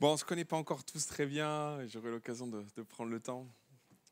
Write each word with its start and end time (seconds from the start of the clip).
Bon, 0.00 0.08
on 0.08 0.12
ne 0.12 0.16
se 0.16 0.24
connaît 0.24 0.46
pas 0.46 0.56
encore 0.56 0.82
tous 0.82 1.06
très 1.06 1.26
bien, 1.26 1.86
j'aurai 1.88 2.10
l'occasion 2.10 2.46
de, 2.46 2.82
prendre 2.84 3.10
le 3.10 3.20
temps. 3.20 3.46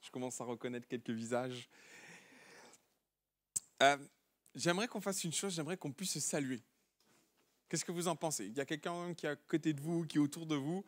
Je 0.03 0.11
commence 0.11 0.39
à 0.39 0.45
reconnaître 0.45 0.87
quelques 0.87 1.09
visages. 1.09 1.67
Euh, 3.83 3.97
j'aimerais 4.55 4.87
qu'on 4.87 5.01
fasse 5.01 5.25
une 5.25 5.33
chose, 5.33 5.55
j'aimerais 5.55 5.79
qu'on 5.79 5.91
puisse 5.91 6.13
se 6.13 6.21
saluer. 6.21 6.61
Qu'est-ce 7.71 7.87
que 7.87 7.93
vous 7.93 8.07
en 8.07 8.17
pensez? 8.17 8.45
Il 8.45 8.53
y 8.55 8.61
a 8.61 8.67
quelqu'un 8.67 9.15
qui 9.15 9.25
est 9.25 9.31
à 9.31 9.37
côté 9.37 9.73
de 9.73 9.81
vous, 9.81 10.05
qui 10.05 10.19
est 10.19 10.21
autour 10.21 10.45
de 10.45 10.57
vous. 10.57 10.85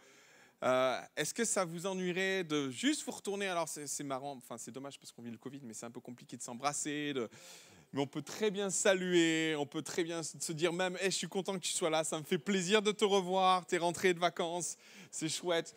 Euh, 0.65 1.01
Est-ce 1.17 1.33
que 1.33 1.47
ça 1.47 1.65
vous 1.65 1.87
ennuierait 1.87 2.45
de 2.45 2.69
juste 2.69 3.03
vous 3.07 3.13
retourner? 3.13 3.49
Alors 3.49 3.71
c'est 3.71 4.05
marrant, 4.05 4.33
enfin 4.33 4.59
c'est 4.59 4.71
dommage 4.71 5.01
parce 5.01 5.13
qu'on 5.13 5.23
vit 5.23 5.31
le 5.31 5.39
Covid, 5.39 5.61
mais 5.63 5.73
c'est 5.73 5.87
un 5.87 5.91
peu 5.91 6.01
compliqué 6.01 6.37
de 6.37 6.43
s'embrasser, 6.43 7.15
de, 7.15 7.31
mais 7.93 8.01
on 8.01 8.07
peut 8.07 8.23
très 8.23 8.51
bien 8.51 8.71
saluer, 8.71 9.57
on 9.57 9.67
peut 9.67 9.83
très 9.83 10.05
bien 10.05 10.23
se 10.23 10.53
dire 10.53 10.73
même, 10.73 10.97
je 11.03 11.11
suis 11.11 11.29
content 11.29 11.55
que 11.55 11.65
tu 11.65 11.73
sois 11.73 11.91
là, 11.91 12.05
ça 12.05 12.19
me 12.19 12.25
fait 12.25 12.39
plaisir 12.39 12.83
de 12.83 12.93
te 12.93 13.05
revoir, 13.05 13.67
tu 13.67 13.75
es 13.75 13.79
rentré 13.79 14.15
de 14.15 14.19
vacances, 14.19 14.77
c'est 15.11 15.29
chouette. 15.29 15.75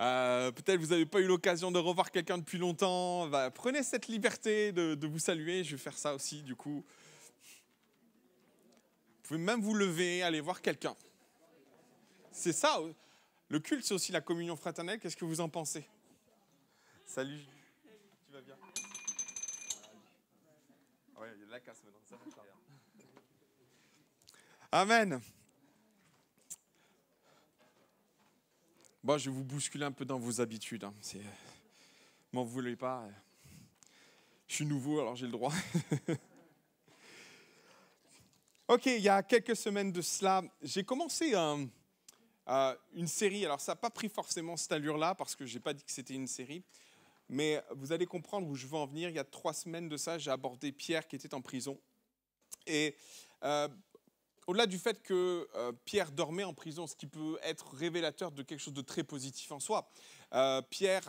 Euh, 0.00 0.52
Peut-être 0.52 0.78
vous 0.78 0.88
n'avez 0.88 1.06
pas 1.06 1.20
eu 1.20 1.26
l'occasion 1.26 1.72
de 1.72 1.78
revoir 1.78 2.10
quelqu'un 2.10 2.38
depuis 2.38 2.58
longtemps. 2.58 3.28
Prenez 3.54 3.82
cette 3.82 4.06
liberté 4.06 4.70
de, 4.72 4.94
de, 4.94 5.06
vous 5.06 5.18
saluer, 5.18 5.64
je 5.64 5.72
vais 5.72 5.82
faire 5.82 5.98
ça 5.98 6.14
aussi 6.14 6.42
du 6.42 6.54
coup. 6.54 6.84
Vous 9.16 9.34
pouvez 9.34 9.40
même 9.40 9.60
vous 9.60 9.74
lever, 9.74 10.22
aller 10.22 10.40
voir 10.40 10.62
quelqu'un. 10.62 10.94
C'est 12.30 12.52
ça, 12.52 12.78
le 13.48 13.58
culte 13.58 13.84
c'est 13.84 13.94
aussi 13.94 14.12
la 14.12 14.20
communion 14.20 14.54
fraternelle, 14.54 15.00
qu'est-ce 15.00 15.16
que 15.16 15.24
vous 15.24 15.40
en 15.40 15.48
pensez? 15.48 15.88
Salut, 17.04 17.40
tu 18.26 18.32
vas 18.32 18.42
bien 18.42 18.54
Ouais, 21.18 21.28
il 21.34 21.40
y 21.40 21.42
a 21.42 21.46
de 21.46 21.47
la 21.47 21.47
casse 21.47 21.47
maintenant. 21.47 21.47
Ça 21.47 21.47
va 21.47 21.47
Amen. 24.72 25.20
Bon, 29.02 29.16
je 29.16 29.30
vais 29.30 29.36
vous 29.36 29.44
bousculer 29.44 29.84
un 29.84 29.92
peu 29.92 30.04
dans 30.04 30.18
vos 30.18 30.40
habitudes. 30.40 30.84
Hein. 30.84 30.92
M'en 32.32 32.44
voulez 32.44 32.76
pas. 32.76 33.08
Je 34.46 34.56
suis 34.56 34.66
nouveau, 34.66 35.00
alors 35.00 35.16
j'ai 35.16 35.26
le 35.26 35.32
droit. 35.32 35.52
ok, 38.68 38.86
il 38.86 39.00
y 39.00 39.08
a 39.08 39.22
quelques 39.22 39.56
semaines 39.56 39.92
de 39.92 40.02
cela, 40.02 40.42
j'ai 40.62 40.84
commencé 40.84 41.32
euh, 41.34 42.74
une 42.94 43.06
série. 43.06 43.46
Alors, 43.46 43.60
ça 43.60 43.72
n'a 43.72 43.76
pas 43.76 43.90
pris 43.90 44.08
forcément 44.08 44.56
cette 44.56 44.72
allure-là, 44.72 45.14
parce 45.14 45.34
que 45.34 45.46
je 45.46 45.54
n'ai 45.54 45.60
pas 45.60 45.72
dit 45.72 45.84
que 45.84 45.92
c'était 45.92 46.14
une 46.14 46.26
série. 46.26 46.62
Mais 47.28 47.62
vous 47.76 47.92
allez 47.92 48.06
comprendre 48.06 48.48
où 48.48 48.54
je 48.54 48.66
veux 48.66 48.76
en 48.76 48.86
venir. 48.86 49.08
Il 49.08 49.16
y 49.16 49.18
a 49.18 49.24
trois 49.24 49.52
semaines 49.52 49.88
de 49.88 49.96
ça, 49.96 50.18
j'ai 50.18 50.30
abordé 50.30 50.72
Pierre 50.72 51.06
qui 51.06 51.16
était 51.16 51.34
en 51.34 51.42
prison. 51.42 51.78
Et 52.66 52.96
euh, 53.44 53.68
au-delà 54.46 54.66
du 54.66 54.78
fait 54.78 55.02
que 55.02 55.48
euh, 55.54 55.72
Pierre 55.84 56.10
dormait 56.12 56.44
en 56.44 56.54
prison, 56.54 56.86
ce 56.86 56.96
qui 56.96 57.06
peut 57.06 57.38
être 57.42 57.74
révélateur 57.74 58.32
de 58.32 58.42
quelque 58.42 58.60
chose 58.60 58.74
de 58.74 58.82
très 58.82 59.04
positif 59.04 59.52
en 59.52 59.60
soi, 59.60 59.90
euh, 60.34 60.62
Pierre 60.62 61.08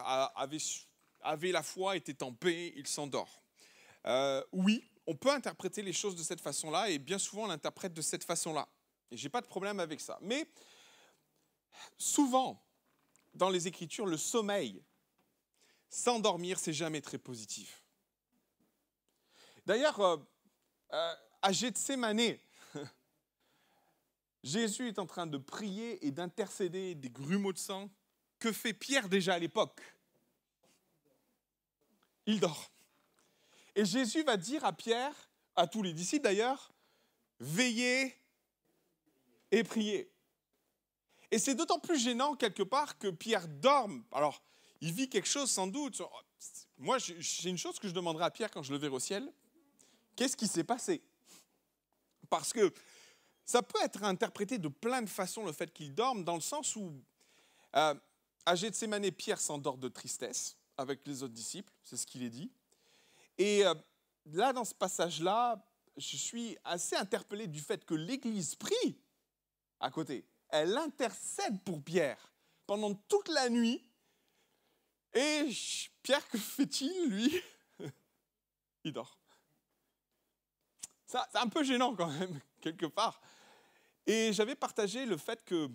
avait, 1.24 1.52
la 1.52 1.64
foi, 1.64 1.96
était 1.96 2.24
en 2.24 2.34
paix, 2.34 2.74
il 2.76 2.88
s'endort. 2.88 3.44
Oui, 4.52 4.84
on 5.08 5.16
peut 5.16 5.32
interpréter 5.32 5.82
les 5.82 5.94
choses 5.94 6.16
de 6.16 6.24
cette 6.24 6.42
façon-là, 6.42 6.90
et 6.90 7.00
bien 7.00 7.18
souvent 7.18 7.44
on 7.44 7.48
l'interprète 7.48 7.94
de 7.94 8.02
cette 8.02 8.24
façon-là. 8.24 8.68
Et 9.12 9.18
je 9.18 9.24
n'ai 9.24 9.30
pas 9.30 9.42
de 9.42 9.48
problème 9.48 9.80
avec 9.80 10.02
ça. 10.02 10.20
Mais 10.22 10.48
souvent, 11.98 12.64
dans 13.34 13.50
les 13.50 13.68
Écritures, 13.68 14.06
le 14.06 14.18
sommeil 14.18 14.84
s'endormir, 15.90 16.60
c'est 16.60 16.74
jamais 16.74 17.02
très 17.02 17.18
positif. 17.18 17.84
D'ailleurs, 19.66 20.00
euh, 20.00 20.18
euh, 20.94 21.16
à 21.42 21.52
Gethsemane, 21.52 22.38
Jésus 24.44 24.88
est 24.88 25.00
en 25.00 25.06
train 25.06 25.28
de 25.28 25.38
prier 25.38 26.06
et 26.06 26.12
d'intercéder 26.12 26.96
des 26.96 27.10
grumeaux 27.10 27.54
de 27.54 27.58
sang. 27.58 27.90
Que 28.40 28.52
fait 28.52 28.74
Pierre 28.74 29.10
déjà 29.10 29.34
à 29.34 29.40
l'époque? 29.40 29.82
Il 32.26 32.40
dort. 32.40 32.72
Et 33.76 33.86
Jésus 33.86 34.24
va 34.24 34.38
dire 34.38 34.64
à 34.64 34.74
Pierre, 34.74 35.14
à 35.56 35.68
tous 35.68 35.84
les 35.84 35.94
disciples 35.94 36.24
d'ailleurs, 36.24 36.72
veillez 37.40 38.16
et 39.52 39.64
priez. 39.64 40.12
Et 41.32 41.40
c'est 41.40 41.56
d'autant 41.56 41.80
plus 41.80 42.00
gênant 42.00 42.36
quelque 42.36 42.64
part 42.64 42.98
que 42.98 43.08
Pierre 43.10 43.48
dorme. 43.48 44.04
Alors, 44.12 44.42
il 44.82 44.94
vit 44.94 45.10
quelque 45.10 45.28
chose 45.28 45.50
sans 45.50 45.68
doute. 45.68 46.02
Moi, 46.78 46.98
j'ai 47.00 47.50
une 47.50 47.58
chose 47.58 47.80
que 47.80 47.88
je 47.88 47.94
demanderai 47.94 48.26
à 48.26 48.32
Pierre 48.32 48.52
quand 48.52 48.64
je 48.64 48.72
le 48.72 48.78
verrai 48.78 48.96
au 48.96 49.00
ciel. 49.00 49.32
Qu'est-ce 50.16 50.38
qui 50.38 50.48
s'est 50.48 50.64
passé? 50.64 51.02
Parce 52.30 52.54
que 52.54 52.74
ça 53.46 53.62
peut 53.62 53.80
être 53.84 54.04
interprété 54.04 54.58
de 54.58 54.68
plein 54.68 55.02
de 55.02 55.10
façons 55.10 55.46
le 55.46 55.52
fait 55.52 55.74
qu'il 55.74 55.94
dorme, 55.94 56.24
dans 56.24 56.36
le 56.36 56.42
sens 56.42 56.76
où 56.76 56.94
euh, 57.76 57.96
à 58.46 58.56
Gethsemane, 58.56 59.12
Pierre 59.12 59.42
s'endort 59.42 59.78
de 59.78 59.90
tristesse 59.90 60.58
avec 60.78 61.06
les 61.06 61.24
autres 61.24 61.34
disciples, 61.34 61.74
c'est 61.84 61.98
ce 61.98 62.06
qu'il 62.08 62.24
est 62.24 62.30
dit. 62.30 62.52
Et 63.38 63.66
euh, 63.66 63.74
là, 64.28 64.54
dans 64.54 64.66
ce 64.66 64.74
passage-là, 64.74 65.66
je 65.98 66.16
suis 66.16 66.58
assez 66.64 66.96
interpellé 66.96 67.48
du 67.48 67.60
fait 67.60 67.84
que 67.84 67.94
l'Église 67.94 68.56
prie 68.56 68.98
à 69.80 69.92
côté. 69.92 70.26
Elle 70.50 70.78
intercède 70.78 71.62
pour 71.64 71.84
Pierre 71.84 72.34
pendant 72.66 72.94
toute 72.94 73.28
la 73.30 73.50
nuit 73.50 73.89
et 75.14 75.50
Pierre, 76.04 76.28
que 76.30 76.38
fait-il, 76.38 77.10
lui 77.10 77.42
Il 78.84 78.94
dort. 78.94 79.18
C'est 81.06 81.18
un 81.34 81.48
peu 81.48 81.64
gênant 81.64 81.96
quand 81.96 82.12
même, 82.12 82.40
quelque 82.62 82.86
part. 82.86 83.20
Et 84.06 84.32
j'avais 84.34 84.56
partagé 84.56 85.06
le 85.06 85.18
fait 85.18 85.44
que, 85.44 85.70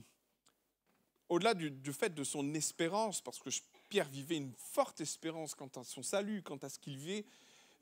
au-delà 1.29 1.55
du, 1.55 1.71
du, 1.71 1.93
fait 1.93 2.15
de 2.15 2.25
son 2.25 2.55
espérance, 2.55 3.21
parce 3.21 3.39
que 3.39 3.51
Pierre 3.89 4.09
vivait 4.09 4.37
une 4.37 4.55
forte 4.55 5.01
espérance 5.01 5.55
quant 5.55 5.71
à 5.77 5.85
son 5.85 6.03
salut, 6.03 6.43
quant 6.43 6.57
à 6.59 6.69
ce 6.69 6.79
qu'il 6.79 6.97
vivait, 6.97 7.25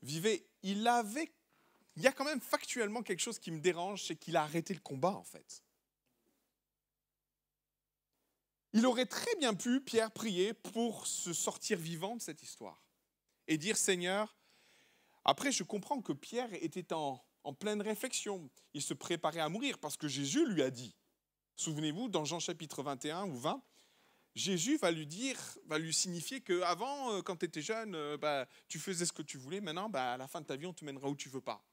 vivait, 0.01 0.45
il 0.63 0.87
avait, 0.87 1.31
il 1.95 2.03
y 2.03 2.07
a 2.07 2.11
quand 2.11 2.25
même 2.25 2.41
factuellement 2.41 3.03
quelque 3.03 3.21
chose 3.21 3.39
qui 3.39 3.51
me 3.51 3.59
dérange, 3.59 4.03
c'est 4.03 4.15
qu'il 4.15 4.35
a 4.35 4.43
arrêté 4.43 4.73
le 4.73 4.79
combat 4.79 5.13
en 5.13 5.23
fait. 5.23 5.63
Il 8.73 8.85
aurait 8.85 9.05
très 9.05 9.35
bien 9.35 9.53
pu, 9.53 9.81
Pierre, 9.81 10.11
prier 10.11 10.53
pour 10.53 11.05
se 11.05 11.31
sortir 11.31 11.77
vivant 11.77 12.15
de 12.15 12.21
cette 12.21 12.41
histoire 12.41 12.81
et 13.47 13.57
dire 13.57 13.77
Seigneur, 13.77 14.35
après 15.25 15.51
je 15.51 15.63
comprends 15.63 16.01
que 16.01 16.13
Pierre 16.13 16.53
était 16.53 16.93
en, 16.93 17.23
en 17.43 17.53
pleine 17.53 17.81
réflexion, 17.81 18.49
il 18.73 18.81
se 18.81 18.93
préparait 18.93 19.39
à 19.39 19.49
mourir 19.49 19.77
parce 19.77 19.97
que 19.97 20.07
Jésus 20.07 20.45
lui 20.47 20.63
a 20.63 20.71
dit, 20.71 20.95
souvenez-vous, 21.55 22.09
dans 22.09 22.25
Jean 22.25 22.39
chapitre 22.39 22.83
21 22.83 23.27
ou 23.27 23.37
20, 23.37 23.61
Jésus 24.35 24.77
va 24.77 24.91
lui 24.91 25.05
dire, 25.05 25.37
va 25.67 25.77
lui 25.77 25.93
signifier 25.93 26.41
que 26.41 26.61
avant, 26.61 27.13
euh, 27.13 27.21
quand 27.21 27.37
tu 27.37 27.45
étais 27.45 27.61
jeune, 27.61 27.93
euh, 27.93 28.17
bah, 28.17 28.47
tu 28.67 28.79
faisais 28.79 29.05
ce 29.05 29.13
que 29.13 29.21
tu 29.21 29.37
voulais. 29.37 29.61
Maintenant, 29.61 29.89
bah, 29.89 30.13
à 30.13 30.17
la 30.17 30.27
fin 30.27 30.41
de 30.41 30.45
ta 30.47 30.55
vie, 30.55 30.65
on 30.65 30.73
te 30.73 30.83
mènera 30.83 31.07
où 31.07 31.15
tu 31.15 31.29
veux 31.29 31.41
pas. 31.41 31.63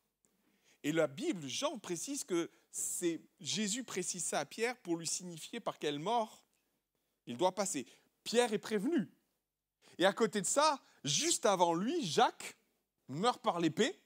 Et 0.83 0.93
la 0.93 1.07
Bible, 1.07 1.49
Jean 1.49 1.79
précise 1.79 2.25
que 2.25 2.51
c'est 2.71 3.21
Jésus 3.41 3.85
précise 3.85 4.25
ça 4.25 4.41
à 4.41 4.45
Pierre 4.45 4.77
pour 4.79 4.97
lui 4.97 5.07
signifier 5.07 5.61
par 5.61 5.79
quelle 5.79 5.99
mort 5.99 6.45
il 7.31 7.37
doit 7.37 7.55
passer. 7.55 7.87
Pierre 8.25 8.53
est 8.53 8.59
prévenu. 8.59 9.09
Et 9.99 10.05
à 10.05 10.13
côté 10.13 10.41
de 10.41 10.47
ça, 10.47 10.81
juste 11.05 11.47
avant 11.47 11.75
lui, 11.75 12.05
Jacques 12.05 12.57
meurt 13.09 13.41
par 13.41 13.61
l'épée. 13.61 13.99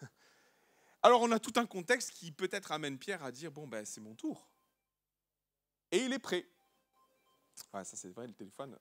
Alors 1.02 1.22
on 1.22 1.32
a 1.32 1.40
tout 1.40 1.52
un 1.56 1.66
contexte 1.66 2.12
qui 2.12 2.30
peut-être 2.30 2.70
amène 2.70 2.96
Pierre 2.96 3.24
à 3.24 3.32
dire, 3.32 3.50
bon, 3.50 3.66
ben 3.66 3.84
c'est 3.84 4.00
mon 4.00 4.14
tour. 4.14 4.48
Et 5.90 5.98
il 6.04 6.12
est 6.12 6.20
prêt. 6.20 6.46
Ouais, 7.74 7.84
ça 7.84 7.96
c'est 7.96 8.10
vrai, 8.10 8.28
le 8.28 8.32
téléphone. 8.32 8.78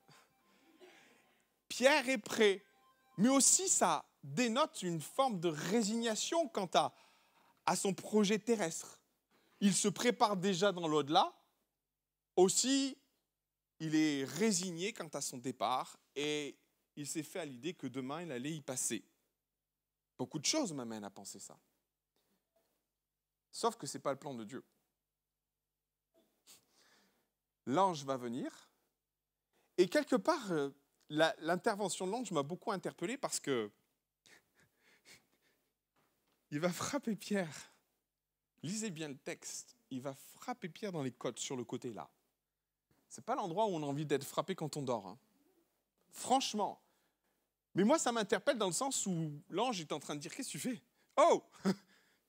Pierre 1.67 2.07
est 2.07 2.19
prêt. 2.19 2.63
Mais 3.17 3.29
aussi 3.29 3.67
ça 3.67 4.05
dénote 4.23 4.83
une 4.83 5.01
forme 5.01 5.39
de 5.39 5.47
résignation 5.47 6.47
quant 6.49 6.69
à, 6.75 6.93
à 7.65 7.75
son 7.75 7.95
projet 7.95 8.37
terrestre. 8.37 8.99
Il 9.59 9.73
se 9.73 9.87
prépare 9.87 10.37
déjà 10.37 10.71
dans 10.71 10.87
l'au-delà. 10.87 11.33
Aussi, 12.35 12.95
il 13.79 13.95
est 13.95 14.25
résigné 14.25 14.93
quant 14.93 15.09
à 15.09 15.21
son 15.21 15.37
départ 15.37 15.97
et 16.15 16.57
il 16.95 17.07
s'est 17.07 17.23
fait 17.23 17.39
à 17.39 17.45
l'idée 17.45 17.73
que 17.73 17.87
demain 17.87 18.23
il 18.23 18.31
allait 18.31 18.53
y 18.53 18.61
passer. 18.61 19.03
Beaucoup 20.17 20.39
de 20.39 20.45
choses 20.45 20.73
m'amènent 20.73 21.03
à 21.03 21.11
penser 21.11 21.39
ça. 21.39 21.57
Sauf 23.51 23.75
que 23.75 23.85
ce 23.85 23.97
n'est 23.97 24.01
pas 24.01 24.11
le 24.11 24.19
plan 24.19 24.33
de 24.33 24.43
Dieu. 24.43 24.63
L'ange 27.65 28.03
va 28.03 28.17
venir 28.17 28.69
et 29.77 29.87
quelque 29.87 30.15
part, 30.15 30.51
euh, 30.51 30.69
l'intervention 31.09 32.07
de 32.07 32.11
l'ange 32.11 32.31
m'a 32.31 32.43
beaucoup 32.43 32.71
interpellé 32.71 33.17
parce 33.17 33.39
que 33.39 33.71
il 36.51 36.59
va 36.59 36.71
frapper 36.71 37.15
Pierre. 37.15 37.71
Lisez 38.63 38.89
bien 38.89 39.09
le 39.09 39.17
texte. 39.17 39.75
Il 39.91 40.01
va 40.01 40.15
frapper 40.15 40.67
Pierre 40.67 40.91
dans 40.91 41.03
les 41.03 41.11
côtes 41.11 41.39
sur 41.39 41.55
le 41.55 41.63
côté 41.63 41.93
là 41.93 42.09
n'est 43.15 43.23
pas 43.23 43.35
l'endroit 43.35 43.65
où 43.65 43.69
on 43.69 43.83
a 43.83 43.85
envie 43.85 44.05
d'être 44.05 44.25
frappé 44.25 44.55
quand 44.55 44.77
on 44.77 44.81
dort. 44.81 45.07
Hein. 45.07 45.17
Franchement. 46.11 46.81
Mais 47.75 47.83
moi, 47.83 47.99
ça 47.99 48.11
m'interpelle 48.11 48.57
dans 48.57 48.67
le 48.67 48.73
sens 48.73 49.05
où 49.05 49.31
l'ange 49.49 49.79
est 49.79 49.91
en 49.91 49.99
train 49.99 50.15
de 50.15 50.19
dire 50.19 50.33
Qu'est-ce 50.33 50.47
que 50.47 50.53
tu 50.53 50.59
fais? 50.59 50.81
Oh 51.15 51.43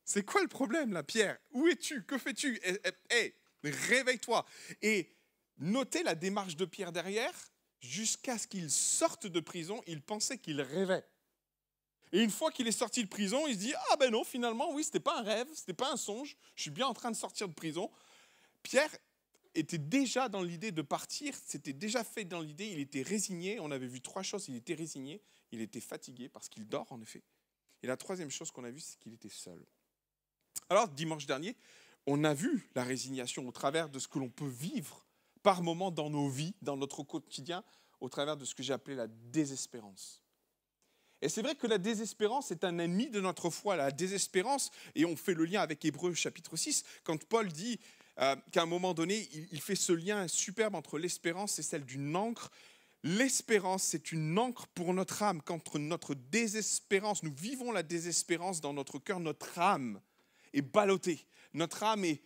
C'est 0.04 0.24
quoi 0.24 0.40
le 0.40 0.48
problème 0.48 0.92
là, 0.92 1.02
Pierre? 1.02 1.38
Où 1.52 1.68
es-tu? 1.68 2.04
Que 2.04 2.16
fais-tu? 2.16 2.56
Hé, 2.62 2.80
eh, 2.84 3.34
eh, 3.64 3.70
réveille-toi. 3.70 4.44
Et 4.80 5.14
notez 5.58 6.02
la 6.02 6.14
démarche 6.14 6.56
de 6.56 6.64
Pierre 6.64 6.92
derrière. 6.92 7.34
Jusqu'à 7.80 8.38
ce 8.38 8.46
qu'il 8.46 8.70
sorte 8.70 9.26
de 9.26 9.40
prison, 9.40 9.80
il 9.86 10.02
pensait 10.02 10.38
qu'il 10.38 10.60
rêvait. 10.60 11.04
Et 12.12 12.22
une 12.22 12.30
fois 12.30 12.50
qu'il 12.50 12.66
est 12.66 12.72
sorti 12.72 13.02
de 13.02 13.08
prison, 13.08 13.46
il 13.46 13.54
se 13.54 13.58
dit 13.58 13.74
Ah 13.90 13.96
ben 13.96 14.10
non, 14.10 14.24
finalement, 14.24 14.72
oui, 14.72 14.82
c'était 14.82 15.00
pas 15.00 15.18
un 15.18 15.22
rêve, 15.22 15.46
c'était 15.54 15.74
pas 15.74 15.92
un 15.92 15.96
songe, 15.96 16.36
je 16.54 16.62
suis 16.62 16.70
bien 16.70 16.86
en 16.86 16.94
train 16.94 17.10
de 17.10 17.16
sortir 17.16 17.48
de 17.48 17.54
prison. 17.54 17.90
Pierre 18.62 18.90
était 19.58 19.78
déjà 19.78 20.28
dans 20.28 20.42
l'idée 20.42 20.72
de 20.72 20.82
partir, 20.82 21.34
c'était 21.46 21.72
déjà 21.72 22.04
fait 22.04 22.24
dans 22.24 22.40
l'idée, 22.40 22.66
il 22.66 22.78
était 22.78 23.02
résigné. 23.02 23.60
On 23.60 23.70
avait 23.70 23.86
vu 23.86 24.00
trois 24.00 24.22
choses 24.22 24.48
il 24.48 24.56
était 24.56 24.74
résigné, 24.74 25.22
il 25.52 25.60
était 25.60 25.80
fatigué 25.80 26.28
parce 26.28 26.48
qu'il 26.48 26.66
dort 26.66 26.90
en 26.92 27.00
effet. 27.00 27.22
Et 27.82 27.86
la 27.86 27.96
troisième 27.96 28.30
chose 28.30 28.50
qu'on 28.50 28.64
a 28.64 28.70
vue, 28.70 28.80
c'est 28.80 28.98
qu'il 28.98 29.14
était 29.14 29.28
seul. 29.28 29.64
Alors, 30.68 30.88
dimanche 30.88 31.26
dernier, 31.26 31.56
on 32.06 32.24
a 32.24 32.34
vu 32.34 32.68
la 32.74 32.84
résignation 32.84 33.46
au 33.46 33.52
travers 33.52 33.88
de 33.88 33.98
ce 33.98 34.08
que 34.08 34.18
l'on 34.18 34.30
peut 34.30 34.48
vivre 34.48 35.06
par 35.42 35.62
moment 35.62 35.90
dans 35.90 36.10
nos 36.10 36.28
vies, 36.28 36.54
dans 36.62 36.76
notre 36.76 37.02
quotidien, 37.02 37.64
au 38.00 38.08
travers 38.08 38.36
de 38.36 38.44
ce 38.44 38.54
que 38.54 38.62
j'ai 38.62 38.72
appelé 38.72 38.96
la 38.96 39.06
désespérance. 39.06 40.22
Et 41.20 41.28
c'est 41.28 41.42
vrai 41.42 41.54
que 41.56 41.66
la 41.66 41.78
désespérance 41.78 42.50
est 42.50 42.64
un 42.64 42.78
ennemi 42.78 43.10
de 43.10 43.20
notre 43.20 43.50
foi, 43.50 43.76
la 43.76 43.90
désespérance, 43.90 44.70
et 44.94 45.04
on 45.04 45.16
fait 45.16 45.34
le 45.34 45.44
lien 45.44 45.60
avec 45.60 45.84
Hébreu 45.84 46.14
chapitre 46.14 46.56
6, 46.56 46.84
quand 47.02 47.24
Paul 47.24 47.48
dit 47.48 47.80
euh, 48.20 48.34
qu'à 48.50 48.62
un 48.62 48.66
moment 48.66 48.94
donné, 48.94 49.28
il, 49.52 49.60
fait 49.60 49.76
ce 49.76 49.92
lien 49.92 50.26
superbe 50.26 50.74
entre 50.74 50.98
l'espérance 50.98 51.58
et 51.58 51.62
celle 51.62 51.84
d'une 51.84 52.16
encre. 52.16 52.50
L'espérance, 53.04 53.84
c'est 53.84 54.10
une 54.10 54.38
encre 54.38 54.66
pour 54.68 54.92
notre 54.92 55.22
âme. 55.22 55.40
Contre 55.40 55.78
notre 55.78 56.14
désespérance, 56.14 57.22
nous 57.22 57.32
vivons 57.32 57.70
la 57.70 57.84
désespérance 57.84 58.60
dans 58.60 58.72
notre 58.72 58.98
cœur, 58.98 59.20
notre 59.20 59.56
âme 59.60 60.00
est 60.52 60.62
ballottée, 60.62 61.26
notre 61.54 61.84
âme 61.84 62.04
est, 62.04 62.20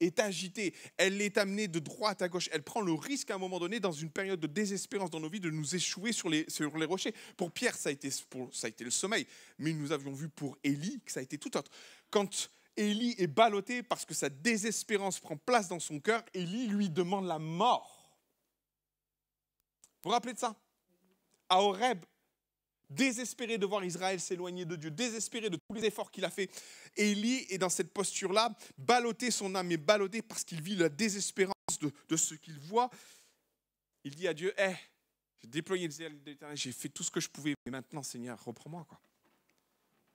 est, 0.00 0.18
agitée, 0.18 0.74
elle 0.96 1.20
est 1.20 1.38
amenée 1.38 1.68
de 1.68 1.78
droite 1.78 2.22
à 2.22 2.28
gauche, 2.28 2.48
elle 2.50 2.64
prend 2.64 2.80
le 2.80 2.92
risque 2.92 3.30
à 3.30 3.36
un 3.36 3.38
moment 3.38 3.60
donné, 3.60 3.78
dans 3.78 3.92
une 3.92 4.10
période 4.10 4.40
de 4.40 4.48
désespérance 4.48 5.10
dans 5.10 5.20
nos 5.20 5.28
vies, 5.28 5.38
de 5.38 5.50
nous 5.50 5.76
échouer 5.76 6.12
sur 6.12 6.28
les, 6.28 6.46
sur 6.48 6.76
les 6.76 6.86
rochers. 6.86 7.14
Pour 7.36 7.52
Pierre, 7.52 7.76
ça 7.76 7.90
a, 7.90 7.92
été, 7.92 8.10
ça 8.10 8.26
a 8.64 8.68
été 8.68 8.82
le 8.82 8.90
sommeil, 8.90 9.24
mais 9.58 9.72
nous 9.72 9.92
avions 9.92 10.12
vu 10.12 10.28
pour 10.28 10.58
Élie 10.64 11.00
que 11.04 11.12
ça 11.12 11.20
a 11.20 11.22
été 11.22 11.38
tout 11.38 11.56
autre. 11.56 11.70
Quand 12.10 12.50
Élie 12.76 13.14
est 13.18 13.26
ballotté 13.26 13.82
parce 13.82 14.04
que 14.04 14.14
sa 14.14 14.28
désespérance 14.28 15.18
prend 15.18 15.36
place 15.36 15.68
dans 15.68 15.80
son 15.80 16.00
cœur, 16.00 16.22
Élie 16.34 16.68
lui 16.68 16.88
demande 16.88 17.26
la 17.26 17.38
mort. 17.38 18.00
Vous 20.02 20.08
vous 20.08 20.10
rappelez 20.10 20.32
de 20.32 20.38
ça? 20.38 20.56
À 21.48 21.60
Horeb, 21.60 22.04
désespéré 22.90 23.56
de 23.56 23.66
voir 23.66 23.84
Israël 23.84 24.20
s'éloigner 24.20 24.64
de 24.64 24.76
Dieu, 24.76 24.90
désespéré 24.90 25.48
de 25.48 25.56
tous 25.56 25.74
les 25.74 25.84
efforts 25.84 26.10
qu'il 26.10 26.24
a 26.24 26.30
fait. 26.30 26.50
Élie 26.96 27.46
est 27.48 27.58
dans 27.58 27.68
cette 27.68 27.92
posture-là, 27.92 28.56
ballotté, 28.76 29.30
son 29.30 29.54
âme 29.54 29.70
est 29.70 29.76
ballottée 29.76 30.22
parce 30.22 30.44
qu'il 30.44 30.60
vit 30.60 30.76
la 30.76 30.88
désespérance 30.88 31.54
de, 32.08 32.16
ce 32.16 32.34
qu'il 32.34 32.58
voit. 32.58 32.90
Il 34.04 34.14
dit 34.14 34.26
à 34.26 34.34
Dieu, 34.34 34.52
hé, 34.58 34.74
j'ai 35.40 35.48
déployé 35.48 35.86
le 35.86 35.92
zèle 35.92 36.18
j'ai 36.54 36.72
fait 36.72 36.88
tout 36.88 37.02
ce 37.02 37.10
que 37.10 37.20
je 37.20 37.28
pouvais, 37.28 37.54
mais 37.64 37.72
maintenant, 37.72 38.02
Seigneur, 38.02 38.42
reprends-moi. 38.44 38.86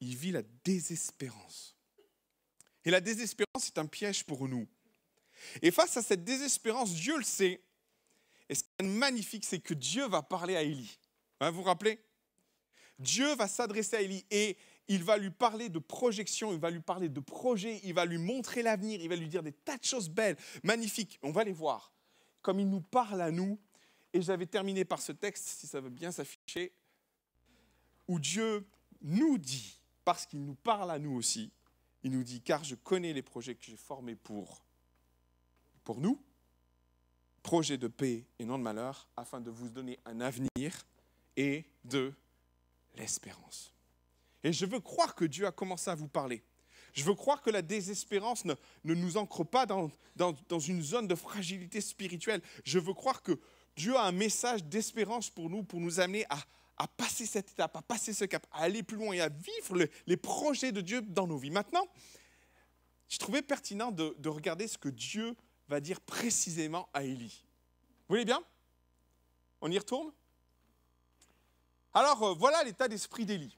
Il 0.01 0.15
vit 0.15 0.31
la 0.31 0.41
désespérance. 0.63 1.74
Et 2.85 2.91
la 2.91 3.01
désespérance 3.01 3.67
est 3.67 3.77
un 3.77 3.87
piège 3.87 4.23
pour 4.23 4.47
nous. 4.47 4.67
Et 5.61 5.71
face 5.71 5.97
à 5.97 6.01
cette 6.01 6.23
désespérance, 6.23 6.93
Dieu 6.93 7.17
le 7.17 7.23
sait. 7.23 7.61
Et 8.47 8.55
ce 8.55 8.63
qui 8.63 8.69
est 8.79 8.83
magnifique, 8.83 9.43
c'est 9.43 9.59
que 9.59 9.73
Dieu 9.73 10.07
va 10.07 10.21
parler 10.21 10.55
à 10.55 10.61
Élie. 10.61 10.97
Hein, 11.39 11.49
vous 11.49 11.57
vous 11.57 11.63
rappelez? 11.63 11.99
Dieu 12.99 13.35
va 13.35 13.47
s'adresser 13.47 13.97
à 13.97 14.01
Élie 14.01 14.25
et 14.31 14.55
il 14.87 15.03
va 15.03 15.17
lui 15.17 15.31
parler 15.31 15.67
de 15.67 15.79
projection, 15.79 16.53
il 16.53 16.59
va 16.59 16.69
lui 16.69 16.79
parler 16.79 17.09
de 17.09 17.19
projet, 17.19 17.81
il 17.83 17.93
va 17.93 18.05
lui 18.05 18.19
montrer 18.19 18.61
l'avenir, 18.61 19.01
il 19.01 19.09
va 19.09 19.15
lui 19.15 19.27
dire 19.27 19.43
des 19.43 19.51
tas 19.51 19.77
de 19.77 19.83
choses 19.83 20.09
belles, 20.09 20.37
magnifiques. 20.63 21.19
On 21.23 21.31
va 21.31 21.43
les 21.43 21.51
voir. 21.51 21.91
Comme 22.41 22.59
il 22.59 22.69
nous 22.69 22.81
parle 22.81 23.21
à 23.21 23.31
nous. 23.31 23.59
Et 24.13 24.21
j'avais 24.21 24.45
terminé 24.45 24.85
par 24.85 25.01
ce 25.01 25.11
texte, 25.11 25.45
si 25.45 25.67
ça 25.67 25.81
veut 25.81 25.89
bien 25.89 26.09
s'afficher, 26.09 26.71
où 28.07 28.17
Dieu 28.17 28.65
nous 29.01 29.37
dit, 29.37 29.81
parce 30.05 30.25
qu'il 30.25 30.45
nous 30.45 30.55
parle 30.55 30.89
à 30.89 30.99
nous 30.99 31.15
aussi, 31.15 31.51
il 32.05 32.11
nous 32.11 32.23
dit, 32.23 32.39
car 32.39 32.63
je 32.63 32.75
connais 32.75 33.13
les 33.13 33.23
projets 33.23 33.55
que 33.55 33.63
j'ai 33.63 33.75
formés 33.75 34.13
pour, 34.13 34.63
pour 35.83 35.99
nous, 35.99 36.21
projets 37.41 37.79
de 37.79 37.87
paix 37.87 38.27
et 38.37 38.45
non 38.45 38.59
de 38.59 38.63
malheur, 38.63 39.09
afin 39.17 39.41
de 39.41 39.49
vous 39.49 39.69
donner 39.69 39.97
un 40.05 40.21
avenir 40.21 40.85
et 41.35 41.65
de 41.83 42.13
l'espérance. 42.93 43.73
Et 44.43 44.53
je 44.53 44.67
veux 44.67 44.79
croire 44.79 45.15
que 45.15 45.25
Dieu 45.25 45.47
a 45.47 45.51
commencé 45.51 45.89
à 45.89 45.95
vous 45.95 46.07
parler. 46.07 46.43
Je 46.93 47.03
veux 47.03 47.15
croire 47.15 47.41
que 47.41 47.49
la 47.49 47.63
désespérance 47.63 48.45
ne, 48.45 48.53
ne 48.83 48.93
nous 48.93 49.17
ancre 49.17 49.43
pas 49.43 49.65
dans, 49.65 49.89
dans, 50.15 50.59
une 50.59 50.83
zone 50.83 51.07
de 51.07 51.15
fragilité 51.15 51.81
spirituelle. 51.81 52.43
Je 52.63 52.77
veux 52.77 52.93
croire 52.93 53.23
que 53.23 53.39
Dieu 53.75 53.95
a 53.95 54.03
un 54.03 54.11
message 54.11 54.63
d'espérance 54.63 55.31
pour 55.31 55.49
nous, 55.49 55.63
pour 55.63 55.79
nous 55.79 55.99
amener 55.99 56.23
à, 56.29 56.37
à, 56.77 56.87
passer 56.87 57.25
cette 57.25 57.51
étape, 57.51 57.75
à 57.75 57.81
passer 57.81 58.13
ce 58.13 58.25
cap, 58.25 58.45
à 58.51 58.63
aller 58.63 58.83
plus 58.83 58.97
loin 58.97 59.13
et 59.13 59.21
à 59.21 59.29
vivre 59.29 59.87
les 60.07 60.17
projets 60.17 60.71
de 60.71 60.81
Dieu 60.81 61.01
dans 61.01 61.27
nos 61.27 61.37
vies. 61.37 61.51
Maintenant, 61.51 61.87
je 63.07 63.17
trouvais 63.17 63.41
pertinent 63.41 63.91
de, 63.91 64.15
de 64.17 64.29
regarder 64.29 64.67
ce 64.67 64.77
que 64.77 64.89
Dieu 64.89 65.35
va 65.67 65.79
dire 65.79 66.01
précisément 66.01 66.89
à 66.93 67.03
Élie. 67.03 67.43
Vous 68.07 68.13
voulez 68.13 68.25
bien? 68.25 68.43
On 69.61 69.71
y 69.71 69.77
retourne? 69.77 70.11
Alors 71.93 72.21
euh, 72.23 72.33
voilà 72.33 72.63
l'état 72.63 72.87
d'esprit 72.87 73.25
d'Élie. 73.25 73.57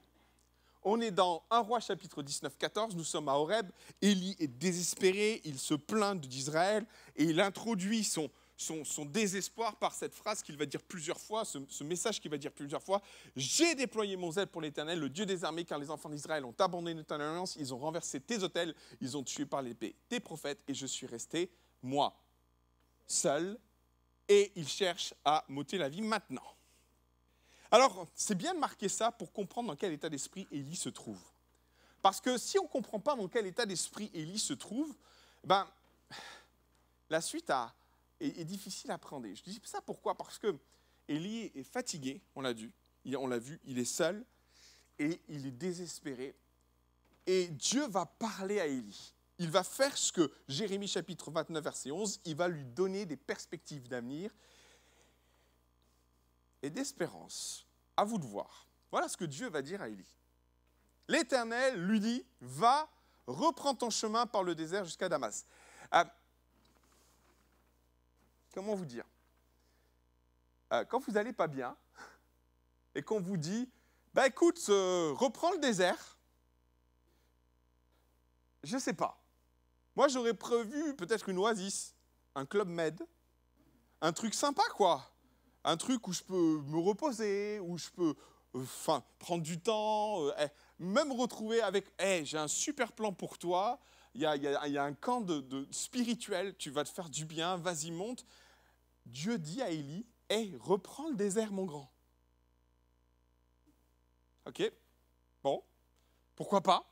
On 0.84 1.00
est 1.00 1.10
dans 1.10 1.42
1 1.50 1.58
roi 1.58 1.80
chapitre 1.80 2.22
19, 2.22 2.56
14, 2.56 2.94
nous 2.94 3.04
sommes 3.04 3.28
à 3.28 3.34
Horeb, 3.34 3.68
Élie 4.00 4.36
est 4.38 4.46
désespéré, 4.46 5.42
il 5.44 5.58
se 5.58 5.74
plaint 5.74 6.18
d'Israël 6.20 6.86
et 7.16 7.24
il 7.24 7.40
introduit 7.40 8.04
son, 8.04 8.30
son, 8.58 9.04
désespoir 9.04 9.76
par 9.76 9.94
cette 9.94 10.14
phrase 10.14 10.42
qu'il 10.42 10.56
va 10.56 10.66
dire 10.66 10.82
plusieurs 10.82 11.20
fois, 11.20 11.44
ce, 11.44 11.84
message 11.84 12.20
qu'il 12.20 12.30
va 12.30 12.36
dire 12.36 12.52
plusieurs 12.52 12.82
fois. 12.82 13.00
J'ai 13.36 13.74
déployé 13.74 14.16
mon 14.16 14.32
zèle 14.32 14.48
pour 14.48 14.60
l'Éternel, 14.60 14.98
le 14.98 15.08
Dieu 15.08 15.24
des 15.24 15.44
armées, 15.44 15.64
car 15.64 15.78
les 15.78 15.90
enfants 15.90 16.08
d'Israël 16.08 16.44
ont 16.44 16.54
abandonné 16.58 17.02
ton 17.04 17.14
alliance, 17.14 17.56
ils 17.56 17.72
ont 17.72 17.78
renversé 17.78 18.20
tes 18.20 18.42
hôtels, 18.42 18.74
ils 19.00 19.16
ont 19.16 19.22
tué 19.22 19.46
par 19.46 19.62
l'épée 19.62 19.94
tes 20.08 20.18
prophètes, 20.18 20.58
et 20.66 20.74
je 20.74 20.86
suis 20.86 21.06
resté, 21.06 21.50
moi, 21.82 22.14
seul, 23.06 23.56
et 24.28 24.52
ils 24.56 24.68
cherchent 24.68 25.14
à 25.24 25.44
m'ôter 25.48 25.78
la 25.78 25.88
vie 25.88 26.02
maintenant. 26.02 26.42
Alors, 27.70 28.08
c'est 28.14 28.34
bien 28.34 28.54
de 28.54 28.58
marquer 28.58 28.88
ça 28.88 29.12
pour 29.12 29.32
comprendre 29.32 29.68
dans 29.68 29.76
quel 29.76 29.92
état 29.92 30.08
d'esprit 30.08 30.48
Élie 30.50 30.76
se 30.76 30.88
trouve. 30.88 31.20
Parce 32.02 32.20
que 32.20 32.36
si 32.38 32.58
on 32.58 32.64
ne 32.64 32.68
comprend 32.68 32.98
pas 32.98 33.14
dans 33.14 33.28
quel 33.28 33.46
état 33.46 33.66
d'esprit 33.66 34.10
Élie 34.14 34.38
se 34.38 34.54
trouve, 34.54 34.94
ben, 35.44 35.66
la 37.10 37.20
suite 37.20 37.50
est, 38.20 38.44
difficile 38.44 38.90
à 38.90 38.94
appréhender. 38.94 39.34
Je 39.34 39.42
dis 39.42 39.60
ça 39.64 39.80
pourquoi? 39.80 40.16
Parce 40.16 40.38
que 40.38 40.56
Élie 41.08 41.50
est 41.54 41.62
fatigué, 41.62 42.20
on 42.34 42.40
l'a 42.40 42.52
vu, 42.52 42.72
on 43.16 43.26
l'a 43.26 43.38
vu, 43.38 43.60
il 43.64 43.78
est 43.78 43.84
seul 43.84 44.24
et 44.98 45.20
il 45.28 45.46
est 45.46 45.52
désespéré. 45.52 46.34
Et 47.26 47.48
Dieu 47.48 47.86
va 47.88 48.06
parler 48.06 48.60
à 48.60 48.66
Élie. 48.66 49.14
Il 49.38 49.50
va 49.50 49.62
faire 49.62 49.96
ce 49.96 50.12
que 50.12 50.32
Jérémie 50.48 50.88
chapitre 50.88 51.30
29 51.30 51.62
verset 51.62 51.90
11, 51.90 52.20
il 52.24 52.34
va 52.34 52.48
lui 52.48 52.64
donner 52.64 53.06
des 53.06 53.16
perspectives 53.16 53.88
d'avenir 53.88 54.34
et 56.62 56.70
d'espérance. 56.70 57.66
À 57.96 58.04
vous 58.04 58.18
de 58.18 58.24
voir. 58.24 58.68
Voilà 58.90 59.08
ce 59.08 59.16
que 59.16 59.24
Dieu 59.24 59.48
va 59.48 59.62
dire 59.62 59.82
à 59.82 59.88
Élie. 59.88 60.16
L'Éternel 61.08 61.80
lui 61.82 62.00
dit, 62.00 62.24
va, 62.40 62.88
reprends 63.26 63.74
ton 63.74 63.90
chemin 63.90 64.26
par 64.26 64.42
le 64.42 64.54
désert 64.54 64.84
jusqu'à 64.84 65.08
Damas. 65.08 65.46
Comment 68.52 68.74
vous 68.74 68.84
dire? 68.84 69.04
Euh, 70.72 70.84
Quand 70.84 70.98
vous 71.00 71.12
n'allez 71.12 71.32
pas 71.32 71.46
bien 71.46 71.76
et 72.94 73.02
qu'on 73.02 73.20
vous 73.20 73.36
dit, 73.36 73.70
bah 74.14 74.26
écoute, 74.26 74.60
euh, 74.68 75.12
reprends 75.16 75.52
le 75.52 75.58
désert, 75.58 76.18
je 78.62 78.74
ne 78.74 78.80
sais 78.80 78.94
pas. 78.94 79.22
Moi, 79.94 80.08
j'aurais 80.08 80.34
prévu 80.34 80.94
peut-être 80.96 81.28
une 81.28 81.38
oasis, 81.38 81.94
un 82.34 82.46
club 82.46 82.68
med, 82.68 83.00
un 84.00 84.12
truc 84.12 84.34
sympa, 84.34 84.62
quoi 84.74 85.12
un 85.64 85.76
truc 85.76 86.06
où 86.08 86.12
je 86.12 86.22
peux 86.22 86.62
me 86.62 86.78
reposer, 86.78 87.60
où 87.60 87.76
je 87.76 87.90
peux 87.90 88.14
euh, 88.54 88.62
enfin, 88.62 89.02
prendre 89.18 89.42
du 89.42 89.60
temps, 89.60 90.26
eh, 90.38 90.46
même 90.78 91.12
retrouver 91.12 91.60
avec 91.60 91.86
hey, 91.98 92.24
j'ai 92.24 92.38
un 92.38 92.48
super 92.48 92.92
plan 92.92 93.12
pour 93.12 93.38
toi, 93.38 93.78
il 94.14 94.22
y 94.22 94.26
a, 94.26 94.82
un 94.82 94.94
camp 94.94 95.20
de, 95.20 95.66
spirituel, 95.70 96.56
tu 96.56 96.70
vas 96.70 96.84
te 96.84 96.88
faire 96.88 97.08
du 97.08 97.24
bien, 97.24 97.56
vas-y, 97.56 97.90
monte. 97.90 98.24
Dieu 99.06 99.38
dit 99.38 99.62
à 99.62 99.70
Élie 99.70 100.06
hey, 100.28 100.56
reprends 100.60 101.08
le 101.08 101.16
désert, 101.16 101.52
mon 101.52 101.64
grand. 101.64 101.90
Ok, 104.46 104.62
bon, 105.42 105.62
pourquoi 106.34 106.62
pas? 106.62 106.84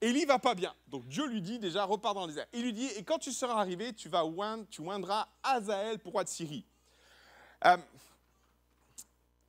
Élie 0.00 0.24
va 0.24 0.38
pas 0.38 0.54
bien. 0.54 0.74
Donc 0.88 1.06
Dieu 1.06 1.26
lui 1.26 1.42
dit 1.42 1.58
déjà, 1.58 1.84
repars 1.84 2.14
dans 2.14 2.22
le 2.22 2.28
désert. 2.28 2.46
Il 2.52 2.62
lui 2.62 2.72
dit, 2.72 2.86
et 2.86 3.04
quand 3.04 3.18
tu 3.18 3.32
seras 3.32 3.60
arrivé, 3.60 3.92
tu 3.92 4.08
vas 4.08 4.24
oindre, 4.24 4.66
tu 4.70 4.80
oindras 4.80 5.28
pour 6.02 6.12
roi 6.12 6.24
de 6.24 6.28
Syrie. 6.28 6.64
Euh, 7.66 7.76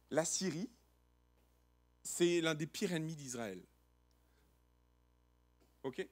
la 0.09 0.25
Syrie, 0.25 0.69
c'est 2.03 2.41
l'un 2.41 2.53
des 2.53 2.67
pires 2.67 2.91
ennemis 2.91 3.15
d'Israël. 3.15 3.63
OK? 5.83 6.05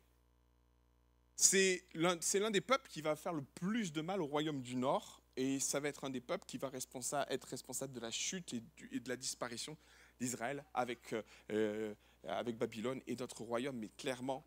C'est 1.41 1.85
l'un 1.93 2.51
des 2.51 2.59
peuples 2.59 2.89
qui 2.89 3.01
va 3.01 3.15
faire 3.15 3.31
le 3.31 3.41
plus 3.41 3.93
de 3.93 4.01
mal 4.01 4.21
au 4.21 4.25
royaume 4.25 4.61
du 4.61 4.75
Nord, 4.75 5.21
et 5.37 5.61
ça 5.61 5.79
va 5.79 5.87
être 5.87 6.03
un 6.03 6.09
des 6.09 6.19
peuples 6.19 6.45
qui 6.45 6.57
va 6.57 6.69
être 6.73 7.47
responsable 7.47 7.93
de 7.93 8.01
la 8.01 8.11
chute 8.11 8.53
et, 8.53 8.99
de 8.99 9.07
la 9.07 9.15
disparition 9.15 9.77
d'Israël 10.19 10.65
avec, 10.73 11.13
euh, 11.13 11.23
euh, 11.51 11.95
avec 12.27 12.57
Babylone 12.57 13.01
et 13.07 13.15
d'autres 13.15 13.41
royaumes, 13.41 13.77
mais 13.77 13.87
clairement, 13.87 14.45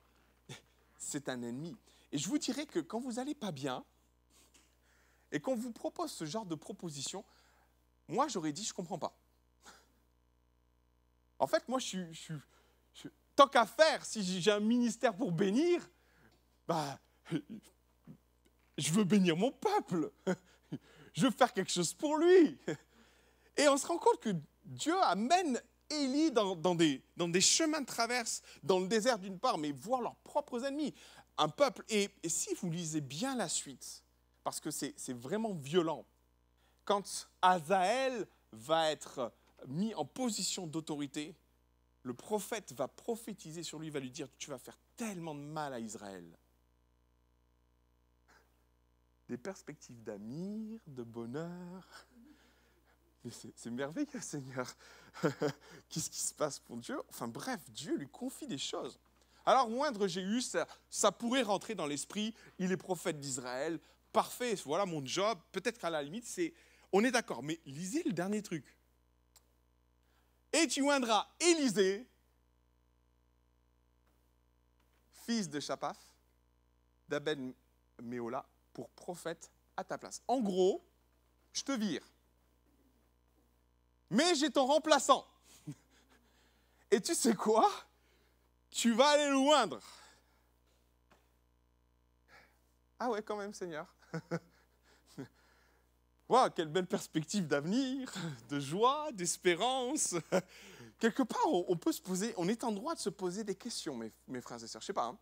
c'est 0.99 1.31
un 1.31 1.41
ennemi. 1.41 1.75
Et 2.13 2.19
je 2.19 2.29
vous 2.29 2.37
dirais 2.37 2.67
que 2.67 2.81
quand 2.81 3.01
vous 3.01 3.13
n'allez 3.13 3.35
pas 3.35 3.53
bien, 3.53 3.87
et 5.31 5.41
qu'on 5.41 5.57
vous 5.57 5.73
propose 5.73 6.13
ce 6.13 6.27
genre 6.27 6.45
de 6.45 6.55
proposition, 6.55 7.25
moi 8.07 8.29
j'aurais 8.29 8.53
dit 8.53 8.65
je 8.65 8.71
ne 8.71 8.75
comprends 8.75 8.99
pas. 8.99 9.17
En 11.39 11.47
fait, 11.47 11.67
moi 11.69 11.79
je 11.79 12.13
suis, 12.13 12.35
tant 13.35 13.49
qu'à 13.49 13.65
faire, 13.65 14.05
si 14.05 14.43
j'ai 14.43 14.51
un 14.51 14.61
ministère 14.61 15.17
pour 15.17 15.33
bénir, 15.33 15.89
bah, 16.73 16.99
je 18.79 18.93
veux 18.93 19.05
bénir 19.05 19.37
mon 19.37 19.53
peuple. 19.53 20.11
Je 21.13 21.27
veux 21.27 21.31
faire 21.31 21.53
quelque 21.53 21.71
chose 21.71 21.93
pour 21.93 22.17
lui. 22.17 22.59
Et 23.59 23.69
on 23.69 23.77
se 23.77 23.87
rend 23.87 23.99
compte 23.99 24.19
que 24.21 24.31
Dieu 24.65 24.95
amène 25.03 25.61
Élie 25.91 26.31
dans, 26.31 26.75
des, 26.75 27.03
chemins 27.43 27.83
de 27.83 27.87
traverse, 27.87 28.41
dans 28.63 28.81
le 28.81 28.89
désert 28.89 29.19
d'une 29.19 29.39
part, 29.39 29.59
mais 29.59 29.73
voir 29.73 30.01
leurs 30.01 30.17
propres 30.17 30.65
ennemis, 30.65 30.95
un 31.37 31.51
peuple. 31.51 31.85
Et, 31.91 32.09
et 32.23 32.31
si 32.31 32.55
vous 32.55 32.71
lisez 32.71 33.03
bien 33.03 33.37
la 33.37 33.51
suite, 33.51 34.03
parce 34.43 34.59
que 34.59 34.71
c'est 34.71 35.13
vraiment 35.13 35.53
violent, 35.53 36.07
quand 36.87 37.29
Azaël 37.43 38.27
va 38.53 38.91
être 38.91 39.35
mis 39.69 39.95
en 39.95 40.07
position 40.07 40.67
d'autorité, 40.67 41.37
le 42.05 42.15
prophète 42.15 42.73
va 42.73 42.89
prophétiser 42.89 43.63
sur 43.63 43.79
lui, 43.79 43.91
va 43.91 44.01
lui 44.01 44.11
dire, 44.11 44.29
tu 44.39 44.49
vas 44.49 44.59
faire 44.59 44.79
tellement 44.97 45.35
de 45.35 45.41
mal 45.41 45.75
à 45.75 45.79
Israël. 45.79 46.25
Des 49.33 49.39
perspectives 49.39 50.03
d'avenir, 50.03 50.79
de 50.87 51.03
bonheur, 51.03 52.07
c'est 53.31 53.71
merveilleux, 53.71 54.21
Seigneur. 54.21 54.71
Qu'est-ce 55.89 56.11
qui 56.11 56.21
se 56.21 56.35
passe 56.35 56.59
pour 56.59 56.77
Dieu? 56.77 57.01
Enfin 57.09 57.29
bref, 57.29 57.59
Dieu 57.71 57.97
lui 57.97 58.11
confie 58.11 58.47
des 58.47 58.59
choses. 58.59 59.01
Alors 59.47 59.71
moindre 59.71 60.07
eu, 60.19 60.43
ça, 60.43 60.69
ça 60.91 61.11
pourrait 61.11 61.41
rentrer 61.41 61.75
dans 61.75 61.87
l'esprit, 61.87 62.35
il 62.59 62.73
est 62.73 62.77
prophète 62.77 63.21
d'Israël, 63.21 63.81
parfait, 64.13 64.55
voilà 64.67 64.85
mon 64.85 65.03
job. 65.03 65.39
Peut-être 65.51 65.79
qu'à 65.79 65.89
la 65.89 66.03
limite, 66.03 66.27
c'est, 66.27 66.53
on 66.93 67.03
est 67.03 67.11
d'accord, 67.11 67.43
mais 67.43 67.59
lisez 67.65 68.03
le 68.03 68.13
dernier 68.13 68.43
truc. 68.43 68.77
Et 70.53 70.69
tu 70.69 70.83
oindras 70.83 71.27
Élisée, 71.41 72.07
fils 75.25 75.49
de 75.49 75.59
Chapaf, 75.59 75.97
d'Aben 77.09 77.55
Méola, 78.03 78.47
pour 78.73 78.91
prophète 78.91 79.51
à 79.77 79.85
ta 79.85 79.99
place. 79.99 80.23
En 80.29 80.41
gros, 80.41 80.85
je 81.53 81.63
te 81.63 81.73
vire 81.73 82.03
mais 84.13 84.35
j'ai 84.35 84.51
ton 84.51 84.67
remplaçant. 84.67 85.27
Et 86.91 87.01
tu 87.01 87.15
sais 87.15 87.35
quoi? 87.35 87.71
Tu 88.71 88.93
vas 88.93 89.09
aller 89.09 89.31
loindre. 89.31 89.81
Ah 92.99 93.09
ouais, 93.11 93.23
quand 93.23 93.37
même, 93.37 93.55
Seigneur. 93.55 93.87
Waouh, 96.29 96.51
quelle 96.51 96.69
belle 96.69 96.87
perspective 96.87 97.47
d'avenir, 97.47 98.13
de 98.51 98.61
joie, 98.61 99.11
d'espérance. 99.13 100.15
Quelque 101.01 101.23
part, 101.23 101.47
on 101.47 101.77
peut 101.77 101.93
se 101.93 102.03
poser, 102.03 102.35
on 102.37 102.49
est 102.49 102.65
en 102.65 102.71
droit 102.71 102.95
de 102.95 103.01
se 103.01 103.11
poser 103.11 103.45
des 103.45 103.55
questions, 103.55 103.97
mes, 103.97 104.13
mes 104.29 104.41
frères 104.43 104.63
et 104.63 104.67
sœurs. 104.69 104.83
Je 104.83 104.87
sais 104.87 104.93
pas, 104.93 105.07
hein. 105.07 105.19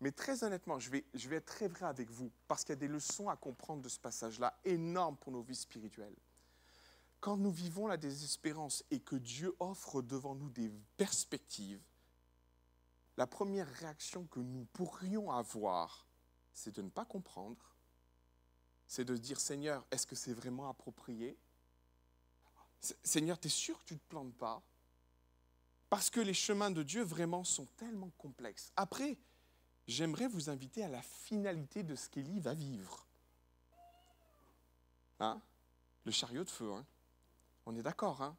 Mais 0.00 0.12
très 0.12 0.44
honnêtement, 0.44 0.78
je 0.78 0.90
vais, 0.90 1.04
être 1.30 1.44
très 1.44 1.68
vrai 1.68 1.86
avec 1.86 2.10
vous, 2.10 2.30
parce 2.48 2.64
qu'il 2.64 2.72
y 2.72 2.72
a 2.72 2.76
des 2.76 2.88
leçons 2.88 3.28
à 3.28 3.36
comprendre 3.36 3.82
de 3.82 3.88
ce 3.88 3.98
passage-là, 3.98 4.58
énormes 4.64 5.16
pour 5.16 5.32
nos 5.32 5.42
vies 5.42 5.54
spirituelles. 5.54 6.16
Quand 7.20 7.36
nous 7.36 7.50
vivons 7.50 7.86
la 7.86 7.98
désespérance 7.98 8.82
et 8.90 9.00
que 9.00 9.16
Dieu 9.16 9.54
offre 9.60 10.00
devant 10.00 10.34
nous 10.34 10.48
des 10.48 10.72
perspectives, 10.96 11.82
la 13.18 13.26
première 13.26 13.68
réaction 13.74 14.24
que 14.24 14.40
nous 14.40 14.64
pourrions 14.72 15.30
avoir, 15.30 16.06
c'est 16.54 16.74
de 16.74 16.80
ne 16.80 16.88
pas 16.88 17.04
comprendre, 17.04 17.76
c'est 18.86 19.04
de 19.04 19.16
dire 19.18 19.38
Seigneur, 19.38 19.86
est-ce 19.90 20.06
que 20.06 20.16
c'est 20.16 20.32
vraiment 20.32 20.70
approprié? 20.70 21.36
Seigneur, 23.04 23.38
tu 23.38 23.48
es 23.48 23.50
sûr 23.50 23.78
que 23.80 23.84
tu 23.84 23.94
ne 23.94 23.98
te 23.98 24.08
plantes 24.08 24.34
pas? 24.38 24.62
Parce 25.90 26.08
que 26.08 26.20
les 26.20 26.32
chemins 26.32 26.70
de 26.70 26.82
Dieu 26.82 27.02
vraiment 27.02 27.44
sont 27.44 27.66
tellement 27.76 28.10
complexes. 28.16 28.72
Après, 28.76 29.18
j'aimerais 29.90 30.28
vous 30.28 30.48
inviter 30.48 30.84
à 30.84 30.88
la 30.88 31.02
finalité 31.02 31.82
de 31.82 31.94
ce 31.94 32.08
qu'Élie 32.08 32.40
va 32.40 32.54
vivre. 32.54 33.06
Hein? 35.18 35.40
Le 36.04 36.12
chariot 36.12 36.44
de 36.44 36.50
feu. 36.50 36.72
Hein 36.72 36.86
on 37.66 37.76
est 37.76 37.82
d'accord, 37.82 38.22
hein? 38.22 38.36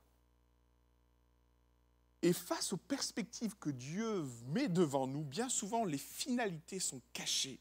Et 2.24 2.34
face 2.34 2.72
aux 2.72 2.78
perspectives 2.78 3.56
que 3.56 3.72
Dieu 3.72 4.24
met 4.48 4.68
devant 4.68 5.08
nous, 5.08 5.24
bien 5.24 5.50
souvent, 5.50 5.86
les 5.86 5.98
finalités 5.98 6.80
sont 6.80 7.02
cachées. 7.14 7.60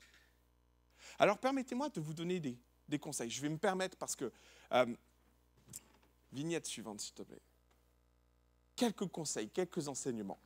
Alors 1.18 1.38
permettez-moi 1.38 1.88
de 1.88 2.00
vous 2.00 2.12
donner 2.12 2.40
des, 2.40 2.98
conseils. 2.98 3.30
Je 3.30 3.40
vais 3.40 3.48
me 3.48 3.58
permettre 3.58 3.96
parce 3.96 4.16
que... 4.16 4.30
Euh, 4.72 4.86
vignette 6.32 6.66
suivante, 6.66 7.00
s'il 7.00 7.14
te 7.14 7.22
plaît. 7.22 7.40
Quelques 8.76 9.06
conseils, 9.06 9.48
quelques 9.48 9.88
enseignements. 9.88 10.38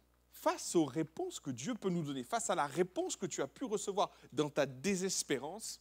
Face 0.45 0.77
aux 0.77 0.85
réponses 0.85 1.41
que 1.41 1.51
Dieu 1.51 1.75
peut 1.75 1.89
nous 1.89 2.03
donner, 2.03 2.23
face 2.23 2.51
à 2.51 2.55
la 2.55 2.67
réponse 2.67 3.17
que 3.17 3.25
tu 3.25 3.41
as 3.41 3.49
pu 3.49 3.65
recevoir 3.65 4.11
dans 4.31 4.51
ta 4.51 4.67
désespérance, 4.67 5.81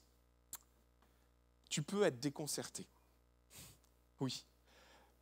tu 1.69 1.83
peux 1.83 2.03
être 2.03 2.21
déconcerté. 2.21 2.87
Oui. 4.21 4.45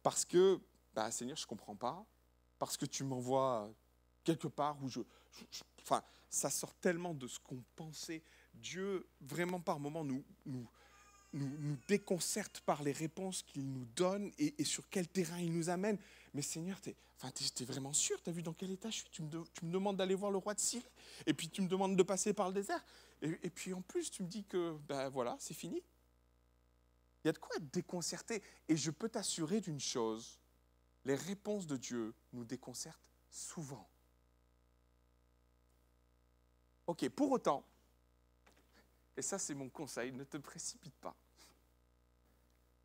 Parce 0.04 0.26
que, 0.26 0.62
bah, 0.94 1.10
Seigneur, 1.10 1.38
je 1.38 1.42
ne 1.46 1.48
comprends 1.48 1.76
pas, 1.76 2.06
parce 2.60 2.78
que 2.78 2.86
tu 2.86 3.04
m'envoies 3.04 3.68
quelque 4.24 4.48
part 4.48 4.78
où 4.84 4.88
je, 4.88 5.00
Enfin, 5.82 6.04
ça 6.30 6.52
sort 6.52 6.76
tellement 6.76 7.16
de 7.16 7.28
ce 7.28 7.40
qu'on 7.40 7.64
pensait. 7.76 8.22
Dieu, 8.54 9.08
vraiment 9.22 9.60
par 9.60 9.80
moments, 9.80 10.04
nous, 10.04 10.24
nous, 10.46 10.68
nous, 11.34 11.78
déconcerte 11.88 12.60
par 12.60 12.84
les 12.84 12.92
réponses 12.92 13.42
qu'il 13.42 13.68
nous 13.72 13.86
donne 13.96 14.32
et, 14.38 14.64
sur 14.64 14.88
quel 14.88 15.08
terrain 15.08 15.40
il 15.40 15.52
nous 15.52 15.72
amène. 15.72 15.98
Mais 16.34 16.42
Seigneur, 16.42 16.80
tu 16.80 16.90
es, 16.90 16.96
enfin, 17.18 17.32
vraiment 17.66 17.94
sûr? 17.94 18.22
Tu 18.24 18.30
as 18.30 18.34
vu 18.34 18.42
dans 18.42 18.54
quel 18.54 18.72
état 18.72 18.90
je 18.90 18.98
suis? 18.98 19.10
Tu 19.12 19.22
me, 19.22 19.30
demandes 19.64 19.98
d'aller 19.98 20.16
voir 20.16 20.32
le 20.32 20.38
roi 20.38 20.54
de 20.54 20.60
Syrie 20.60 20.90
et 21.26 21.34
puis 21.34 21.50
tu 21.50 21.62
me 21.62 21.68
demandes 21.68 21.98
de 21.98 22.04
passer 22.04 22.34
par 22.34 22.48
le 22.48 22.54
désert. 22.54 22.84
Et, 23.22 23.30
et 23.44 23.50
puis 23.50 23.74
en 23.74 23.82
plus, 23.82 24.10
tu 24.10 24.24
me 24.24 24.28
dis 24.28 24.44
que, 24.46 24.78
ben 24.88 25.10
voilà, 25.10 25.36
c'est 25.40 25.54
fini. 25.54 25.84
Il 27.24 27.28
y 27.28 27.30
a 27.30 27.34
de 27.34 27.38
quoi 27.38 27.56
être 27.58 27.70
déconcerté. 27.72 28.42
Et 28.68 28.78
je 28.78 28.92
peux 28.92 29.10
t'assurer 29.10 29.62
d'une 29.62 29.80
chose, 29.80 30.40
les 31.06 31.16
réponses 31.16 31.68
de 31.68 31.78
Dieu 31.78 32.14
nous 32.34 32.46
déconcertent 32.46 33.12
souvent. 33.30 33.88
Ok, 36.88 37.08
pour 37.10 37.32
autant, 37.32 37.64
et 39.16 39.22
ça 39.22 39.38
c'est 39.38 39.54
mon 39.54 39.70
conseil, 39.70 40.12
ne 40.12 40.24
te 40.24 40.38
précipite 40.38 40.96
pas. 40.96 41.16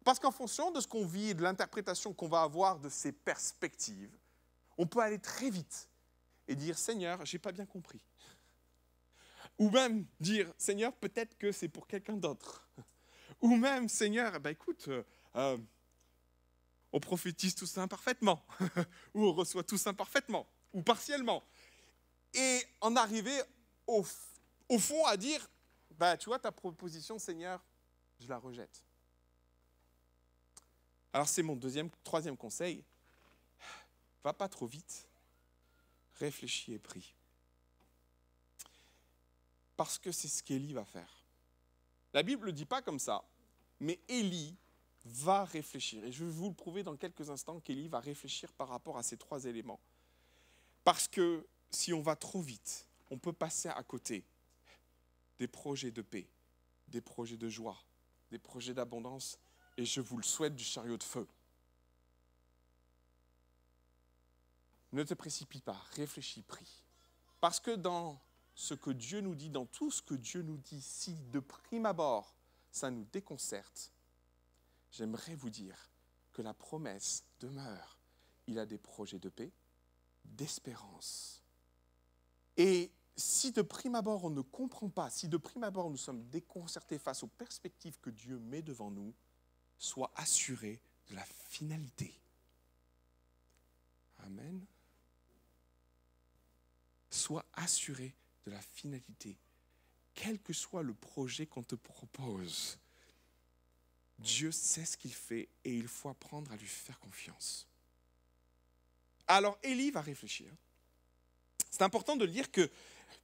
Parce 0.07 0.21
qu'en 0.21 0.31
fonction 0.31 0.71
de 0.71 0.81
ce 0.81 0.87
qu'on 0.87 1.05
vit 1.05 1.31
et 1.31 1.35
de 1.35 1.43
l'interprétation 1.43 2.15
qu'on 2.15 2.29
va 2.29 2.43
avoir 2.43 2.79
de 2.79 2.89
ces 2.89 3.11
perspectives, 3.11 4.17
on 4.79 4.87
peut 4.87 5.01
aller 5.01 5.19
très 5.19 5.51
vite 5.51 5.89
et 6.47 6.55
dire 6.55 6.79
Seigneur, 6.79 7.27
j'ai 7.27 7.41
pas 7.41 7.51
bien 7.51 7.67
compris. 7.67 8.01
Ou 9.59 9.69
même 9.69 10.07
dire 10.21 10.55
Seigneur, 10.59 10.93
peut-être 10.93 11.37
que 11.37 11.51
c'est 11.51 11.69
pour 11.69 11.89
quelqu'un 11.89 12.17
d'autre. 12.17 12.71
Ou 13.41 13.57
même, 13.57 13.89
Seigneur, 13.89 14.33
eh 14.37 14.39
ben, 14.39 14.51
écoute, 14.51 14.87
euh, 14.87 15.03
euh, 15.35 15.59
on 16.93 17.01
prophétise 17.01 17.57
tous 17.57 17.77
imparfaitement, 17.77 18.47
ou 19.13 19.25
on 19.27 19.33
reçoit 19.33 19.65
tous 19.65 19.89
imparfaitement, 19.89 20.47
ou 20.73 20.83
partiellement. 20.83 21.43
Et 22.33 22.63
en 22.81 22.95
arriver 22.95 23.43
au, 23.89 24.05
fond 24.05 25.05
à 25.07 25.17
dire, 25.17 25.51
bah, 25.99 26.17
tu 26.17 26.27
vois, 26.27 26.39
ta 26.39 26.53
proposition, 26.53 27.19
Seigneur, 27.19 27.61
je 28.21 28.29
la 28.29 28.39
rejette. 28.39 28.86
Alors 31.17 31.31
c'est 31.31 31.43
mon 31.43 31.57
deuxième, 31.57 31.89
troisième 32.05 32.37
conseil. 32.37 32.85
Va 34.23 34.35
pas 34.35 34.51
trop 34.51 34.67
vite. 34.67 35.09
Réfléchis 36.17 36.75
et 36.75 36.79
prie. 36.79 37.15
Parce 39.79 39.97
que 39.99 40.13
c'est 40.13 40.29
ce 40.29 40.43
qu'Élie 40.43 40.75
va 40.75 40.85
faire. 40.85 41.25
La 42.13 42.23
Bible 42.23 42.43
ne 42.43 42.47
le 42.49 42.53
dit 42.53 42.67
pas 42.67 42.83
comme 42.83 42.99
ça, 42.99 43.25
mais 43.81 43.99
Élie 44.09 44.55
va 45.07 45.47
réfléchir. 45.47 46.05
Et 46.05 46.13
je 46.13 46.23
vais 46.23 46.31
vous 46.31 46.51
le 46.51 46.55
prouver 46.55 46.83
dans 46.83 46.99
quelques 46.99 47.31
instants 47.31 47.61
qu'Élie 47.61 47.89
va 47.89 48.01
réfléchir 48.01 48.53
par 48.53 48.69
rapport 48.69 48.99
à 48.99 49.03
ces 49.03 49.17
trois 49.17 49.47
éléments. 49.47 49.81
Parce 50.85 51.09
que 51.09 51.47
si 51.71 51.95
on 51.95 52.03
va 52.03 52.15
trop 52.15 52.43
vite, 52.43 52.87
on 53.11 53.17
peut 53.17 53.33
passer 53.33 53.71
à 53.71 53.83
côté 53.85 54.23
des 55.39 55.49
projets 55.49 55.93
de 55.93 56.03
paix, 56.03 56.29
des 56.89 57.01
projets 57.01 57.39
de 57.39 57.49
joie, 57.49 57.83
des 58.31 58.39
projets 58.39 58.75
d'abondance, 58.75 59.39
et 59.77 59.85
je 59.85 60.01
vous 60.01 60.17
le 60.17 60.23
souhaite 60.23 60.55
du 60.55 60.65
chariot 60.65 60.97
de 60.97 61.03
feu. 61.03 61.27
Ne 64.93 65.03
te 65.03 65.15
précipite 65.15 65.65
pas, 65.65 65.85
réfléchis, 65.93 66.43
prie. 66.43 66.85
Parce 67.41 67.61
que 67.61 67.73
dans 67.73 68.21
ce 68.55 68.75
que 68.75 68.91
Dieu 68.91 69.21
nous 69.21 69.35
dit, 69.35 69.51
dans 69.51 69.67
tout 69.67 69.91
ce 69.91 70.01
que 70.01 70.15
Dieu 70.15 70.43
nous 70.43 70.57
dit, 70.57 70.81
si 70.81 71.15
de 71.25 71.41
prime 71.41 71.87
abord 71.87 72.35
ça 72.71 72.91
nous 72.91 73.05
déconcerte, 73.05 73.93
j'aimerais 74.91 75.35
vous 75.35 75.51
dire 75.51 75.91
que 76.33 76.43
la 76.43 76.55
promesse 76.55 77.25
demeure. 77.41 77.99
Il 78.47 78.59
a 78.59 78.67
des 78.67 78.79
projets 78.79 79.19
de 79.19 79.29
paix, 79.29 79.53
d'espérance. 80.25 81.43
Et 82.57 82.93
si 83.17 83.53
de 83.53 83.63
prime 83.63 83.95
abord 83.95 84.25
on 84.25 84.31
ne 84.31 84.43
comprend 84.43 84.89
pas, 84.89 85.11
si 85.11 85.29
de 85.29 85.37
prime 85.37 85.65
abord 85.65 85.91
nous 85.91 85.97
sommes 85.97 86.25
déconcertés 86.29 86.99
face 86.99 87.23
aux 87.23 87.29
perspectives 87.29 87.99
que 88.01 88.11
Dieu 88.11 88.39
met 88.39 88.63
devant 88.63 88.91
nous, 88.91 89.15
sois 89.79 90.11
assuré 90.17 90.81
de 91.09 91.15
la 91.15 91.25
finalité. 91.51 92.13
Amen. 94.21 94.65
Sois 97.11 97.45
assuré 97.55 98.15
de 98.45 98.51
la 98.51 98.61
finalité. 98.61 99.37
Quel 100.15 100.41
que 100.41 100.53
soit 100.53 100.83
le 100.83 100.95
projet 100.95 101.47
qu'on 101.47 101.63
te 101.63 101.75
propose, 101.75 102.79
Dieu 104.19 104.51
sait 104.51 104.85
ce 104.85 104.97
qu'il 104.97 105.13
fait 105.15 105.49
et 105.65 105.77
il 105.77 105.89
faut 105.89 106.09
apprendre 106.09 106.51
à 106.53 106.57
lui 106.57 106.67
faire 106.67 106.99
confiance. 106.99 107.67
Alors 109.29 109.59
Élie 109.63 109.91
va 109.91 110.01
réfléchir. 110.01 110.51
C'est 111.71 111.83
important 111.83 112.17
de 112.17 112.25
lire 112.25 112.51
que 112.51 112.71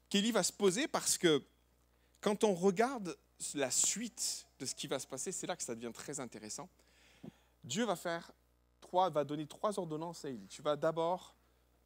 qu'Élie 0.08 0.32
va 0.32 0.42
se 0.42 0.52
poser 0.52 0.86
parce 0.88 1.16
que 1.16 1.42
quand 2.20 2.44
on 2.44 2.54
regarde 2.54 3.16
la 3.54 3.70
suite 3.70 4.46
de 4.58 4.66
ce 4.66 4.74
qui 4.74 4.86
va 4.86 4.98
se 4.98 5.06
passer, 5.06 5.32
c'est 5.32 5.46
là 5.46 5.56
que 5.56 5.62
ça 5.62 5.74
devient 5.74 5.92
très 5.92 6.20
intéressant. 6.20 6.68
Dieu 7.64 7.84
va 7.84 7.96
faire 7.96 8.32
trois, 8.80 9.10
va 9.10 9.24
donner 9.24 9.46
trois 9.46 9.78
ordonnances 9.78 10.24
à 10.24 10.30
Élie. 10.30 10.46
Tu 10.48 10.62
vas 10.62 10.76
d'abord 10.76 11.34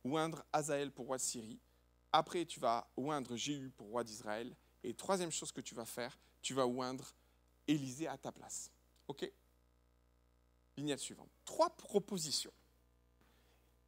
oindre 0.05 0.45
Azaël 0.53 0.91
pour 0.91 1.07
roi 1.07 1.17
de 1.17 1.23
Syrie. 1.23 1.59
Après, 2.13 2.45
tu 2.45 2.61
vas 2.61 2.89
oindre 2.97 3.37
Jéhu 3.37 3.71
pour 3.71 3.89
roi 3.89 4.05
d'Israël. 4.05 4.55
Et 4.83 4.95
troisième 4.95 5.31
chose 5.31 5.53
que 5.53 5.61
tu 5.61 5.75
vas 5.75 5.85
faire, 5.85 6.19
tu 6.43 6.55
vas 6.55 6.67
oindre 6.67 7.15
Élisée 7.69 8.07
à 8.07 8.17
ta 8.17 8.31
place. 8.31 8.71
OK? 9.09 9.31
Lignette 10.77 11.01
suivante. 11.01 11.29
Trois 11.45 11.71
propositions. 11.71 12.53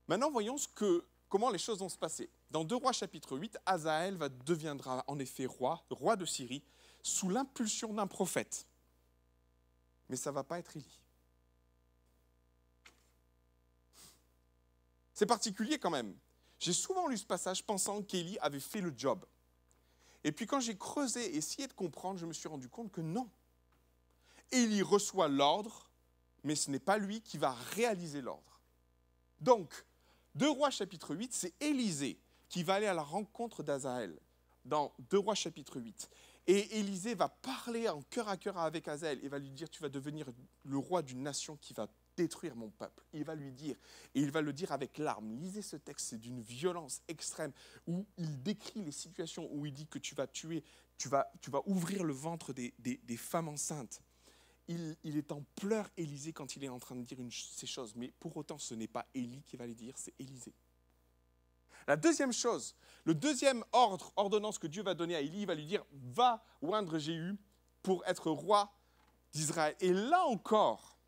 Maintenant, 0.08 0.30
voyons 0.30 0.58
ce 0.58 0.66
que, 0.66 1.04
comment 1.28 1.50
les 1.50 1.58
choses 1.58 1.78
vont 1.78 1.88
se 1.88 1.98
passer. 1.98 2.28
Dans 2.50 2.64
2 2.64 2.74
Rois 2.74 2.92
chapitre 2.92 3.36
8, 3.38 3.58
Azaël 3.64 4.16
va, 4.16 4.28
deviendra 4.28 5.04
en 5.06 5.18
effet 5.18 5.46
roi, 5.46 5.84
roi 5.90 6.16
de 6.16 6.24
Syrie, 6.24 6.62
sous 7.08 7.28
l'impulsion 7.28 7.92
d'un 7.92 8.06
prophète. 8.06 8.66
Mais 10.08 10.16
ça 10.16 10.30
ne 10.30 10.34
va 10.34 10.44
pas 10.44 10.58
être 10.58 10.76
Élie. 10.76 11.02
C'est 15.14 15.26
particulier 15.26 15.78
quand 15.78 15.90
même. 15.90 16.16
J'ai 16.58 16.72
souvent 16.72 17.08
lu 17.08 17.16
ce 17.16 17.26
passage 17.26 17.64
pensant 17.64 18.02
qu'Élie 18.02 18.38
avait 18.38 18.60
fait 18.60 18.80
le 18.80 18.92
job. 18.96 19.24
Et 20.24 20.32
puis 20.32 20.46
quand 20.46 20.60
j'ai 20.60 20.76
creusé 20.76 21.34
et 21.34 21.36
essayé 21.36 21.66
de 21.66 21.72
comprendre, 21.72 22.18
je 22.18 22.26
me 22.26 22.32
suis 22.32 22.48
rendu 22.48 22.68
compte 22.68 22.92
que 22.92 23.00
non. 23.00 23.28
Élie 24.50 24.82
reçoit 24.82 25.28
l'ordre, 25.28 25.90
mais 26.44 26.54
ce 26.54 26.70
n'est 26.70 26.78
pas 26.78 26.98
lui 26.98 27.20
qui 27.20 27.38
va 27.38 27.52
réaliser 27.52 28.20
l'ordre. 28.20 28.60
Donc, 29.40 29.84
2 30.34 30.48
Rois 30.48 30.70
chapitre 30.70 31.14
8, 31.14 31.32
c'est 31.32 31.54
Élisée 31.60 32.18
qui 32.48 32.62
va 32.62 32.74
aller 32.74 32.86
à 32.86 32.94
la 32.94 33.02
rencontre 33.02 33.62
d'Azaël 33.62 34.18
dans 34.64 34.94
2 35.10 35.18
Rois 35.18 35.34
chapitre 35.34 35.80
8. 35.80 36.08
Et 36.50 36.78
Élisée 36.78 37.14
va 37.14 37.28
parler 37.28 37.90
en 37.90 38.00
cœur 38.00 38.26
à 38.26 38.38
cœur 38.38 38.56
avec 38.56 38.88
Azaël 38.88 39.20
et 39.22 39.28
va 39.28 39.38
lui 39.38 39.50
dire, 39.50 39.68
tu 39.68 39.82
vas 39.82 39.90
devenir 39.90 40.26
le 40.64 40.78
roi 40.78 41.02
d'une 41.02 41.22
nation 41.22 41.58
qui 41.58 41.74
va 41.74 41.86
détruire 42.16 42.56
mon 42.56 42.70
peuple. 42.70 43.04
Il 43.12 43.22
va 43.22 43.34
lui 43.34 43.52
dire, 43.52 43.76
et 44.14 44.20
il 44.20 44.30
va 44.30 44.40
le 44.40 44.54
dire 44.54 44.72
avec 44.72 44.96
larmes. 44.96 45.30
Lisez 45.38 45.60
ce 45.60 45.76
texte, 45.76 46.06
c'est 46.08 46.18
d'une 46.18 46.40
violence 46.40 47.02
extrême, 47.06 47.52
où 47.86 48.06
il 48.16 48.42
décrit 48.42 48.82
les 48.82 48.92
situations 48.92 49.46
où 49.52 49.66
il 49.66 49.74
dit 49.74 49.86
que 49.86 49.98
tu 49.98 50.14
vas 50.14 50.26
tuer, 50.26 50.64
tu 50.96 51.10
vas, 51.10 51.30
ouvrir 51.66 52.02
le 52.02 52.14
ventre 52.14 52.54
des, 52.54 53.16
femmes 53.18 53.48
enceintes. 53.48 54.00
Il, 54.68 54.96
est 55.04 55.32
en 55.32 55.44
pleurs, 55.54 55.90
Élisée, 55.98 56.32
quand 56.32 56.56
il 56.56 56.64
est 56.64 56.70
en 56.70 56.78
train 56.78 56.96
de 56.96 57.02
dire 57.02 57.18
ces 57.30 57.66
choses. 57.66 57.94
Mais 57.94 58.10
pour 58.18 58.34
autant, 58.38 58.56
ce 58.56 58.74
n'est 58.74 58.88
pas 58.88 59.06
Élie 59.14 59.42
qui 59.42 59.58
va 59.58 59.66
les 59.66 59.74
dire, 59.74 59.92
c'est 59.98 60.14
Élisée. 60.18 60.54
La 61.88 61.96
deuxième 61.96 62.34
chose, 62.34 62.74
le 63.04 63.14
deuxième 63.14 63.64
ordre, 63.72 64.12
ordonnance 64.14 64.58
que 64.58 64.66
Dieu 64.66 64.82
va 64.82 64.92
donner 64.92 65.16
à 65.16 65.20
Élie, 65.22 65.40
il 65.40 65.46
va 65.46 65.54
lui 65.54 65.64
dire 65.64 65.82
va 66.12 66.44
oindre 66.60 66.98
Jéhu 66.98 67.34
pour 67.82 68.06
être 68.06 68.30
roi 68.30 68.70
d'Israël. 69.32 69.74
Et 69.80 69.94
là 69.94 70.26
encore, 70.26 70.98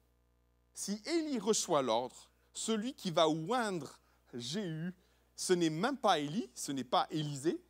si 0.73 1.03
Élie 1.05 1.39
reçoit 1.39 1.83
l'ordre, 1.83 2.31
celui 2.55 2.95
qui 2.95 3.11
va 3.11 3.29
oindre 3.29 4.01
Jéhu, 4.33 4.95
ce 5.37 5.53
n'est 5.53 5.69
même 5.69 5.99
pas 5.99 6.19
Élie, 6.19 6.51
ce 6.55 6.73
n'est 6.73 6.83
pas 6.83 7.07
Élisée, 7.11 7.63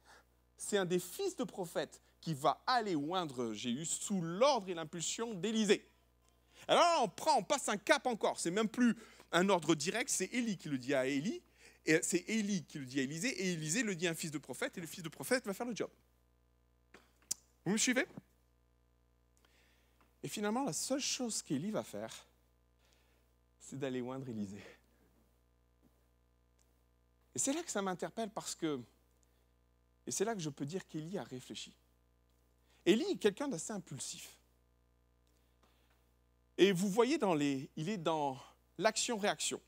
c'est 0.57 0.79
un 0.79 0.85
des 0.85 1.01
fils 1.01 1.35
de 1.35 1.42
prophète 1.42 2.01
qui 2.20 2.33
va 2.33 2.62
aller 2.64 2.94
oindre 2.94 3.53
Jéhu 3.53 3.85
sous 3.87 4.23
l'ordre 4.23 4.68
et 4.68 4.75
l'impulsion 4.75 5.35
d'Élisée. 5.35 5.90
Alors 6.68 6.85
là, 6.85 6.99
on 7.03 7.09
prend, 7.09 7.38
on 7.38 7.42
passe 7.42 7.68
un 7.68 7.77
cap 7.77 8.07
encore. 8.07 8.38
C'est 8.38 8.53
même 8.53 8.68
plus 8.68 8.96
un 9.33 9.49
ordre 9.49 9.75
direct, 9.75 10.11
c'est 10.11 10.27
Élie 10.27 10.57
qui 10.57 10.68
le 10.68 10.79
dit 10.79 10.94
à 10.94 11.07
Élie. 11.07 11.42
Et 11.87 12.01
c'est 12.03 12.29
Élie 12.29 12.64
qui 12.64 12.79
le 12.79 12.87
dit 12.87 13.01
à 13.01 13.03
Élisée, 13.03 13.29
et 13.29 13.53
Élisée 13.53 13.83
le 13.83 13.95
dit 13.95 14.07
à 14.07 14.11
un 14.11 14.14
fils 14.14 14.31
de 14.31 14.38
prophète, 14.38 14.77
et 14.77 14.81
le 14.81 14.87
fils 14.87 15.03
de 15.03 15.09
prophète 15.09 15.45
va 15.47 15.55
faire 15.55 15.66
le 15.66 15.75
job. 15.75 15.90
Vous 17.64 17.73
me 17.73 17.79
suivez? 17.79 18.07
Et 20.23 20.29
finalement, 20.29 20.64
la 20.64 20.73
seule 20.73 21.01
chose 21.01 21.43
qu'Élie 21.43 21.71
va 21.71 21.83
faire, 21.83 22.14
c'est 23.59 23.79
d'aller 23.79 24.01
oindre 24.01 24.29
Élisée. 24.29 24.62
Et 27.35 27.38
c'est 27.38 27.53
là 27.53 27.62
que 27.62 27.71
ça 27.71 27.81
m'interpelle 27.81 28.31
parce 28.31 28.55
que, 28.55 28.81
et 30.07 30.11
c'est 30.11 30.25
là 30.25 30.35
que 30.35 30.40
je 30.40 30.51
peux 30.51 30.66
dire 30.66 30.87
qu'Élie 30.87 31.16
a 31.16 31.25
réfléchi. 31.25 31.73
Élie 32.85 33.05
est 33.05 33.16
quelqu'un 33.16 33.49
d'assez 33.49 33.73
impulsif. 33.73 34.37
Et 36.59 36.73
vous 36.73 36.90
voyez, 36.90 37.16
dans 37.16 37.35
les, 37.35 37.71
il 37.77 37.88
est 37.88 37.97
dans 37.97 38.38
l'action-réaction. 38.77 39.61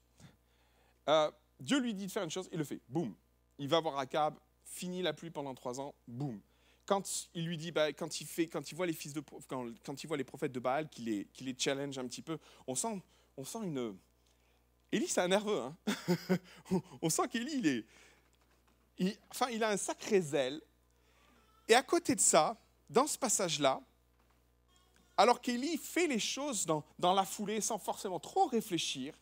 Euh, 1.09 1.31
Dieu 1.62 1.79
lui 1.79 1.94
dit 1.94 2.07
de 2.07 2.11
faire 2.11 2.25
une 2.25 2.31
chose, 2.31 2.48
il 2.53 2.59
le 2.59 2.64
fait. 2.64 2.81
Boum. 2.88 3.14
Il 3.59 3.68
va 3.68 3.81
voir 3.81 3.98
Akab, 3.98 4.35
finit 4.64 5.03
la 5.03 5.12
pluie 5.12 5.31
pendant 5.31 5.55
trois 5.55 5.81
ans, 5.81 5.94
boum. 6.09 6.40
Quand 6.87 7.29
il 7.35 7.46
lui 7.46 7.57
dit, 7.57 7.70
bah, 7.70 7.92
quand, 7.92 8.20
il 8.20 8.27
fait, 8.27 8.48
quand 8.48 8.70
il 8.70 8.75
voit 8.75 8.87
les 8.87 8.92
fils 8.92 9.12
de, 9.12 9.22
quand, 9.46 9.68
quand 9.85 10.03
il 10.03 10.07
voit 10.07 10.16
les 10.16 10.25
prophètes 10.25 10.53
de 10.53 10.59
Baal, 10.59 10.88
qu'il 10.88 11.05
les, 11.05 11.29
les 11.40 11.55
challenge 11.57 11.96
un 11.98 12.07
petit 12.07 12.22
peu, 12.22 12.38
on 12.66 12.75
sent, 12.75 13.01
on 13.37 13.44
sent 13.44 13.61
une. 13.62 13.96
Élie, 14.90 15.07
c'est 15.07 15.20
un 15.20 15.29
nerveux. 15.29 15.61
Hein 15.61 15.77
on 17.01 17.09
sent 17.09 17.29
qu'Élie, 17.29 17.59
il 17.59 17.66
est. 17.66 17.87
Il, 18.98 19.16
enfin, 19.31 19.48
il 19.51 19.62
a 19.62 19.70
un 19.70 19.77
sacré 19.77 20.20
zèle. 20.20 20.61
Et 21.68 21.75
à 21.75 21.83
côté 21.83 22.16
de 22.16 22.20
ça, 22.20 22.61
dans 22.90 23.07
ce 23.07 23.16
passage-là, 23.16 23.81
alors 25.16 25.40
qu'Élie 25.40 25.79
fait 25.79 26.09
les 26.09 26.18
choses 26.18 26.66
dans, 26.66 26.85
dans 26.98 27.14
la 27.14 27.25
foulée 27.25 27.61
sans 27.61 27.79
forcément 27.79 28.18
trop 28.18 28.46
réfléchir, 28.46 29.14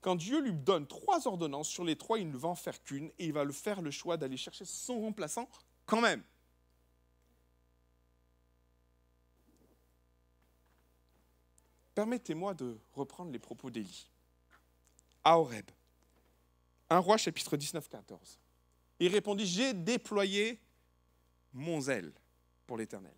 quand 0.00 0.14
Dieu 0.14 0.40
lui 0.40 0.52
donne 0.52 0.86
trois 0.86 1.26
ordonnances, 1.26 1.68
sur 1.68 1.84
les 1.84 1.96
trois, 1.96 2.18
il 2.18 2.30
ne 2.30 2.36
va 2.36 2.48
en 2.48 2.54
faire 2.54 2.82
qu'une, 2.82 3.10
et 3.18 3.26
il 3.26 3.32
va 3.32 3.44
le 3.44 3.52
faire 3.52 3.82
le 3.82 3.90
choix 3.90 4.16
d'aller 4.16 4.36
chercher 4.36 4.64
son 4.64 5.00
remplaçant 5.00 5.48
quand 5.86 6.00
même. 6.00 6.22
Permettez-moi 11.94 12.54
de 12.54 12.78
reprendre 12.92 13.32
les 13.32 13.40
propos 13.40 13.70
d'Élie. 13.70 14.08
À 15.24 15.38
Horeb, 15.38 15.68
un 16.90 16.98
roi 16.98 17.16
chapitre 17.16 17.56
19, 17.56 17.88
14. 17.88 18.38
Il 19.00 19.08
répondit, 19.08 19.46
j'ai 19.46 19.74
déployé 19.74 20.60
mon 21.52 21.80
zèle 21.80 22.12
pour 22.66 22.76
l'Éternel, 22.76 23.14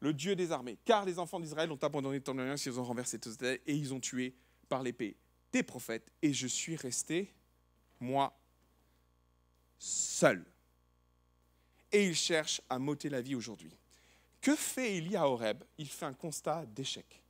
le 0.00 0.14
Dieu 0.14 0.34
des 0.34 0.50
armées, 0.50 0.78
car 0.84 1.04
les 1.04 1.18
enfants 1.18 1.38
d'Israël 1.38 1.70
ont 1.70 1.76
abandonné 1.76 2.20
ton 2.20 2.38
alliance, 2.38 2.64
ils 2.64 2.80
ont 2.80 2.84
renversé 2.84 3.18
tous 3.18 3.36
et 3.42 3.60
ils 3.66 3.92
ont 3.92 4.00
tué 4.00 4.34
par 4.68 4.82
l'épée 4.82 5.16
des 5.52 5.62
prophètes 5.62 6.10
et 6.22 6.32
je 6.32 6.46
suis 6.46 6.76
resté, 6.76 7.32
moi, 8.00 8.36
seul. 9.78 10.44
Et 11.90 12.06
il 12.06 12.16
cherche 12.16 12.60
à 12.70 12.78
m'ôter 12.78 13.08
la 13.08 13.20
vie 13.20 13.34
aujourd'hui. 13.34 13.76
Que 14.40 14.56
fait 14.56 14.96
Élie 14.96 15.16
à 15.16 15.28
Horeb? 15.28 15.62
Il 15.78 15.88
fait 15.88 16.06
un 16.06 16.14
constat 16.14 16.66
d'échec. 16.66 17.22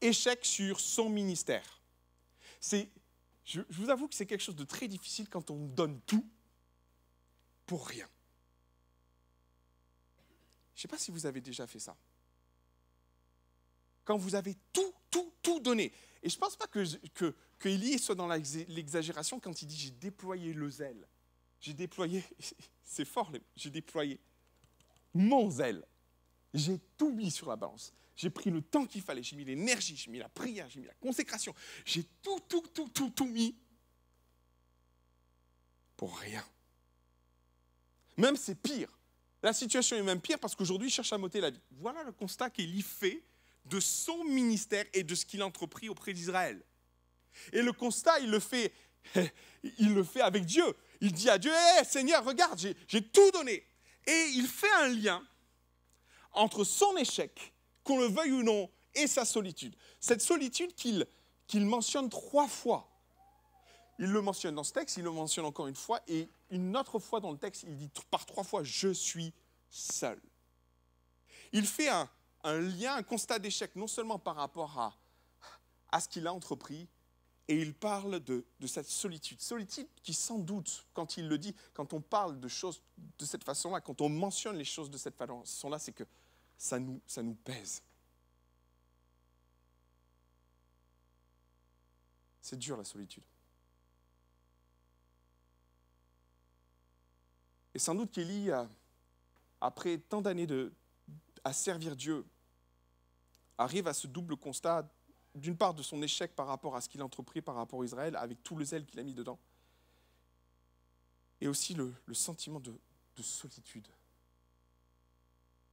Échec 0.00 0.44
sur 0.44 0.80
son 0.80 1.10
ministère. 1.10 1.80
C'est, 2.60 2.88
je, 3.44 3.60
je 3.68 3.80
vous 3.80 3.90
avoue 3.90 4.08
que 4.08 4.14
c'est 4.14 4.26
quelque 4.26 4.42
chose 4.42 4.56
de 4.56 4.64
très 4.64 4.88
difficile 4.88 5.28
quand 5.28 5.50
on 5.50 5.66
donne 5.66 6.00
tout 6.02 6.26
pour 7.66 7.86
rien. 7.86 8.08
Je 10.74 10.78
ne 10.78 10.82
sais 10.82 10.88
pas 10.88 10.98
si 10.98 11.10
vous 11.10 11.26
avez 11.26 11.40
déjà 11.40 11.66
fait 11.66 11.80
ça. 11.80 11.96
Quand 14.04 14.16
vous 14.16 14.34
avez 14.34 14.56
tout, 14.72 14.94
tout, 15.10 15.32
tout 15.42 15.60
donné. 15.60 15.92
Et 16.22 16.28
je 16.28 16.36
ne 16.36 16.40
pense 16.40 16.56
pas 16.56 16.66
que, 16.66 16.84
que, 17.08 17.34
que 17.58 17.98
soit 17.98 18.14
dans 18.14 18.28
l'exagération 18.28 19.40
quand 19.40 19.62
il 19.62 19.66
dit 19.66 19.76
j'ai 19.76 19.90
déployé 19.90 20.52
le 20.52 20.70
zèle. 20.70 21.06
J'ai 21.60 21.74
déployé, 21.74 22.24
c'est 22.84 23.04
fort, 23.04 23.30
j'ai 23.56 23.70
déployé 23.70 24.20
mon 25.14 25.50
zèle. 25.50 25.84
J'ai 26.54 26.78
tout 26.96 27.10
mis 27.10 27.30
sur 27.30 27.48
la 27.48 27.56
balance. 27.56 27.92
J'ai 28.16 28.30
pris 28.30 28.50
le 28.50 28.62
temps 28.62 28.84
qu'il 28.86 29.02
fallait, 29.02 29.22
j'ai 29.22 29.36
mis 29.36 29.44
l'énergie, 29.44 29.96
j'ai 29.96 30.10
mis 30.10 30.18
la 30.18 30.28
prière, 30.28 30.68
j'ai 30.68 30.80
mis 30.80 30.86
la 30.86 30.94
consécration. 30.94 31.54
J'ai 31.84 32.04
tout, 32.22 32.40
tout, 32.48 32.64
tout, 32.74 32.88
tout, 32.88 33.10
tout 33.10 33.26
mis 33.26 33.54
pour 35.96 36.18
rien. 36.18 36.44
Même 38.16 38.36
c'est 38.36 38.56
pire. 38.56 38.88
La 39.42 39.52
situation 39.52 39.96
est 39.96 40.02
même 40.02 40.20
pire 40.20 40.38
parce 40.40 40.56
qu'aujourd'hui, 40.56 40.88
il 40.88 40.90
cherche 40.90 41.12
à 41.12 41.18
m'ôter 41.18 41.40
la 41.40 41.50
vie. 41.50 41.60
Voilà 41.70 42.02
le 42.02 42.10
constat 42.10 42.50
qu'Élie 42.50 42.82
fait 42.82 43.22
de 43.64 43.80
son 43.80 44.24
ministère 44.24 44.84
et 44.92 45.02
de 45.02 45.14
ce 45.14 45.26
qu'il 45.26 45.42
a 45.42 45.46
entrepris 45.46 45.88
auprès 45.88 46.12
d'Israël. 46.12 46.62
Et 47.52 47.62
le 47.62 47.72
constat, 47.72 48.18
il 48.20 48.30
le 48.30 48.40
fait, 48.40 48.72
il 49.78 49.94
le 49.94 50.04
fait 50.04 50.20
avec 50.20 50.44
Dieu. 50.44 50.64
Il 51.00 51.12
dit 51.12 51.30
à 51.30 51.38
Dieu, 51.38 51.52
hé 51.52 51.84
Seigneur, 51.84 52.24
regarde, 52.24 52.58
j'ai 52.58 53.02
tout 53.02 53.30
donné. 53.32 53.64
Et 54.06 54.24
il 54.34 54.46
fait 54.46 54.72
un 54.80 54.88
lien 54.88 55.22
entre 56.32 56.64
son 56.64 56.96
échec, 56.96 57.52
qu'on 57.84 57.98
le 57.98 58.06
veuille 58.06 58.32
ou 58.32 58.42
non, 58.42 58.70
et 58.94 59.06
sa 59.06 59.24
solitude. 59.24 59.76
Cette 60.00 60.22
solitude 60.22 60.74
qu'il 60.74 61.66
mentionne 61.66 62.08
trois 62.08 62.48
fois. 62.48 62.88
Il 63.98 64.06
le 64.06 64.22
mentionne 64.22 64.54
dans 64.54 64.64
ce 64.64 64.72
texte, 64.72 64.96
il 64.96 65.02
le 65.02 65.10
mentionne 65.10 65.44
encore 65.44 65.66
une 65.66 65.74
fois, 65.74 66.00
et 66.06 66.28
une 66.50 66.76
autre 66.76 66.98
fois 66.98 67.20
dans 67.20 67.32
le 67.32 67.38
texte, 67.38 67.64
il 67.64 67.76
dit 67.76 67.90
par 68.10 68.26
trois 68.26 68.44
fois, 68.44 68.62
je 68.62 68.92
suis 68.92 69.32
seul. 69.68 70.20
Il 71.52 71.66
fait 71.66 71.88
un, 71.88 72.08
lien, 72.44 72.96
un 72.96 73.02
constat 73.02 73.38
d'échec, 73.38 73.74
non 73.76 73.86
seulement 73.86 74.18
par 74.18 74.36
rapport 74.36 74.78
à, 74.78 74.96
à 75.90 76.00
ce 76.00 76.08
qu'il 76.08 76.26
a 76.26 76.32
entrepris, 76.32 76.88
et 77.48 77.60
il 77.60 77.74
parle 77.74 78.20
de, 78.20 78.44
de, 78.60 78.66
cette 78.66 78.88
solitude. 78.88 79.40
Solitude 79.40 79.88
qui, 80.02 80.12
sans 80.12 80.38
doute, 80.38 80.86
quand 80.92 81.16
il 81.16 81.28
le 81.28 81.38
dit, 81.38 81.54
quand 81.72 81.94
on 81.94 82.00
parle 82.00 82.38
de 82.38 82.48
choses 82.48 82.82
de 83.18 83.24
cette 83.24 83.42
façon-là, 83.42 83.80
quand 83.80 84.02
on 84.02 84.10
mentionne 84.10 84.56
les 84.56 84.66
choses 84.66 84.90
de 84.90 84.98
cette 84.98 85.16
façon-là, 85.16 85.78
c'est 85.78 85.92
que 85.92 86.04
ça 86.58 86.78
nous, 86.78 87.00
ça 87.06 87.22
nous 87.22 87.34
pèse. 87.34 87.82
C'est 92.42 92.58
dur 92.58 92.76
la 92.76 92.84
solitude. 92.84 93.24
Et 97.74 97.78
sans 97.78 97.94
doute 97.94 98.10
qu'Élie, 98.10 98.50
après 99.60 99.98
tant 99.98 100.20
d'années 100.20 100.46
à 101.44 101.52
servir 101.52 101.96
Dieu, 101.96 102.26
arrive 103.56 103.86
à 103.88 103.94
ce 103.94 104.06
double 104.06 104.36
constat, 104.36 104.88
d'une 105.34 105.56
part 105.56 105.74
de 105.74 105.82
son 105.82 106.02
échec 106.02 106.34
par 106.34 106.46
rapport 106.46 106.76
à 106.76 106.80
ce 106.80 106.88
qu'il 106.88 107.00
a 107.00 107.04
entrepris 107.04 107.42
par 107.42 107.54
rapport 107.54 107.82
à 107.82 107.84
Israël, 107.84 108.16
avec 108.16 108.42
tout 108.42 108.56
le 108.56 108.64
zèle 108.64 108.84
qu'il 108.86 108.98
a 109.00 109.02
mis 109.02 109.14
dedans, 109.14 109.38
et 111.40 111.48
aussi 111.48 111.74
le, 111.74 111.94
sentiment 112.12 112.60
de, 112.60 112.74
solitude 113.20 113.88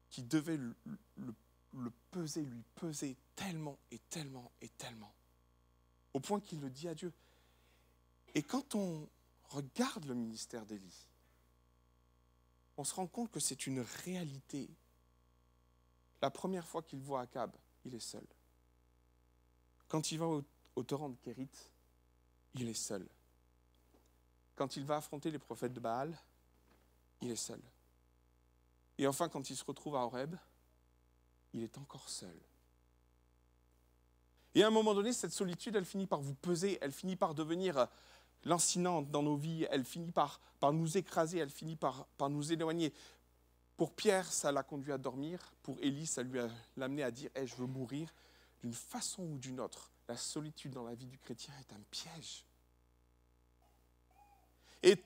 qui 0.10 0.24
devait 0.24 0.58
le 0.58 1.92
peser, 2.12 2.44
lui 2.44 2.64
peser 2.74 3.18
tellement 3.36 3.78
et 3.92 4.00
tellement 4.10 4.52
et 4.62 4.70
tellement 4.70 5.14
au 6.16 6.20
point 6.22 6.40
qu'il 6.40 6.62
le 6.62 6.70
dit 6.70 6.88
à 6.88 6.96
Dieu. 6.96 7.12
Et 8.36 8.42
quand 8.42 8.74
on 8.74 9.10
regarde 9.50 10.06
le 10.06 10.16
ministère 10.16 10.66
d'Élie, 10.66 11.08
on 12.78 12.86
se 12.86 12.94
rend 12.94 13.06
compte 13.06 13.30
que 13.32 13.42
c'est 13.42 13.68
une 13.68 13.82
réalité. 14.06 14.70
La 16.26 16.32
première 16.32 16.66
fois 16.66 16.82
qu'il 16.82 16.98
voit 17.02 17.22
Akab, 17.22 17.52
il 17.84 17.94
est 17.94 18.00
seul. 18.00 18.26
Quand 19.88 20.12
il 20.12 20.18
va 20.18 20.26
au, 20.26 20.84
torrent 20.84 21.10
de 21.10 21.18
Kérit, 21.18 21.52
il 22.56 22.68
est 22.68 22.74
seul. 22.74 23.08
Quand 24.56 24.76
il 24.76 24.86
va 24.86 24.96
affronter 24.96 25.30
les 25.30 25.38
prophètes 25.38 25.74
de 25.74 25.80
Baal, 25.80 26.18
il 27.22 27.30
est 27.30 27.36
seul. 27.36 27.62
Et 28.98 29.06
enfin, 29.06 29.30
quand 29.30 29.52
il 29.52 29.56
se 29.56 29.64
retrouve 29.64 29.98
à 29.98 30.00
Horeb, 30.00 30.36
il 31.54 31.62
est 31.62 31.78
encore 31.78 32.10
seul. 32.10 32.36
Et 34.56 34.64
à 34.64 34.68
un 34.68 34.72
moment 34.72 34.96
donné, 34.96 35.14
cette 35.14 35.32
solitude, 35.32 35.76
elle 35.76 35.86
finit 35.86 36.08
par 36.08 36.22
vous 36.22 36.34
peser, 36.34 36.80
elle 36.82 36.92
finit 36.92 37.18
par 37.18 37.36
devenir 37.36 37.78
euh, 37.78 37.86
lancinante 38.46 39.12
dans 39.12 39.22
nos 39.22 39.36
vies, 39.36 39.68
elle 39.70 39.86
finit 39.86 40.12
par, 40.12 40.42
nous 40.74 40.98
écraser, 40.98 41.38
elle 41.38 41.52
finit 41.52 41.76
par 41.76 42.08
nous 42.32 42.52
éloigner. 42.52 42.92
Pour 43.78 43.94
Pierre, 43.94 44.32
ça 44.32 44.52
l'a 44.52 44.64
conduit 44.64 44.94
à 44.94 44.98
dormir. 44.98 45.40
Pour 45.62 45.78
Élie, 45.82 46.08
ça 46.08 46.24
lui 46.24 46.40
a 46.40 46.50
amené 46.80 47.04
à 47.04 47.12
dire 47.12 47.30
hey, 47.36 47.46
Je 47.48 47.56
veux 47.56 47.68
mourir. 47.68 48.14
D'une 48.62 48.74
façon 48.74 49.24
ou 49.24 49.38
d'une 49.38 49.60
autre, 49.60 49.92
la 50.08 50.18
solitude 50.18 50.72
dans 50.72 50.84
la 50.84 50.96
vie 50.96 51.08
du 51.08 51.20
chrétien 51.20 51.54
est 51.60 51.74
un 51.74 51.82
piège. 51.92 52.46
Et 54.82 54.98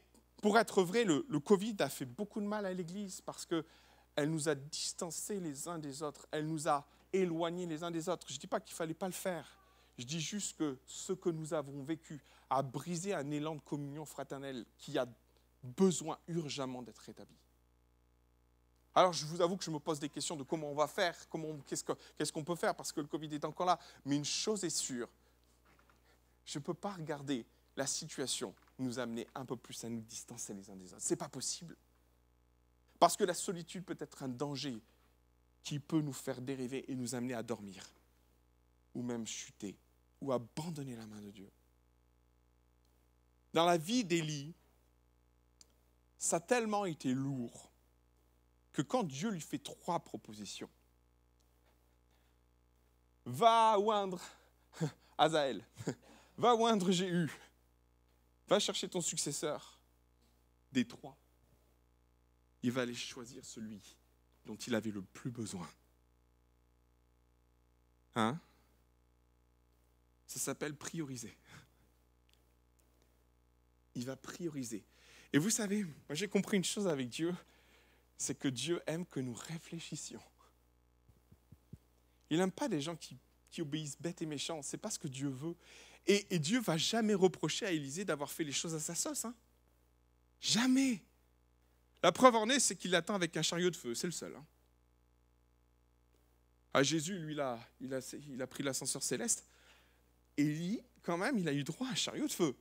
pour 0.42 0.58
être 0.58 0.84
vrai, 0.84 1.04
le, 1.04 1.26
le 1.28 1.40
Covid 1.40 1.76
a 1.80 1.90
fait 1.90 2.06
beaucoup 2.06 2.40
de 2.40 2.46
mal 2.46 2.66
à 2.66 2.74
l'Église 2.74 3.22
parce 3.22 3.46
qu'elle 3.46 4.30
nous 4.30 4.48
a 4.48 4.56
distancés 4.56 5.40
les 5.40 5.68
uns 5.68 5.80
des 5.80 6.04
autres. 6.04 6.28
Elle 6.32 6.48
nous 6.48 6.68
a 6.68 6.86
éloignés 7.12 7.66
les 7.66 7.84
uns 7.84 7.92
des 7.92 8.08
autres. 8.08 8.28
Je 8.30 8.36
ne 8.36 8.40
dis 8.40 8.48
pas 8.48 8.60
qu'il 8.60 8.74
ne 8.74 8.78
fallait 8.78 8.94
pas 8.94 9.08
le 9.08 9.14
faire. 9.14 9.58
Je 9.98 10.06
dis 10.06 10.22
juste 10.22 10.58
que 10.58 10.78
ce 10.86 11.12
que 11.12 11.30
nous 11.30 11.54
avons 11.54 11.84
vécu 11.84 12.24
a 12.50 12.62
brisé 12.62 13.14
un 13.14 13.30
élan 13.32 13.56
de 13.56 13.62
communion 13.62 14.06
fraternelle 14.06 14.66
qui 14.78 14.98
a 14.98 15.06
besoin 15.64 16.18
urgemment 16.28 16.82
d'être 16.82 17.00
rétabli. 17.00 17.36
Alors 19.00 19.14
je 19.14 19.26
vous 19.26 19.40
avoue 19.40 19.56
que 19.56 19.64
je 19.64 19.72
me 19.72 19.80
pose 19.80 19.98
des 19.98 20.10
questions 20.10 20.36
de 20.36 20.44
comment 20.44 20.70
on 20.70 20.76
va 20.76 20.86
faire, 20.86 21.16
comment, 21.30 21.58
qu'est-ce, 21.66 22.34
qu'on 22.34 22.44
peut 22.44 22.58
faire, 22.58 22.76
parce 22.76 22.92
que 22.92 23.00
le 23.00 23.08
Covid 23.08 23.34
est 23.34 23.46
encore 23.46 23.66
là. 23.66 23.80
Mais 24.04 24.18
une 24.18 24.26
chose 24.26 24.66
est 24.66 24.70
sûre, 24.70 25.08
je 26.44 26.60
ne 26.60 26.64
peux 26.66 26.74
pas 26.74 26.92
regarder 26.92 27.46
la 27.78 27.88
situation 27.88 28.54
nous 28.78 29.00
amener 29.00 29.26
un 29.36 29.46
peu 29.46 29.56
plus 29.56 29.82
à 29.86 29.90
nous 29.90 30.02
distancer 30.02 30.54
les 30.54 30.70
uns 30.70 30.76
des 30.76 30.92
autres. 30.92 31.02
Ce 31.02 31.12
n'est 31.12 31.16
pas 31.16 31.30
possible. 31.30 31.78
Parce 33.00 33.16
que 33.16 33.24
la 33.24 33.34
solitude 33.34 33.86
peut 33.86 33.96
être 34.02 34.22
un 34.22 34.28
danger 34.28 34.82
qui 35.64 35.80
peut 35.80 36.02
nous 36.02 36.12
faire 36.12 36.42
dériver 36.42 36.84
et 36.92 36.96
nous 36.98 37.16
amener 37.16 37.36
à 37.36 37.42
dormir, 37.42 37.86
ou 38.94 39.02
même 39.02 39.26
chuter, 39.26 39.78
ou 40.20 40.34
abandonner 40.34 40.98
la 40.98 41.06
main 41.06 41.22
de 41.22 41.32
Dieu. 41.32 41.50
Dans 43.54 43.64
la 43.66 43.78
vie 43.78 44.04
d'Élie, 44.04 44.54
ça 46.18 46.36
a 46.36 46.42
tellement 46.42 46.84
été 46.84 47.14
lourd 47.14 47.69
que 48.72 48.82
quand 48.82 49.04
Dieu 49.04 49.30
lui 49.30 49.42
fait 49.42 49.60
trois 49.60 50.00
propositions, 50.00 50.70
va 53.26 53.80
oindre 53.80 54.22
Azaël, 55.18 55.64
va 56.38 56.56
oindre 56.56 56.92
Jéhu, 56.92 57.32
va 58.48 58.60
chercher 58.60 58.90
ton 58.90 59.02
successeur, 59.02 59.80
des 60.72 60.88
trois, 60.88 61.18
il 62.64 62.72
va 62.72 62.82
aller 62.82 62.96
choisir 62.96 63.44
celui 63.46 63.82
dont 64.46 64.56
il 64.56 64.76
avait 64.76 64.92
le 64.92 65.02
plus 65.02 65.32
besoin. 65.32 65.70
Hein? 68.16 68.40
Ça 70.26 70.40
s'appelle 70.40 70.76
prioriser. 70.76 71.36
Il 73.96 74.06
va 74.06 74.16
prioriser. 74.16 74.84
Et 75.34 75.38
vous 75.38 75.50
savez, 75.50 75.84
moi 75.84 76.14
j'ai 76.14 76.28
compris 76.28 76.58
une 76.58 76.64
chose 76.64 76.88
avec 76.88 77.10
Dieu, 77.10 77.34
c'est 78.20 78.38
que 78.38 78.50
Dieu 78.50 78.82
aime 78.86 79.06
que 79.06 79.22
nous 79.22 79.34
réfléchissions. 79.34 80.22
Il 82.30 82.38
n'aime 82.38 82.52
pas 82.52 82.68
des 82.68 82.82
gens 82.82 82.96
qui, 82.96 83.18
obéissent 83.60 84.00
bêtes 84.00 84.22
et 84.22 84.26
méchants. 84.26 84.62
C'est 84.62 84.78
pas 84.78 84.92
ce 84.92 85.00
que 85.00 85.08
Dieu 85.08 85.30
veut. 85.30 85.56
Et, 86.06 86.38
Dieu 86.38 86.60
va 86.60 86.78
jamais 86.78 87.14
reprocher 87.14 87.66
à 87.66 87.72
Élisée 87.72 88.06
d'avoir 88.06 88.30
fait 88.30 88.44
les 88.44 88.52
choses 88.52 88.76
à 88.76 88.80
sa 88.80 88.94
sauce. 88.94 89.26
Hein. 89.26 89.34
Jamais. 90.40 91.02
La 92.04 92.12
preuve 92.12 92.36
en 92.36 92.50
est, 92.50 92.60
c'est 92.60 92.76
qu'il 92.76 92.92
l'attend 92.92 93.16
avec 93.16 93.36
un 93.38 93.42
chariot 93.42 93.70
de 93.70 93.76
feu. 93.76 93.96
C'est 93.96 94.08
le 94.08 94.14
seul. 94.14 94.36
Hein. 94.36 94.46
À 96.74 96.84
Jésus, 96.84 97.18
lui, 97.18 97.34
il, 97.34 97.42
a, 97.42 97.60
il 97.80 98.42
a 98.42 98.48
pris 98.48 98.64
l'ascenseur 98.64 99.02
céleste. 99.02 99.46
Lui, 100.38 100.82
quand 101.02 101.18
même, 101.18 101.38
il 101.38 101.48
a 101.48 101.54
eu 101.54 101.64
droit 101.64 101.88
à 101.88 101.92
un 101.92 101.96
chariot 101.96 102.28
de 102.28 102.32
feu. 102.32 102.56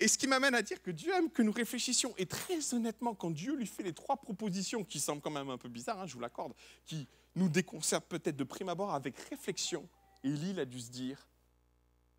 Et 0.00 0.06
ce 0.06 0.16
qui 0.16 0.28
m'amène 0.28 0.54
à 0.54 0.62
dire 0.62 0.80
que 0.80 0.90
Dieu 0.90 1.12
aime 1.12 1.30
que 1.30 1.42
nous 1.42 1.52
réfléchissions. 1.52 2.14
Et 2.18 2.26
très 2.26 2.72
honnêtement, 2.72 3.14
quand 3.14 3.30
Dieu 3.30 3.56
lui 3.56 3.66
fait 3.66 3.82
les 3.82 3.92
trois 3.92 4.16
propositions, 4.16 4.84
qui 4.84 5.00
semblent 5.00 5.20
quand 5.20 5.30
même 5.30 5.50
un 5.50 5.58
peu 5.58 5.68
bizarres, 5.68 6.00
hein, 6.00 6.06
je 6.06 6.14
vous 6.14 6.20
l'accorde, 6.20 6.52
qui 6.84 7.08
nous 7.34 7.48
déconcertent 7.48 8.06
peut-être 8.06 8.36
de 8.36 8.44
prime 8.44 8.68
abord 8.68 8.94
avec 8.94 9.18
réflexion, 9.18 9.88
Élie 10.22 10.58
a 10.60 10.64
dû 10.64 10.80
se 10.80 10.90
dire, 10.90 11.28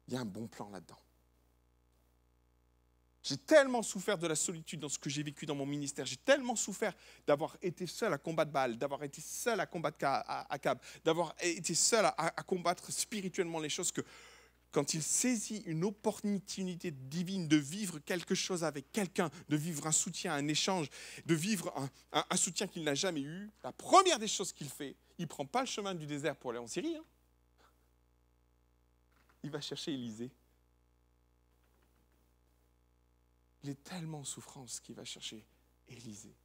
il 0.08 0.14
y 0.14 0.18
a 0.18 0.20
un 0.20 0.26
bon 0.26 0.48
plan 0.48 0.70
là-dedans. 0.70 1.00
J'ai 3.22 3.38
tellement 3.38 3.84
souffert 3.84 4.18
de 4.18 4.28
la 4.28 4.36
solitude 4.36 4.80
dans 4.80 4.90
ce 4.90 4.98
que 4.98 5.10
j'ai 5.10 5.24
vécu 5.24 5.46
dans 5.46 5.56
mon 5.56 5.66
ministère. 5.66 6.06
J'ai 6.06 6.18
tellement 6.18 6.56
souffert 6.56 6.94
d'avoir 7.28 7.58
été 7.62 7.86
seul 7.86 8.14
à 8.14 8.18
combattre 8.18 8.52
Baal, 8.52 8.78
d'avoir 8.78 9.04
été 9.04 9.22
seul 9.22 9.60
à 9.60 9.66
combattre 9.66 9.98
Akab, 10.50 10.80
d'avoir 11.04 11.36
été 11.42 11.76
seul 11.76 12.06
à, 12.06 12.32
combattre 12.44 12.92
spirituellement 12.92 13.60
les 13.60 13.70
choses 13.70 13.92
que 13.92 14.02
quand 14.72 14.94
il 14.94 15.02
saisit 15.02 15.64
une 15.66 15.84
opportunité 15.84 16.92
divine 16.92 17.48
de 17.48 17.58
vivre 17.58 18.00
quelque 18.00 18.36
chose 18.36 18.64
avec 18.64 18.92
quelqu'un, 18.92 19.30
de 19.50 19.56
vivre 19.56 19.88
un 19.88 19.92
soutien, 19.92 20.34
un 20.34 20.48
échange, 20.48 20.90
de 21.26 21.34
vivre 21.34 21.74
un, 22.12 22.38
soutien 22.38 22.68
qu'il 22.68 22.84
n'a 22.84 22.96
jamais 22.96 23.22
eu, 23.22 23.50
la 23.64 23.72
première 23.72 24.20
des 24.20 24.28
choses 24.28 24.54
qu'il 24.54 24.70
fait, 24.70 24.96
il 25.18 25.24
ne 25.24 25.28
prend 25.28 25.46
pas 25.46 25.62
le 25.62 25.68
chemin 25.68 25.96
du 25.96 26.06
désert 26.06 26.36
pour 26.36 26.52
aller 26.52 26.60
en 26.60 26.68
Syrie. 26.68 26.96
Hein. 26.96 27.06
Il 29.44 29.50
va 29.50 29.62
chercher 29.62 29.94
Élisée 29.94 30.32
Il 33.64 33.70
est 33.70 33.84
tellement 33.84 34.20
en 34.20 34.26
souffrance 34.26 34.80
qu'il 34.80 34.96
va 34.96 35.06
chercher 35.06 35.46
Élisée. 35.88 36.36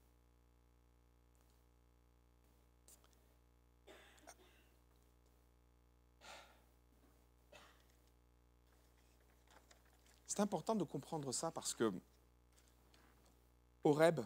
C'est 10.34 10.42
important 10.42 10.74
de 10.74 10.82
comprendre 10.82 11.30
ça 11.30 11.52
parce 11.52 11.74
que 11.74 11.92
Horeb, 13.84 14.20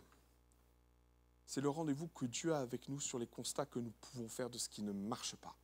c'est 1.44 1.60
le 1.60 1.68
rendez-vous 1.68 2.08
que 2.08 2.24
Dieu 2.24 2.54
a 2.54 2.60
avec 2.60 2.88
nous 2.88 2.98
sur 2.98 3.18
les 3.18 3.26
constats 3.26 3.66
que 3.66 3.78
nous 3.78 3.90
pouvons 3.90 4.26
faire 4.26 4.48
de 4.48 4.56
ce 4.56 4.70
qui 4.70 4.80
ne 4.80 4.92
marche 4.92 5.36
pas. 5.36 5.54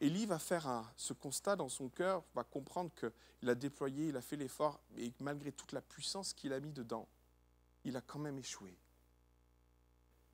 Élie 0.00 0.24
va 0.24 0.38
faire 0.38 0.90
ce 0.96 1.12
constat 1.12 1.56
dans 1.56 1.68
son 1.68 1.90
cœur, 1.90 2.24
va 2.34 2.42
comprendre 2.42 2.90
qu'il 2.94 3.50
a 3.50 3.54
déployé, 3.54 4.08
il 4.08 4.16
a 4.16 4.22
fait 4.22 4.36
l'effort, 4.36 4.80
et 4.96 5.12
malgré 5.20 5.52
toute 5.52 5.72
la 5.72 5.82
puissance 5.82 6.32
qu'il 6.32 6.54
a 6.54 6.60
mis 6.60 6.72
dedans, 6.72 7.06
il 7.84 7.98
a 7.98 8.00
quand 8.00 8.18
même 8.18 8.38
échoué. 8.38 8.74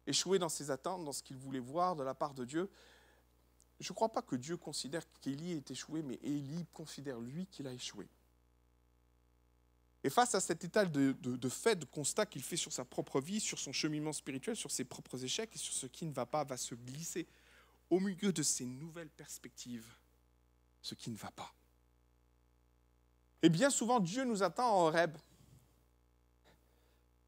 Échoué 0.06 0.38
dans 0.38 0.48
ses 0.48 0.70
attentes, 0.70 1.04
dans 1.04 1.10
ce 1.10 1.24
qu'il 1.24 1.36
voulait 1.36 1.58
voir 1.58 1.96
de 1.96 2.04
la 2.04 2.14
part 2.14 2.32
de 2.32 2.44
Dieu. 2.44 2.70
Je 3.80 3.92
ne 3.92 3.94
crois 3.94 4.08
pas 4.08 4.22
que 4.22 4.36
Dieu 4.36 4.56
considère 4.56 5.02
qu'Élie 5.20 5.52
ait 5.52 5.64
échoué, 5.70 6.02
mais 6.02 6.18
Élie 6.22 6.66
considère 6.72 7.20
lui 7.20 7.46
qu'il 7.46 7.66
a 7.66 7.72
échoué. 7.72 8.08
Et 10.04 10.10
face 10.10 10.34
à 10.34 10.40
cet 10.40 10.64
état 10.64 10.84
de, 10.84 11.12
de 11.12 11.48
fait, 11.48 11.76
de 11.76 11.84
constat 11.84 12.26
qu'il 12.26 12.42
fait 12.42 12.56
sur 12.56 12.72
sa 12.72 12.84
propre 12.84 13.20
vie, 13.20 13.40
sur 13.40 13.58
son 13.58 13.72
cheminement 13.72 14.12
spirituel, 14.12 14.56
sur 14.56 14.70
ses 14.70 14.84
propres 14.84 15.24
échecs 15.24 15.50
et 15.54 15.58
sur 15.58 15.74
ce 15.74 15.86
qui 15.86 16.06
ne 16.06 16.12
va 16.12 16.26
pas, 16.26 16.44
va 16.44 16.56
se 16.56 16.74
glisser 16.74 17.26
au 17.90 18.00
milieu 18.00 18.32
de 18.32 18.42
ces 18.42 18.64
nouvelles 18.64 19.10
perspectives, 19.10 19.88
ce 20.82 20.94
qui 20.94 21.10
ne 21.10 21.16
va 21.16 21.30
pas. 21.30 21.52
Et 23.42 23.48
bien 23.48 23.70
souvent, 23.70 24.00
Dieu 24.00 24.24
nous 24.24 24.42
attend 24.42 24.68
en 24.68 24.86
rêve 24.86 25.16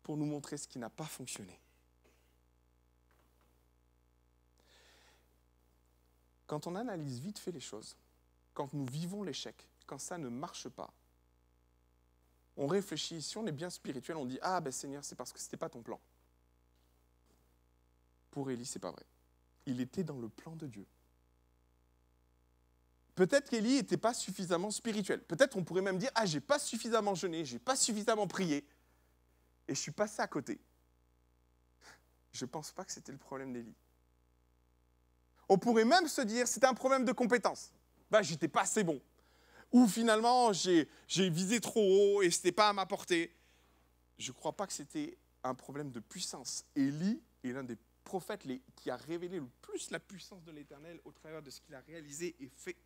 pour 0.03 0.17
nous 0.17 0.27
montrer 0.27 0.57
ce 0.57 0.67
qui 0.67 0.79
n'a 0.79 0.91
pas 0.91 1.05
fonctionné. 1.05 1.59
Quand 6.51 6.67
on 6.67 6.75
analyse 6.75 7.21
vite 7.21 7.39
fait 7.39 7.53
les 7.53 7.61
choses, 7.61 7.97
quand 8.55 8.75
nous 8.75 8.85
vivons 8.85 9.23
l'échec, 9.23 9.69
quand 9.87 9.99
ça 9.99 10.19
ne 10.19 10.29
marche 10.29 10.69
pas, 10.69 10.93
on 12.57 12.67
réfléchit, 12.67 13.23
si 13.23 13.39
on 13.39 13.47
est 13.47 13.53
bien 13.53 13.71
spirituel, 13.71 14.17
on 14.17 14.25
dit 14.25 14.41
Ah 14.43 14.61
ben 14.61 14.73
Seigneur, 14.73 15.05
c'est 15.05 15.15
parce 15.15 15.33
que 15.33 15.39
ce 15.39 15.45
n'était 15.45 15.57
pas 15.57 15.69
ton 15.69 15.81
plan. 15.81 16.01
Pour 18.33 18.51
Élie, 18.51 18.67
c'est 18.67 18.81
pas 18.81 18.91
vrai. 18.91 19.05
Il 19.65 19.81
était 19.81 20.03
dans 20.03 20.19
le 20.19 20.29
plan 20.29 20.57
de 20.57 20.67
Dieu. 20.67 20.85
Peut-être 23.15 23.49
qu'Élie 23.49 23.77
n'était 23.77 23.97
pas 23.97 24.13
suffisamment 24.13 24.73
spirituel. 24.73 25.23
Peut-être 25.23 25.57
on 25.57 25.63
pourrait 25.63 25.83
même 25.83 25.99
dire 25.99 26.11
Ah, 26.17 26.27
j'ai 26.27 26.41
pas 26.41 26.59
suffisamment 26.59 27.15
jeûné, 27.15 27.45
j'ai 27.45 27.61
pas 27.61 27.77
suffisamment 27.77 28.27
prié, 28.27 28.67
et 29.69 29.75
je 29.77 29.81
suis 29.81 29.93
passé 29.93 30.21
à 30.21 30.27
côté. 30.27 30.61
Je 32.33 32.45
ne 32.45 32.51
pense 32.51 32.73
pas 32.73 32.85
que 32.85 32.91
c'était 32.91 33.13
le 33.13 33.19
problème 33.19 33.53
d'Élie. 33.53 33.77
On 35.51 35.59
pourrait 35.59 35.85
même 35.85 36.07
se 36.07 36.21
dire 36.21 36.47
c'était 36.47 36.69
un 36.69 36.75
problème 36.75 37.05
de 37.05 37.11
compétence. 37.11 37.73
Ben, 38.09 38.23
j'étais 38.23 38.47
pas 38.47 38.63
assez 38.63 38.85
bon. 38.85 39.01
Ou 39.73 39.89
finalement, 39.89 40.53
j'ai 40.53 40.87
visé 41.09 41.61
trop 41.61 41.83
haut 41.83 42.23
et 42.23 42.31
ce 42.31 42.39
n'était 42.39 42.53
pas 42.53 42.69
à 42.69 42.73
ma 42.73 42.87
portée. 42.87 43.35
Je 44.17 44.31
ne 44.31 44.35
crois 44.37 44.53
pas 44.53 44.69
que 44.69 44.73
c'était 44.73 45.19
un 45.43 45.55
problème 45.55 45.91
de 45.91 45.99
puissance. 45.99 46.65
Élie 46.77 47.21
est 47.43 47.49
l'un 47.51 47.65
des 47.65 47.77
prophètes 48.05 48.47
qui 48.77 48.91
a 48.91 48.97
révélé 48.97 49.41
le 49.41 49.49
plus 49.61 49.91
la 49.91 49.99
puissance 49.99 50.45
de 50.45 50.53
l'Éternel 50.53 51.01
au 51.05 51.11
travers 51.11 51.43
de 51.43 51.51
ce 51.51 51.61
qu'il 51.61 51.75
a 51.75 51.81
réalisé 51.81 52.37
et 52.39 52.49
fait. 52.49 52.77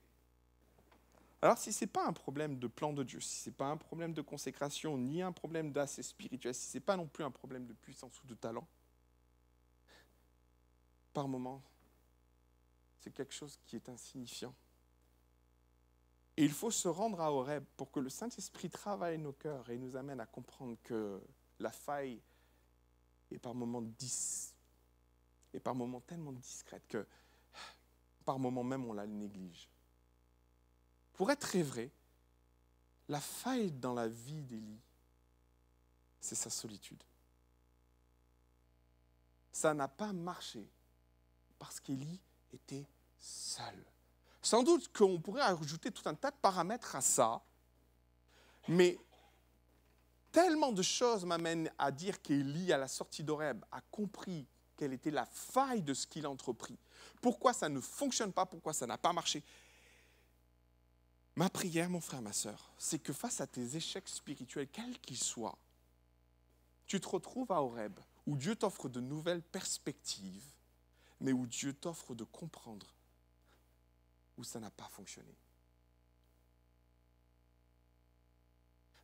Alors 1.42 1.58
si 1.58 1.70
ce 1.70 1.84
n'est 1.84 1.90
pas 1.90 2.06
un 2.06 2.14
problème 2.14 2.58
de 2.58 2.66
plan 2.66 2.94
de 2.94 3.02
Dieu, 3.02 3.20
si 3.20 3.42
ce 3.42 3.50
n'est 3.50 3.54
pas 3.54 3.66
un 3.66 3.76
problème 3.76 4.14
de 4.14 4.22
consécration, 4.22 4.96
ni 4.96 5.20
un 5.20 5.32
problème 5.32 5.70
d'assez 5.70 6.02
spirituel, 6.02 6.54
si 6.54 6.70
ce 6.70 6.78
n'est 6.78 6.84
pas 6.84 6.96
non 6.96 7.06
plus 7.06 7.24
un 7.24 7.30
problème 7.30 7.66
de 7.66 7.74
puissance 7.74 8.18
ou 8.22 8.26
de 8.26 8.34
talent, 8.34 8.66
par 11.12 11.28
moment, 11.28 11.62
c'est 13.04 13.10
quelque 13.10 13.34
chose 13.34 13.58
qui 13.66 13.76
est 13.76 13.88
insignifiant. 13.90 14.54
Et 16.38 16.44
il 16.44 16.52
faut 16.52 16.70
se 16.70 16.88
rendre 16.88 17.20
à 17.20 17.30
Horeb 17.30 17.62
pour 17.76 17.90
que 17.90 18.00
le 18.00 18.08
Saint-Esprit 18.08 18.70
travaille 18.70 19.18
nos 19.18 19.34
cœurs 19.34 19.68
et 19.68 19.76
nous 19.76 19.94
amène 19.94 20.20
à 20.20 20.26
comprendre 20.26 20.78
que 20.82 21.22
la 21.60 21.70
faille 21.70 22.22
est 23.30 23.38
par 23.38 23.54
moments, 23.54 23.84
est 25.52 25.60
par 25.60 25.74
moments 25.74 26.00
tellement 26.00 26.32
discrète 26.32 26.86
que 26.88 27.06
par 28.24 28.38
moments 28.38 28.64
même 28.64 28.86
on 28.86 28.94
la 28.94 29.06
néglige. 29.06 29.68
Pour 31.12 31.30
être 31.30 31.58
vrai, 31.58 31.90
la 33.08 33.20
faille 33.20 33.70
dans 33.70 33.92
la 33.92 34.08
vie 34.08 34.42
d'Élie, 34.42 34.80
c'est 36.20 36.34
sa 36.34 36.48
solitude. 36.48 37.02
Ça 39.52 39.74
n'a 39.74 39.88
pas 39.88 40.14
marché 40.14 40.66
parce 41.58 41.78
qu'Élie 41.80 42.18
était 42.54 42.86
seul. 43.24 43.84
Sans 44.42 44.62
doute 44.62 44.92
qu'on 44.96 45.18
pourrait 45.18 45.42
ajouter 45.42 45.90
tout 45.90 46.06
un 46.08 46.14
tas 46.14 46.30
de 46.30 46.36
paramètres 46.36 46.94
à 46.94 47.00
ça, 47.00 47.42
mais 48.68 48.98
tellement 50.30 50.72
de 50.72 50.82
choses 50.82 51.24
m'amènent 51.24 51.70
à 51.78 51.90
dire 51.90 52.20
qu'Élie, 52.20 52.72
à 52.72 52.78
la 52.78 52.88
sortie 52.88 53.24
d'Oreb, 53.24 53.64
a 53.72 53.80
compris 53.90 54.46
quelle 54.76 54.92
était 54.92 55.10
la 55.10 55.26
faille 55.26 55.82
de 55.82 55.94
ce 55.94 56.06
qu'il 56.06 56.26
a 56.26 56.30
entrepris. 56.30 56.78
Pourquoi 57.22 57.52
ça 57.52 57.68
ne 57.68 57.80
fonctionne 57.80 58.32
pas, 58.32 58.44
pourquoi 58.44 58.72
ça 58.72 58.86
n'a 58.86 58.98
pas 58.98 59.12
marché. 59.12 59.42
Ma 61.36 61.48
prière, 61.48 61.88
mon 61.88 62.00
frère, 62.00 62.22
ma 62.22 62.32
soeur, 62.32 62.70
c'est 62.76 62.98
que 62.98 63.12
face 63.12 63.40
à 63.40 63.46
tes 63.46 63.76
échecs 63.76 64.08
spirituels, 64.08 64.68
quels 64.68 64.98
qu'ils 65.00 65.22
soient, 65.22 65.58
tu 66.86 67.00
te 67.00 67.08
retrouves 67.08 67.50
à 67.50 67.62
Horeb, 67.62 67.98
où 68.26 68.36
Dieu 68.36 68.54
t'offre 68.56 68.88
de 68.88 69.00
nouvelles 69.00 69.42
perspectives, 69.42 70.44
mais 71.20 71.32
où 71.32 71.46
Dieu 71.46 71.72
t'offre 71.72 72.14
de 72.14 72.24
comprendre 72.24 72.94
où 74.36 74.44
ça 74.44 74.60
n'a 74.60 74.70
pas 74.70 74.88
fonctionné. 74.90 75.36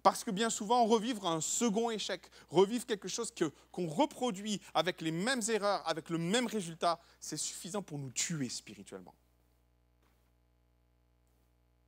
Parce 0.03 0.25
que 0.25 0.31
bien 0.31 0.49
souvent, 0.49 0.87
revivre 0.87 1.27
un 1.27 1.41
second 1.41 1.91
échec, 1.91 2.31
revivre 2.49 2.87
quelque 2.87 3.09
chose 3.09 3.33
qu'on 3.71 3.87
reproduit 3.87 4.61
avec 4.73 5.01
les 5.01 5.11
mêmes 5.11 5.43
erreurs, 5.49 5.87
avec 5.87 6.09
le 6.09 6.19
même 6.19 6.47
résultat, 6.47 7.01
c'est 7.21 7.37
suffisant 7.37 7.83
pour 7.83 7.99
nous 7.99 8.11
tuer 8.11 8.49
spirituellement. 8.49 9.15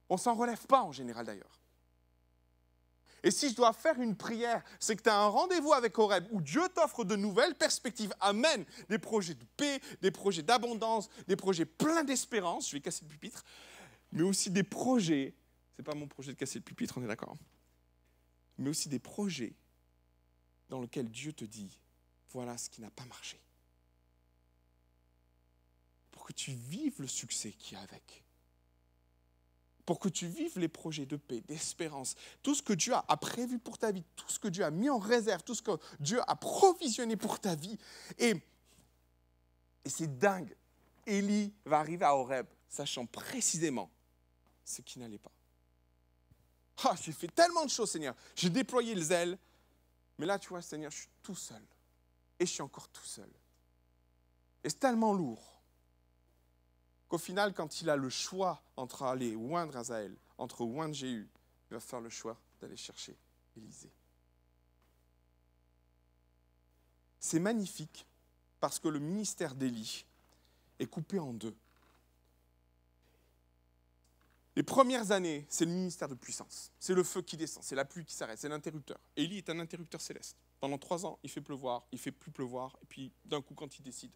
On 0.09 0.19
s'en 0.19 0.35
relève 0.35 0.67
pas 0.67 0.83
en 0.83 0.93
général 0.93 1.25
d'ailleurs. 1.25 1.62
Et 3.23 3.31
si 3.31 3.51
je 3.51 3.55
dois 3.55 3.73
faire 3.73 4.01
une 4.01 4.17
prière, 4.17 4.63
c'est 4.81 4.97
que 4.97 5.03
tu 5.03 5.09
as 5.09 5.19
un 5.19 5.29
rendez-vous 5.29 5.73
avec 5.73 5.97
Horeb 5.99 6.27
où 6.33 6.41
Dieu 6.41 6.63
t'offre 6.75 7.05
de 7.05 7.15
nouvelles 7.15 7.55
perspectives, 7.55 8.13
amène 8.21 8.65
des 8.89 8.99
projets 8.99 9.35
de 9.35 9.45
paix, 9.57 9.81
des 10.01 10.11
projets 10.11 10.43
d'abondance, 10.43 11.09
des 11.29 11.37
projets 11.37 11.65
pleins 11.65 12.05
d'espérance. 12.05 12.69
Je 12.69 12.77
vais 12.77 12.81
casser 12.81 13.05
le 13.05 13.11
pupitre, 13.11 13.45
mais 14.11 14.23
aussi 14.23 14.51
des 14.51 14.65
projets. 14.65 15.35
C'est 15.77 15.85
pas 15.85 15.95
mon 15.95 16.09
projet 16.09 16.33
de 16.33 16.39
casser 16.39 16.59
le 16.59 16.65
pupitre, 16.65 16.99
on 16.99 17.05
est 17.05 17.09
d'accord. 17.09 17.37
Mais 18.59 18.69
aussi 18.69 18.89
des 18.89 18.99
projets 18.99 19.55
dans 20.69 20.81
lesquels 20.81 21.11
Dieu 21.11 21.33
te 21.33 21.45
dit 21.45 21.79
voilà 22.31 22.59
ce 22.59 22.71
qui 22.71 22.81
n'a 22.81 22.91
pas 22.91 23.05
marché. 23.05 23.41
Pour 26.11 26.25
que 26.25 26.33
tu 26.33 26.53
vives 26.53 27.01
le 27.01 27.07
succès 27.07 27.53
qui 27.53 27.77
a 27.77 27.81
avec 27.81 28.25
pour 29.85 29.99
que 29.99 30.09
tu 30.09 30.27
vives 30.27 30.59
les 30.59 30.69
projets 30.69 31.07
de 31.07 31.17
paix, 31.17 31.41
d'espérance, 31.41 32.15
tout 32.43 32.55
ce 32.55 32.63
que 32.63 32.73
Dieu 32.73 32.95
a 32.95 33.17
prévu 33.17 33.59
pour 33.59 33.79
ta 33.79 33.91
vie, 33.91 34.05
tout 34.15 34.29
ce 34.29 34.39
que 34.39 34.49
Dieu 34.49 34.65
a 34.65 34.71
mis 34.71 34.89
en 34.89 34.99
réserve, 34.99 35.43
tout 35.43 35.55
ce 35.55 35.63
que 35.63 35.73
Dieu 35.99 36.21
a 36.29 36.37
provisionné 36.37 37.17
pour 37.17 37.41
ta 37.41 37.55
vie. 37.55 37.77
Et, 38.19 38.35
c'est 39.85 40.19
dingue. 40.19 40.55
Élie 41.07 41.53
va 41.65 41.81
arriver 41.81 42.05
à 42.05 42.15
Horeb, 42.15 42.47
sachant 42.69 43.07
précisément 43.07 43.91
ce 44.65 44.81
qui 44.83 45.01
n'allait 45.01 45.19
pas. 45.19 45.33
Ah, 46.85 46.95
j'ai 47.03 47.13
fait 47.13 47.29
tellement 47.29 47.65
de 47.65 47.71
choses, 47.71 47.91
Seigneur. 47.91 48.15
J'ai 48.37 48.51
déployé 48.51 48.95
le 48.95 49.03
zèle. 49.03 49.39
Mais 50.19 50.27
là, 50.27 50.39
tu 50.39 50.49
vois, 50.49 50.63
Seigneur, 50.63 50.91
je 50.93 50.99
suis 50.99 51.09
tout 51.23 51.35
seul. 51.35 51.63
Et 52.39 52.47
je 52.47 52.53
suis 52.53 52.63
encore 52.63 52.89
tout 52.89 53.05
seul. 53.05 53.31
Et 54.63 54.71
c'est 54.71 54.79
tellement 54.79 55.13
lourd 55.13 55.62
qu'au 57.13 57.19
final, 57.19 57.53
quand 57.53 57.83
il 57.83 57.91
a 57.91 57.97
le 57.97 58.09
choix 58.09 58.63
entre 58.75 59.03
aller 59.03 59.37
oindre 59.37 59.77
Azaël, 59.77 60.17
entre 60.39 60.63
oindre 60.63 60.95
Jéhu, 60.95 61.29
il 61.71 61.75
va 61.75 61.81
faire 61.81 62.01
le 62.01 62.09
choix 62.09 62.41
d'aller 62.59 62.75
chercher 62.75 63.15
Élisée. 63.55 63.93
C'est 67.21 67.39
magnifique 67.39 68.07
parce 68.61 68.79
que 68.79 68.89
le 68.89 68.99
ministère 68.99 69.55
d'Élie 69.55 70.07
est 70.79 70.87
coupé 70.87 71.19
en 71.19 71.35
deux. 71.35 71.55
Les 74.57 74.63
premières 74.63 75.13
années, 75.13 75.45
c'est 75.51 75.67
le 75.67 75.71
ministère 75.71 76.09
de 76.09 76.15
puissance. 76.15 76.73
C'est 76.81 76.95
le 76.95 77.05
feu 77.05 77.21
qui 77.21 77.37
descend, 77.37 77.63
c'est 77.63 77.77
la 77.77 77.85
pluie 77.85 78.07
qui 78.07 78.15
s'arrête, 78.15 78.39
c'est 78.39 78.49
l'interrupteur. 78.49 78.99
Élie 79.17 79.37
est 79.37 79.51
un 79.51 79.59
interrupteur 79.59 80.01
céleste. 80.01 80.39
Pendant 80.61 80.79
trois 80.79 81.05
ans, 81.05 81.19
il 81.23 81.29
fait 81.29 81.43
pleuvoir, 81.43 81.87
il 81.93 81.99
fait 81.99 82.11
plus 82.11 82.31
pleuvoir, 82.31 82.79
et 82.81 82.87
puis 82.87 83.13
d'un 83.27 83.43
coup, 83.43 83.53
quand 83.53 83.79
il 83.79 83.83
décide, 83.83 84.13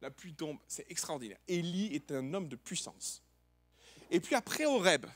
la 0.00 0.10
pluie 0.10 0.34
tombe, 0.34 0.58
c'est 0.66 0.90
extraordinaire. 0.90 1.38
Élie 1.48 1.94
est 1.94 2.10
un 2.12 2.34
homme 2.34 2.48
de 2.48 2.56
puissance. 2.56 3.22
Et 4.10 4.20
puis 4.20 4.34
après 4.34 4.64
Horeb, 4.64 5.06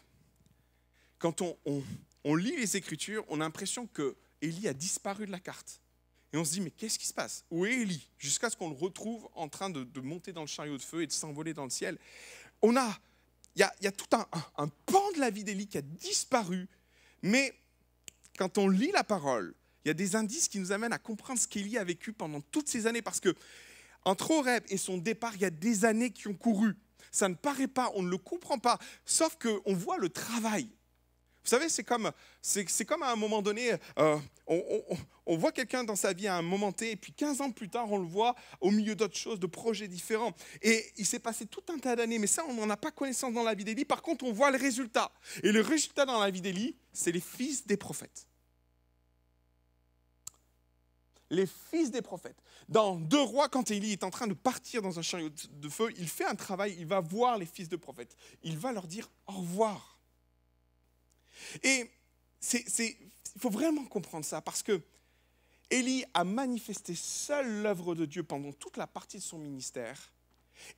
quand 1.19 1.43
on, 1.43 2.35
lit 2.35 2.57
les 2.57 2.77
Écritures, 2.77 3.25
on 3.29 3.41
a 3.41 3.45
l'impression 3.45 3.87
que 3.87 4.17
Élie 4.43 4.69
a 4.69 4.75
disparu 4.75 5.27
de 5.27 5.33
la 5.33 5.41
carte. 5.41 5.81
Et 6.33 6.37
on 6.37 6.45
se 6.45 6.53
dit, 6.53 6.61
mais 6.61 6.71
qu'est-ce 6.71 6.99
qui 6.99 7.07
se 7.07 7.15
passe? 7.15 7.45
Où 7.51 7.65
est 7.65 7.73
Élie? 7.73 8.11
Jusqu'à 8.19 8.51
ce 8.51 8.57
qu'on 8.57 8.69
le 8.69 8.77
retrouve 8.77 9.29
en 9.35 9.49
train 9.49 9.71
de, 9.71 10.01
monter 10.01 10.33
dans 10.33 10.43
le 10.43 10.47
chariot 10.47 10.77
de 10.77 10.83
feu 10.83 11.03
et 11.03 11.07
de 11.07 11.13
s'envoler 11.13 11.55
dans 11.55 11.65
le 11.65 11.71
ciel. 11.71 11.99
On 12.61 12.77
a, 12.77 12.99
il 13.57 13.67
y 13.81 13.87
a, 13.87 13.93
tout 13.93 14.17
un, 14.17 14.27
un, 14.59 14.69
pan 14.69 15.13
de 15.15 15.21
la 15.21 15.31
vie 15.31 15.45
d'Élie 15.45 15.67
qui 15.67 15.79
a 15.79 15.83
disparu, 15.83 16.69
mais 17.23 17.55
quand 18.37 18.59
on 18.59 18.69
lit 18.69 18.91
la 18.93 19.05
parole, 19.05 19.55
il 19.85 19.89
y 19.89 19.91
a 19.91 19.95
des 19.95 20.17
indices 20.17 20.49
qui 20.49 20.59
nous 20.59 20.73
amènent 20.73 20.93
à 20.93 20.99
comprendre 20.99 21.39
ce 21.39 21.47
qu'Élie 21.47 21.79
a 21.79 21.85
vécu 21.85 22.13
pendant 22.13 22.41
toutes 22.41 22.69
ces 22.69 22.87
années. 22.87 23.03
Parce 23.03 23.21
que 23.21 23.35
entre 24.05 24.31
Horeb 24.31 24.65
et 24.69 24.77
son 24.77 24.99
départ, 24.99 25.35
il 25.35 25.43
y 25.43 25.47
a 25.47 25.51
des 25.51 25.85
années 25.85 26.11
qui 26.11 26.29
ont 26.29 26.35
couru. 26.35 26.77
Ça 27.11 27.29
ne 27.29 27.35
paraît 27.35 27.69
pas, 27.69 27.93
on 27.95 28.03
ne 28.03 28.11
le 28.11 28.19
comprend 28.19 28.59
pas, 28.59 28.79
sauf 29.05 29.39
qu'on 29.39 29.75
voit 29.75 29.99
le 29.99 30.09
travail. 30.09 30.69
Vous 31.45 31.51
savez, 31.51 31.69
c'est 31.69 31.85
comme, 31.85 32.11
c'est, 32.41 32.85
comme 32.87 33.03
à 33.03 33.13
un 33.13 33.17
moment 33.17 33.43
donné, 33.43 33.73
euh, 33.99 34.19
on, 34.47 35.37
voit 35.37 35.53
quelqu'un 35.53 35.85
dans 35.85 35.95
sa 35.95 36.15
vie 36.15 36.27
à 36.27 36.37
un 36.37 36.43
moment 36.43 36.73
T, 36.73 36.93
et 36.93 36.97
puis 36.97 37.13
15 37.13 37.43
ans 37.43 37.51
plus 37.51 37.69
tard, 37.69 37.93
on 37.93 37.99
le 37.99 38.07
voit 38.07 38.35
au 38.63 38.71
milieu 38.71 38.95
d'autres 38.95 39.19
choses, 39.19 39.39
de 39.39 39.47
projets 39.47 39.87
différents. 39.87 40.33
Et 40.63 40.91
il 40.97 41.05
s'est 41.05 41.19
passé 41.19 41.45
tout 41.45 41.63
un 41.69 41.79
tas 41.79 41.97
d'années, 41.97 42.19
mais 42.19 42.27
ça, 42.27 42.45
on 42.49 42.55
n'en 42.55 42.71
a 42.71 42.79
pas 42.79 42.91
connaissance 42.91 43.35
dans 43.35 43.43
la 43.43 43.53
vie 43.53 43.65
d'Élie. 43.65 43.85
Par 43.85 44.01
contre, 44.01 44.25
on 44.25 44.33
voit 44.33 44.51
le 44.51 44.57
résultat. 44.57 45.13
Et 45.43 45.53
le 45.53 45.61
résultat 45.61 46.07
dans 46.07 46.19
la 46.19 46.31
vie 46.31 46.41
d'Élie, 46.41 46.77
c'est 46.95 47.13
les 47.13 47.21
fils 47.21 47.67
des 47.67 47.77
prophètes. 47.77 48.27
Les 51.31 51.47
fils 51.47 51.91
des 51.91 52.03
prophètes. 52.03 52.41
Dans 52.69 52.97
Deux 52.97 53.23
Rois, 53.23 53.49
quand 53.49 53.71
Élie 53.71 53.93
est 53.93 54.05
en 54.05 54.11
train 54.11 54.27
de 54.27 54.35
partir 54.35 54.83
dans 54.83 54.99
un 54.99 55.03
chariot 55.03 55.31
de 55.51 55.69
feu, 55.69 55.93
il 55.97 56.09
fait 56.09 56.25
un 56.25 56.35
travail, 56.35 56.77
il 56.79 56.87
va 56.87 57.01
voir 57.01 57.39
les 57.39 57.47
fils 57.47 57.69
de 57.69 57.77
prophètes. 57.77 58.17
Il 58.43 58.59
va 58.59 58.73
leur 58.73 58.87
dire 58.87 59.11
au 59.27 59.33
revoir. 59.33 59.99
Et 61.63 61.91
il 62.53 63.41
faut 63.41 63.51
vraiment 63.51 63.85
comprendre 63.85 64.25
ça 64.25 64.41
parce 64.41 64.63
que 64.63 64.81
Élie 65.71 66.05
a 66.15 66.25
manifesté 66.25 66.95
seul 66.95 67.63
l'œuvre 67.63 67.95
de 67.95 68.05
Dieu 68.05 68.23
pendant 68.23 68.53
toute 68.53 68.77
la 68.77 68.87
partie 68.87 69.19
de 69.19 69.23
son 69.23 69.39
ministère. 69.39 70.13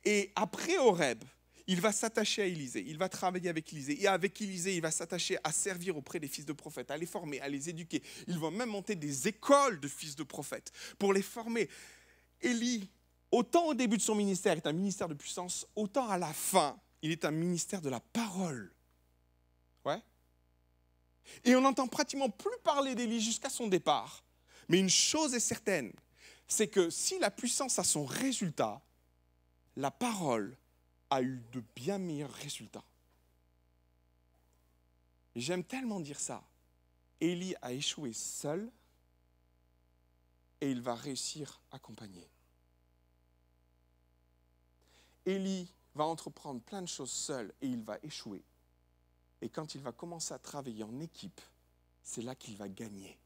Et 0.05 0.31
après 0.35 0.77
Horeb, 0.77 1.23
il 1.67 1.81
va 1.81 1.91
s'attacher 1.91 2.41
à 2.41 2.45
Élisée, 2.45 2.83
il 2.87 2.97
va 2.97 3.09
travailler 3.09 3.49
avec 3.49 3.71
Élisée. 3.73 4.01
Et 4.01 4.07
avec 4.07 4.41
Élisée, 4.41 4.75
il 4.75 4.81
va 4.81 4.91
s'attacher 4.91 5.37
à 5.43 5.51
servir 5.51 5.97
auprès 5.97 6.19
des 6.19 6.27
fils 6.27 6.45
de 6.45 6.53
prophètes, 6.53 6.91
à 6.91 6.97
les 6.97 7.05
former, 7.05 7.39
à 7.41 7.49
les 7.49 7.69
éduquer. 7.69 8.01
Il 8.27 8.39
va 8.39 8.49
même 8.49 8.69
monter 8.69 8.95
des 8.95 9.27
écoles 9.27 9.79
de 9.79 9.87
fils 9.87 10.15
de 10.15 10.23
prophètes 10.23 10.71
pour 10.97 11.13
les 11.13 11.21
former. 11.21 11.69
Élie, 12.41 12.89
autant 13.31 13.65
au 13.67 13.73
début 13.73 13.97
de 13.97 14.01
son 14.01 14.15
ministère, 14.15 14.55
est 14.55 14.67
un 14.67 14.73
ministère 14.73 15.09
de 15.09 15.13
puissance, 15.13 15.67
autant 15.75 16.09
à 16.09 16.17
la 16.17 16.33
fin, 16.33 16.79
il 17.01 17.11
est 17.11 17.25
un 17.25 17.31
ministère 17.31 17.81
de 17.81 17.89
la 17.89 17.99
parole. 17.99 18.71
Ouais 19.85 20.01
et 21.43 21.55
on 21.55 21.61
n'entend 21.61 21.87
pratiquement 21.87 22.29
plus 22.29 22.57
parler 22.63 22.95
d'Élie 22.95 23.21
jusqu'à 23.21 23.49
son 23.49 23.67
départ. 23.67 24.23
Mais 24.69 24.79
une 24.79 24.89
chose 24.89 25.33
est 25.33 25.39
certaine, 25.39 25.91
c'est 26.47 26.67
que 26.67 26.89
si 26.89 27.19
la 27.19 27.31
puissance 27.31 27.79
a 27.79 27.83
son 27.83 28.05
résultat, 28.05 28.81
la 29.75 29.91
parole 29.91 30.57
a 31.09 31.21
eu 31.21 31.43
de 31.51 31.63
bien 31.75 31.97
meilleurs 31.97 32.33
résultats. 32.33 32.83
J'aime 35.35 35.63
tellement 35.63 35.99
dire 35.99 36.19
ça. 36.19 36.43
Élie 37.19 37.55
a 37.61 37.71
échoué 37.71 38.13
seul 38.13 38.71
et 40.61 40.71
il 40.71 40.81
va 40.81 40.95
réussir 40.95 41.61
accompagné. 41.71 42.27
Élie 45.25 45.71
va 45.93 46.05
entreprendre 46.05 46.61
plein 46.61 46.81
de 46.81 46.87
choses 46.87 47.11
seul 47.11 47.53
et 47.61 47.67
il 47.67 47.83
va 47.83 47.97
échouer. 48.01 48.43
Et 49.41 49.49
quand 49.49 49.75
il 49.75 49.81
va 49.81 49.91
commencer 49.91 50.33
à 50.33 50.39
travailler 50.39 50.83
en 50.83 50.99
équipe, 50.99 51.41
c'est 52.01 52.21
là 52.21 52.33
qu'il 52.35 52.55
va 52.57 52.69
gagner. 52.69 53.19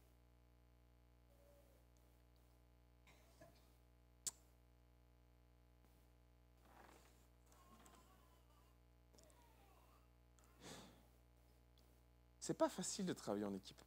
C'est 12.52 12.58
pas 12.58 12.68
facile 12.68 13.06
de 13.06 13.14
travailler 13.14 13.46
en 13.46 13.54
équipe. 13.54 13.82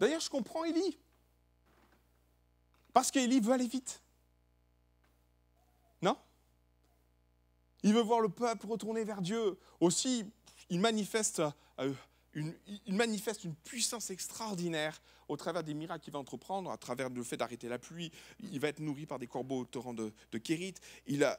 D'ailleurs, 0.00 0.22
je 0.22 0.30
comprends 0.30 0.64
Élie. 0.64 0.98
Parce 2.94 3.10
qu'Élie 3.10 3.40
veut 3.40 3.52
aller 3.52 3.66
vite. 3.66 4.00
Non? 6.00 6.16
Il 7.82 7.92
veut 7.92 8.00
voir 8.00 8.20
le 8.20 8.30
peuple 8.30 8.66
retourner 8.66 9.04
vers 9.04 9.20
Dieu. 9.20 9.58
Aussi, 9.78 10.24
il 10.70 10.80
manifeste, 10.80 11.42
euh, 11.80 11.92
une, 12.32 12.56
il 12.86 12.94
manifeste 12.94 13.44
une 13.44 13.54
puissance 13.54 14.08
extraordinaire 14.08 15.02
au 15.28 15.36
travers 15.36 15.62
des 15.62 15.74
miracles 15.74 16.02
qu'il 16.02 16.14
va 16.14 16.18
entreprendre, 16.18 16.70
à 16.70 16.78
travers 16.78 17.10
le 17.10 17.22
fait 17.22 17.36
d'arrêter 17.36 17.68
la 17.68 17.78
pluie. 17.78 18.10
Il 18.40 18.58
va 18.58 18.68
être 18.68 18.80
nourri 18.80 19.04
par 19.04 19.18
des 19.18 19.26
corbeaux 19.26 19.60
au 19.60 19.64
torrent 19.66 19.92
de, 19.92 20.14
de 20.32 20.38
Kérit. 20.38 20.76
Il, 21.06 21.24
a, 21.24 21.38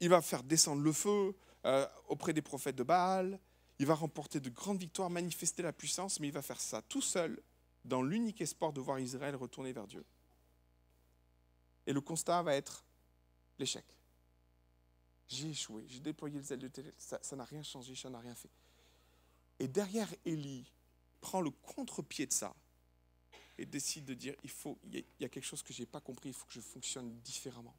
il 0.00 0.08
va 0.08 0.22
faire 0.22 0.42
descendre 0.42 0.82
le 0.82 0.92
feu 0.92 1.34
euh, 1.66 1.86
auprès 2.08 2.32
des 2.32 2.42
prophètes 2.42 2.76
de 2.76 2.82
Baal. 2.82 3.38
Il 3.78 3.86
va 3.86 3.94
remporter 3.94 4.40
de 4.40 4.50
grandes 4.50 4.78
victoires, 4.78 5.10
manifester 5.10 5.62
la 5.62 5.72
puissance, 5.72 6.20
mais 6.20 6.28
il 6.28 6.32
va 6.32 6.42
faire 6.42 6.60
ça 6.60 6.82
tout 6.82 7.02
seul, 7.02 7.40
dans 7.84 8.02
l'unique 8.02 8.40
espoir 8.40 8.72
de 8.72 8.80
voir 8.80 8.98
Israël 8.98 9.36
retourner 9.36 9.72
vers 9.72 9.86
Dieu. 9.86 10.04
Et 11.86 11.92
le 11.92 12.00
constat 12.00 12.42
va 12.42 12.54
être 12.54 12.84
l'échec. 13.58 13.84
J'ai 15.28 15.50
échoué, 15.50 15.84
j'ai 15.88 16.00
déployé 16.00 16.38
le 16.38 16.42
zèle 16.42 16.58
de 16.58 16.68
télé, 16.68 16.92
ça 16.98 17.36
n'a 17.36 17.44
rien 17.44 17.62
changé, 17.62 17.94
ça 17.94 18.10
n'a 18.10 18.18
rien 18.18 18.34
fait. 18.34 18.50
Et 19.60 19.68
derrière 19.68 20.12
Élie 20.24 20.72
prend 21.20 21.40
le 21.40 21.50
contre-pied 21.50 22.26
de 22.26 22.32
ça 22.32 22.54
et 23.58 23.66
décide 23.66 24.06
de 24.06 24.14
dire 24.14 24.34
il 24.42 24.50
faut, 24.50 24.78
il 24.84 25.04
y 25.20 25.24
a 25.24 25.28
quelque 25.28 25.44
chose 25.44 25.62
que 25.62 25.72
je 25.72 25.80
n'ai 25.80 25.86
pas 25.86 26.00
compris, 26.00 26.30
il 26.30 26.34
faut 26.34 26.46
que 26.46 26.54
je 26.54 26.60
fonctionne 26.60 27.14
différemment. 27.20 27.74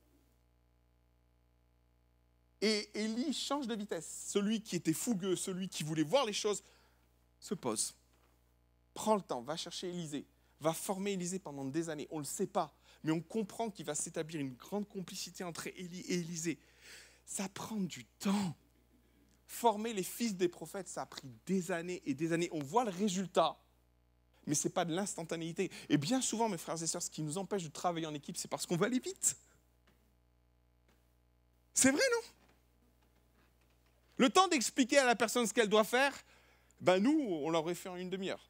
Et 2.61 2.89
Élie 2.93 3.33
change 3.33 3.67
de 3.67 3.75
vitesse. 3.75 4.25
Celui 4.27 4.61
qui 4.61 4.75
était 4.75 4.93
fougueux, 4.93 5.35
celui 5.35 5.67
qui 5.67 5.83
voulait 5.83 6.03
voir 6.03 6.25
les 6.25 6.33
choses, 6.33 6.63
se 7.39 7.55
pose, 7.55 7.95
prend 8.93 9.15
le 9.15 9.21
temps, 9.21 9.41
va 9.41 9.57
chercher 9.57 9.89
Élisée, 9.89 10.27
va 10.59 10.73
former 10.73 11.13
Élisée 11.13 11.39
pendant 11.39 11.65
des 11.65 11.89
années. 11.89 12.07
On 12.11 12.17
ne 12.17 12.23
le 12.23 12.27
sait 12.27 12.45
pas, 12.45 12.71
mais 13.03 13.11
on 13.11 13.19
comprend 13.19 13.71
qu'il 13.71 13.85
va 13.85 13.95
s'établir 13.95 14.39
une 14.39 14.53
grande 14.53 14.87
complicité 14.87 15.43
entre 15.43 15.67
Élie 15.67 16.01
et 16.01 16.19
Élisée. 16.19 16.59
Ça 17.25 17.49
prend 17.49 17.77
du 17.77 18.05
temps. 18.05 18.55
Former 19.47 19.91
les 19.91 20.03
fils 20.03 20.35
des 20.35 20.47
prophètes, 20.47 20.87
ça 20.87 21.01
a 21.01 21.05
pris 21.05 21.27
des 21.45 21.71
années 21.71 22.01
et 22.05 22.13
des 22.13 22.31
années. 22.31 22.49
On 22.51 22.63
voit 22.63 22.85
le 22.85 22.91
résultat, 22.91 23.59
mais 24.45 24.55
ce 24.55 24.67
n'est 24.67 24.73
pas 24.73 24.85
de 24.85 24.93
l'instantanéité. 24.93 25.71
Et 25.89 25.97
bien 25.97 26.21
souvent, 26.21 26.47
mes 26.47 26.57
frères 26.57 26.81
et 26.81 26.87
sœurs, 26.87 27.01
ce 27.01 27.09
qui 27.09 27.21
nous 27.21 27.37
empêche 27.37 27.63
de 27.63 27.69
travailler 27.69 28.05
en 28.05 28.13
équipe, 28.13 28.37
c'est 28.37 28.47
parce 28.47 28.65
qu'on 28.65 28.77
va 28.77 28.85
aller 28.85 28.99
vite. 28.99 29.35
C'est 31.73 31.91
vrai, 31.91 32.03
non? 32.13 32.27
Le 34.21 34.29
temps 34.29 34.47
d'expliquer 34.47 34.99
à 34.99 35.05
la 35.07 35.15
personne 35.15 35.47
ce 35.47 35.53
qu'elle 35.53 35.67
doit 35.67 35.83
faire, 35.83 36.13
ben 36.79 36.99
nous, 37.01 37.09
on 37.09 37.49
l'aurait 37.49 37.73
fait 37.73 37.89
en 37.89 37.95
une 37.95 38.11
demi-heure. 38.11 38.47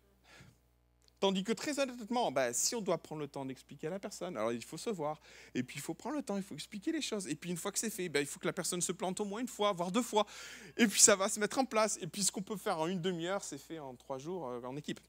Tandis 1.21 1.45
que 1.45 1.53
très 1.53 1.79
honnêtement, 1.79 2.29
bah, 2.29 2.51
si 2.51 2.75
on 2.75 2.81
doit 2.81 2.97
prendre 2.97 3.21
le 3.21 3.29
temps 3.29 3.45
d'expliquer 3.45 3.87
à 3.87 3.89
la 3.91 3.99
personne, 3.99 4.35
alors 4.35 4.51
il 4.51 4.65
faut 4.65 4.77
se 4.77 4.89
voir, 4.89 5.21
et 5.55 5.63
puis 5.63 5.77
il 5.77 5.81
faut 5.81 5.93
prendre 5.93 6.17
le 6.17 6.23
temps, 6.23 6.35
il 6.35 6.43
faut 6.43 6.55
expliquer 6.55 6.91
les 6.91 7.01
choses, 7.01 7.25
et 7.25 7.35
puis 7.35 7.51
une 7.51 7.55
fois 7.55 7.71
que 7.71 7.79
c'est 7.79 7.89
fait, 7.89 8.09
bah, 8.09 8.19
il 8.19 8.25
faut 8.25 8.37
que 8.37 8.47
la 8.47 8.51
personne 8.51 8.81
se 8.81 8.91
plante 8.91 9.21
au 9.21 9.23
moins 9.23 9.39
une 9.39 9.47
fois, 9.47 9.71
voire 9.71 9.93
deux 9.93 10.01
fois, 10.01 10.27
et 10.75 10.85
puis 10.87 10.99
ça 10.99 11.15
va 11.15 11.29
se 11.29 11.39
mettre 11.39 11.57
en 11.57 11.63
place, 11.63 11.97
et 12.01 12.07
puis 12.07 12.21
ce 12.21 12.33
qu'on 12.33 12.41
peut 12.41 12.57
faire 12.57 12.77
en 12.77 12.87
une 12.87 12.99
demi-heure, 12.99 13.41
c'est 13.41 13.57
fait 13.57 13.79
en 13.79 13.95
trois 13.95 14.17
jours 14.17 14.49
euh, 14.49 14.61
en 14.63 14.75
équipe. 14.75 14.99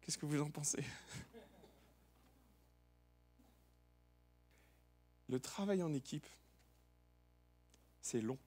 Qu'est-ce 0.00 0.18
que 0.18 0.26
vous 0.26 0.42
en 0.42 0.50
pensez? 0.50 0.82
Le 5.28 5.38
travail 5.38 5.84
en 5.84 5.94
équipe, 5.94 6.26
long. 8.20 8.38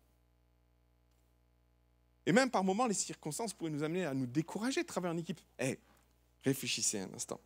Et 2.25 2.31
même 2.31 2.51
par 2.51 2.63
moments, 2.63 2.87
les 2.87 2.93
circonstances 2.93 3.53
pourraient 3.53 3.71
nous 3.71 3.83
amener 3.83 4.05
à 4.05 4.13
nous 4.13 4.27
décourager 4.27 4.81
de 4.81 4.87
travailler 4.87 5.13
en 5.13 5.17
équipe. 5.17 5.39
Eh, 5.59 5.79
réfléchissez 6.43 6.99
un 6.99 7.13
instant. 7.13 7.39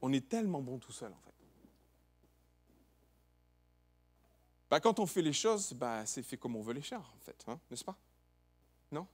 On 0.00 0.12
est 0.12 0.28
tellement 0.28 0.60
bon 0.60 0.78
tout 0.78 0.92
seul, 0.92 1.12
en 1.12 1.18
fait. 1.18 1.34
Bah, 4.68 4.80
quand 4.80 4.98
on 4.98 5.06
fait 5.06 5.22
les 5.22 5.32
choses, 5.32 5.72
bah, 5.72 6.04
c'est 6.06 6.22
fait 6.22 6.36
comme 6.36 6.56
on 6.56 6.62
veut 6.62 6.74
les 6.74 6.82
faire, 6.82 7.00
en 7.00 7.20
fait, 7.20 7.44
hein, 7.46 7.60
n'est-ce 7.70 7.84
pas? 7.84 7.96
Non? 8.90 9.06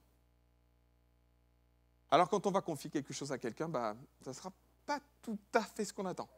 Alors 2.11 2.29
quand 2.29 2.47
on 2.47 2.51
va 2.51 2.61
confier 2.61 2.91
quelque 2.91 3.13
chose 3.13 3.33
à 3.33 3.39
quelqu'un, 3.39 3.69
bah, 3.69 3.97
ça 4.23 4.31
ne 4.31 4.35
sera 4.35 4.53
pas 4.85 5.01
tout 5.23 5.39
à 5.55 5.63
fait 5.63 5.85
ce 5.85 5.93
qu'on 5.93 6.05
attend. 6.07 6.29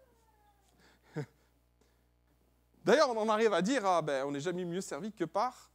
D'ailleurs, 2.85 3.11
on 3.11 3.19
en 3.19 3.29
arrive 3.29 3.53
à 3.53 3.63
dire, 3.63 3.85
ah, 3.87 4.03
ben, 4.03 4.27
on 4.27 4.33
n'est 4.33 4.41
jamais 4.41 4.65
mieux 4.65 4.81
servi 4.81 5.13
que 5.13 5.25
par 5.25 5.71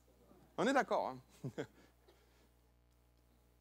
on 0.60 0.68
est 0.68 0.74
d'accord. 0.74 1.08
Hein. 1.08 1.50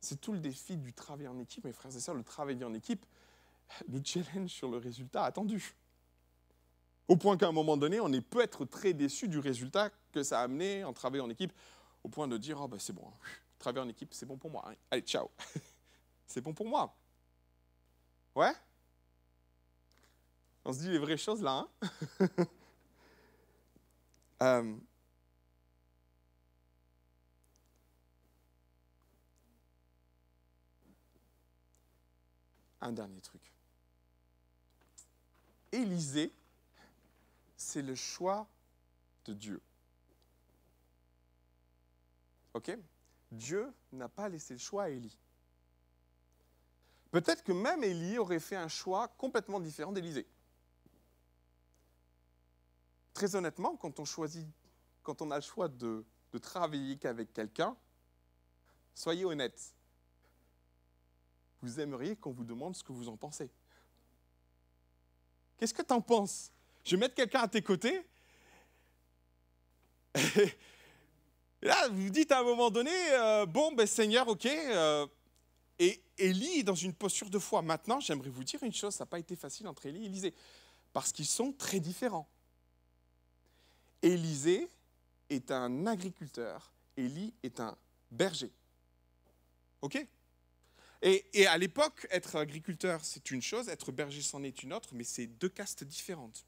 C'est 0.01 0.21
tout 0.21 0.33
le 0.33 0.41
défi 0.41 0.77
du 0.77 0.93
travail 0.93 1.29
en 1.29 1.39
équipe, 1.39 1.63
mes 1.65 1.73
frères 1.73 1.95
et 1.95 2.01
sœurs, 2.01 2.17
le 2.17 2.25
travail 2.25 2.63
en 2.65 2.75
équipe 2.75 3.07
nous 3.87 4.05
challenge 4.05 4.51
sur 4.51 4.69
le 4.69 4.79
résultat 4.79 5.25
attendu. 5.25 5.77
Au 7.07 7.17
point 7.17 7.37
qu'à 7.37 7.47
un 7.47 7.53
moment 7.53 7.77
donné, 7.77 8.01
on 8.01 8.11
peut 8.21 8.41
être 8.41 8.65
très 8.65 8.95
déçu 8.95 9.29
du 9.29 9.39
résultat 9.39 9.91
que 10.11 10.25
ça 10.25 10.41
a 10.41 10.43
amené 10.43 10.83
en 10.83 10.93
travaillant 10.93 11.27
en 11.27 11.31
équipe, 11.31 11.53
au 12.03 12.09
point 12.09 12.27
de 12.27 12.37
dire, 12.37 12.61
oh 12.61 12.69
c'est 12.79 12.93
bon, 12.93 13.07
hein. 13.07 13.29
travailler 13.61 13.87
en 13.87 13.89
équipe, 13.89 14.13
c'est 14.13 14.27
bon 14.27 14.37
pour 14.37 14.51
moi. 14.51 14.65
Hein. 14.69 14.75
Allez, 14.91 15.03
ciao. 15.03 15.31
c'est 16.27 16.41
bon 16.41 16.53
pour 16.53 16.67
moi. 16.67 16.97
Ouais? 18.35 18.53
On 20.65 20.73
se 20.73 20.81
dit 20.81 20.91
les 20.91 20.99
vraies 20.99 21.17
choses 21.17 21.43
là. 21.43 21.69
Euh, 24.43 24.77
un 32.81 32.93
dernier 32.93 33.21
truc. 33.21 33.43
Élisée, 35.73 36.33
c'est 37.57 37.83
le 37.83 37.95
choix 37.95 38.49
de 39.25 39.35
Dieu. 39.35 39.61
OK? 42.55 42.77
Dieu 43.31 43.73
n'a 43.93 44.09
pas 44.09 44.29
laissé 44.29 44.55
le 44.55 44.59
choix 44.59 44.85
à 44.85 44.89
Élie. 44.89 45.19
Peut-être 47.11 47.43
que 47.43 47.53
même 47.53 47.85
Élie 47.85 48.19
aurait 48.19 48.41
fait 48.41 48.57
un 48.57 48.69
choix 48.69 49.09
complètement 49.09 49.61
différent 49.61 49.93
d'Élisée. 49.93 50.27
Très 53.19 53.35
honnêtement, 53.35 53.75
quand 53.75 53.99
on 53.99 54.05
choisit, 54.05 54.47
quand 55.03 55.23
on 55.23 55.33
a 55.33 55.35
le 55.35 55.43
choix 55.43 55.67
de, 55.67 56.05
de 56.31 56.39
travailler 56.39 56.97
qu'avec 56.97 57.33
quelqu'un, 57.33 57.77
soyez 58.95 59.25
honnête. 59.25 59.75
Vous 61.61 61.81
aimeriez 61.81 62.15
qu'on 62.15 62.31
vous 62.31 62.45
demande 62.45 62.77
ce 62.77 62.85
que 62.85 62.93
vous 62.93 63.09
en 63.09 63.17
pensez. 63.17 63.51
Qu'est-ce 65.57 65.75
que 65.75 65.83
tu 65.83 65.93
en 65.93 66.01
penses? 66.01 66.53
Je 66.85 66.95
vais 66.95 67.01
mettre 67.01 67.17
quelqu'un 67.17 67.41
à 67.41 67.49
tes 67.49 67.61
côtés. 67.61 68.07
Et 70.15 70.53
là, 71.63 71.89
vous 71.89 72.11
dites 72.11 72.31
à 72.31 72.39
un 72.39 72.45
moment 72.45 72.71
donné, 72.71 72.95
euh, 73.15 73.47
bon, 73.47 73.73
ben 73.73 73.89
Seigneur, 73.89 74.29
ok. 74.29 74.47
Euh, 74.47 75.09
et 75.81 76.01
Élie 76.19 76.61
est 76.61 76.63
dans 76.63 76.77
une 76.77 76.95
posture 76.95 77.31
de 77.31 77.41
foi. 77.41 77.63
Maintenant, 77.63 77.99
j'aimerais 77.99 78.31
vous 78.31 78.45
dire 78.45 78.63
une 78.63 78.73
chose, 78.73 78.95
ça 78.95 79.03
n'a 79.03 79.09
pas 79.09 79.19
été 79.19 79.35
facile 79.35 79.67
entre 79.67 79.87
Élie 79.87 80.05
et 80.05 80.07
Élisée, 80.07 80.35
parce 80.93 81.11
qu'ils 81.11 81.27
sont 81.27 81.51
très 81.51 81.81
différents. 81.81 82.29
Élisée 84.03 84.71
est 85.31 85.51
un 85.51 85.87
agriculteur, 85.87 86.73
Élie 86.97 87.35
est 87.43 87.61
un 87.61 87.77
berger. 88.11 88.53
OK? 89.83 90.07
Et, 91.01 91.47
à 91.47 91.57
l'époque, 91.59 92.09
être 92.11 92.37
agriculteur, 92.37 93.05
c'est 93.05 93.31
une 93.31 93.43
chose, 93.43 93.69
être 93.69 93.93
berger, 93.93 94.21
c'en 94.21 94.43
est 94.43 94.65
une 94.65 94.73
autre, 94.73 94.91
mais 94.95 95.05
c'est 95.05 95.29
deux 95.29 95.49
castes 95.49 95.85
différentes. 95.85 96.45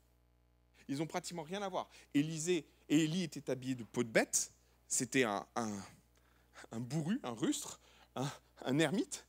Ils 0.88 0.98
n'ont 0.98 1.06
pratiquement 1.06 1.44
rien 1.44 1.62
à 1.62 1.68
voir. 1.68 1.88
Élisée 2.14 2.66
et 2.88 3.04
Élie 3.04 3.22
étaient 3.22 3.48
habillés 3.48 3.76
de 3.76 3.84
peau 3.84 4.02
de 4.02 4.08
bête, 4.08 4.52
c'était 4.88 5.22
un, 5.22 5.46
un, 5.54 6.80
bourru, 6.80 7.20
un 7.22 7.30
rustre, 7.30 7.80
un, 8.16 8.78
ermite. 8.80 9.24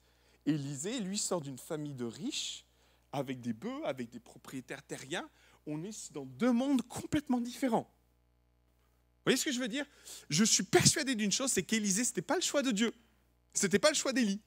Élisée, 0.47 0.99
lui, 1.01 1.19
sort 1.19 1.41
d'une 1.41 1.59
famille 1.59 1.93
de 1.93 2.05
riches, 2.05 2.65
avec 3.11 3.41
des 3.41 3.53
bœufs, 3.53 3.85
avec 3.85 4.09
des 4.09 4.19
propriétaires 4.19 4.81
terriens. 4.81 5.29
On 5.67 5.83
est 5.83 6.11
dans 6.11 6.25
deux 6.25 6.51
mondes 6.51 6.81
complètement 6.87 7.39
différents. 7.39 7.87
Vous 9.21 9.29
voyez 9.29 9.37
ce 9.37 9.45
que 9.45 9.51
je 9.51 9.59
veux 9.59 9.67
dire? 9.67 9.85
Je 10.29 10.43
suis 10.43 10.63
persuadé 10.63 11.13
d'une 11.13 11.31
chose, 11.31 11.51
c'est 11.51 11.61
qu'Élisée, 11.61 12.03
ce 12.03 12.09
n'était 12.09 12.23
pas 12.23 12.35
le 12.35 12.41
choix 12.41 12.63
de 12.63 12.71
Dieu. 12.71 12.91
Ce 13.53 13.67
n'était 13.67 13.77
pas 13.77 13.89
le 13.89 13.95
choix 13.95 14.13
d'Élie. 14.13 14.41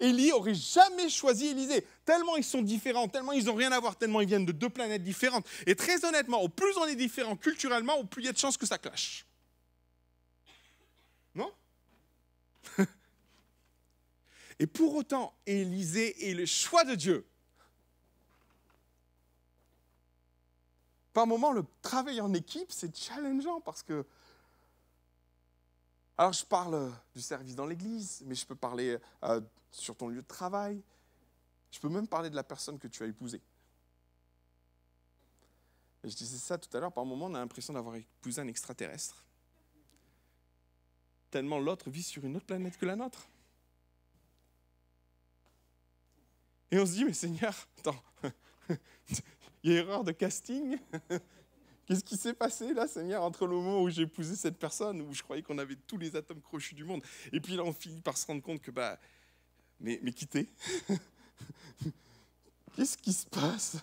Élie 0.00 0.32
aurait 0.32 0.54
jamais 0.54 1.08
choisi 1.08 1.46
Élisée. 1.46 1.86
Tellement 2.04 2.36
ils 2.36 2.42
sont 2.42 2.60
différents, 2.62 3.06
tellement 3.06 3.30
ils 3.30 3.44
n'ont 3.44 3.54
rien 3.54 3.70
à 3.70 3.78
voir, 3.78 3.96
tellement 3.96 4.20
ils 4.20 4.26
viennent 4.26 4.46
de 4.46 4.50
deux 4.50 4.68
planètes 4.68 5.04
différentes. 5.04 5.46
Et 5.66 5.76
très 5.76 6.04
honnêtement, 6.04 6.42
au 6.42 6.48
plus 6.48 6.76
on 6.78 6.86
est 6.86 6.96
différent 6.96 7.36
culturellement, 7.36 7.98
au 7.98 8.04
plus 8.04 8.22
il 8.22 8.26
y 8.26 8.28
a 8.28 8.32
de 8.32 8.38
chances 8.38 8.56
que 8.56 8.66
ça 8.66 8.78
clash. 8.78 9.24
Non? 11.36 11.52
Et 14.58 14.66
pour 14.66 14.96
autant, 14.96 15.38
Élisée 15.46 16.30
est 16.30 16.34
le 16.34 16.46
choix 16.46 16.82
de 16.82 16.96
Dieu. 16.96 17.27
Par 21.26 21.52
le 21.52 21.64
travail 21.82 22.20
en 22.20 22.32
équipe, 22.34 22.70
c'est 22.70 22.96
challengeant 22.96 23.60
parce 23.60 23.82
que. 23.82 24.06
Alors, 26.16 26.32
je 26.32 26.44
parle 26.44 26.92
du 27.14 27.22
service 27.22 27.54
dans 27.54 27.66
l'église, 27.66 28.22
mais 28.26 28.34
je 28.34 28.44
peux 28.44 28.56
parler 28.56 28.98
euh, 29.22 29.40
sur 29.70 29.96
ton 29.96 30.08
lieu 30.08 30.22
de 30.22 30.26
travail. 30.26 30.82
Je 31.70 31.78
peux 31.78 31.88
même 31.88 32.08
parler 32.08 32.28
de 32.28 32.36
la 32.36 32.42
personne 32.42 32.78
que 32.78 32.88
tu 32.88 33.02
as 33.02 33.06
épousée. 33.06 33.40
Je 36.02 36.14
disais 36.14 36.38
ça 36.38 36.58
tout 36.58 36.74
à 36.76 36.80
l'heure, 36.80 36.92
par 36.92 37.04
moments, 37.04 37.26
on 37.26 37.34
a 37.34 37.38
l'impression 37.38 37.72
d'avoir 37.72 37.96
épousé 37.96 38.40
un 38.40 38.48
extraterrestre 38.48 39.24
tellement 41.30 41.58
l'autre 41.58 41.90
vit 41.90 42.02
sur 42.02 42.24
une 42.24 42.36
autre 42.36 42.46
planète 42.46 42.76
que 42.76 42.86
la 42.86 42.96
nôtre. 42.96 43.28
Et 46.70 46.78
on 46.78 46.86
se 46.86 46.92
dit, 46.92 47.04
mais 47.04 47.12
Seigneur, 47.12 47.54
attends, 47.78 48.02
il 49.62 49.72
y 49.72 49.76
a 49.76 49.78
erreur 49.78 50.04
de 50.04 50.12
casting. 50.12 50.78
Qu'est-ce 51.86 52.04
qui 52.04 52.16
s'est 52.16 52.34
passé 52.34 52.74
là, 52.74 52.86
Seigneur, 52.86 53.22
entre 53.22 53.46
le 53.46 53.56
moment 53.56 53.80
où 53.80 53.88
j'ai 53.88 54.02
épousé 54.02 54.36
cette 54.36 54.58
personne, 54.58 55.00
où 55.00 55.14
je 55.14 55.22
croyais 55.22 55.42
qu'on 55.42 55.56
avait 55.56 55.76
tous 55.86 55.96
les 55.96 56.16
atomes 56.16 56.42
crochus 56.42 56.74
du 56.74 56.84
monde, 56.84 57.02
et 57.32 57.40
puis 57.40 57.56
là 57.56 57.64
on 57.64 57.72
finit 57.72 58.02
par 58.02 58.18
se 58.18 58.26
rendre 58.26 58.42
compte 58.42 58.60
que, 58.60 58.70
bah, 58.70 58.98
mais, 59.80 59.98
mais 60.02 60.12
quitter 60.12 60.48
Qu'est-ce 62.76 62.98
qui 62.98 63.12
se 63.12 63.26
passe? 63.26 63.78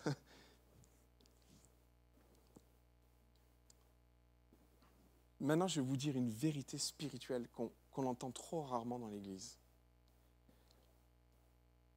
Maintenant, 5.39 5.67
je 5.67 5.81
vais 5.81 5.85
vous 5.85 5.97
dire 5.97 6.15
une 6.15 6.29
vérité 6.29 6.77
spirituelle 6.77 7.47
qu'on 7.49 8.05
entend 8.05 8.31
trop 8.31 8.61
rarement 8.61 8.97
dans 8.97 9.09
l'Église. 9.09 9.57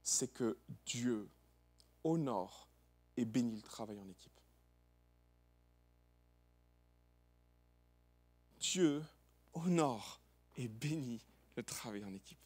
C'est 0.03 0.33
que 0.33 0.59
Dieu 0.85 1.29
honore 2.03 2.68
et 3.19 3.25
bénit 3.25 3.57
le 3.57 3.63
travail 3.63 3.99
en 3.99 4.09
équipe. 4.09 4.41
Dieu 8.61 9.03
honore 9.55 10.21
et 10.57 10.69
bénit 10.69 11.21
le 11.57 11.65
travail 11.65 12.05
en 12.05 12.15
équipe. 12.15 12.39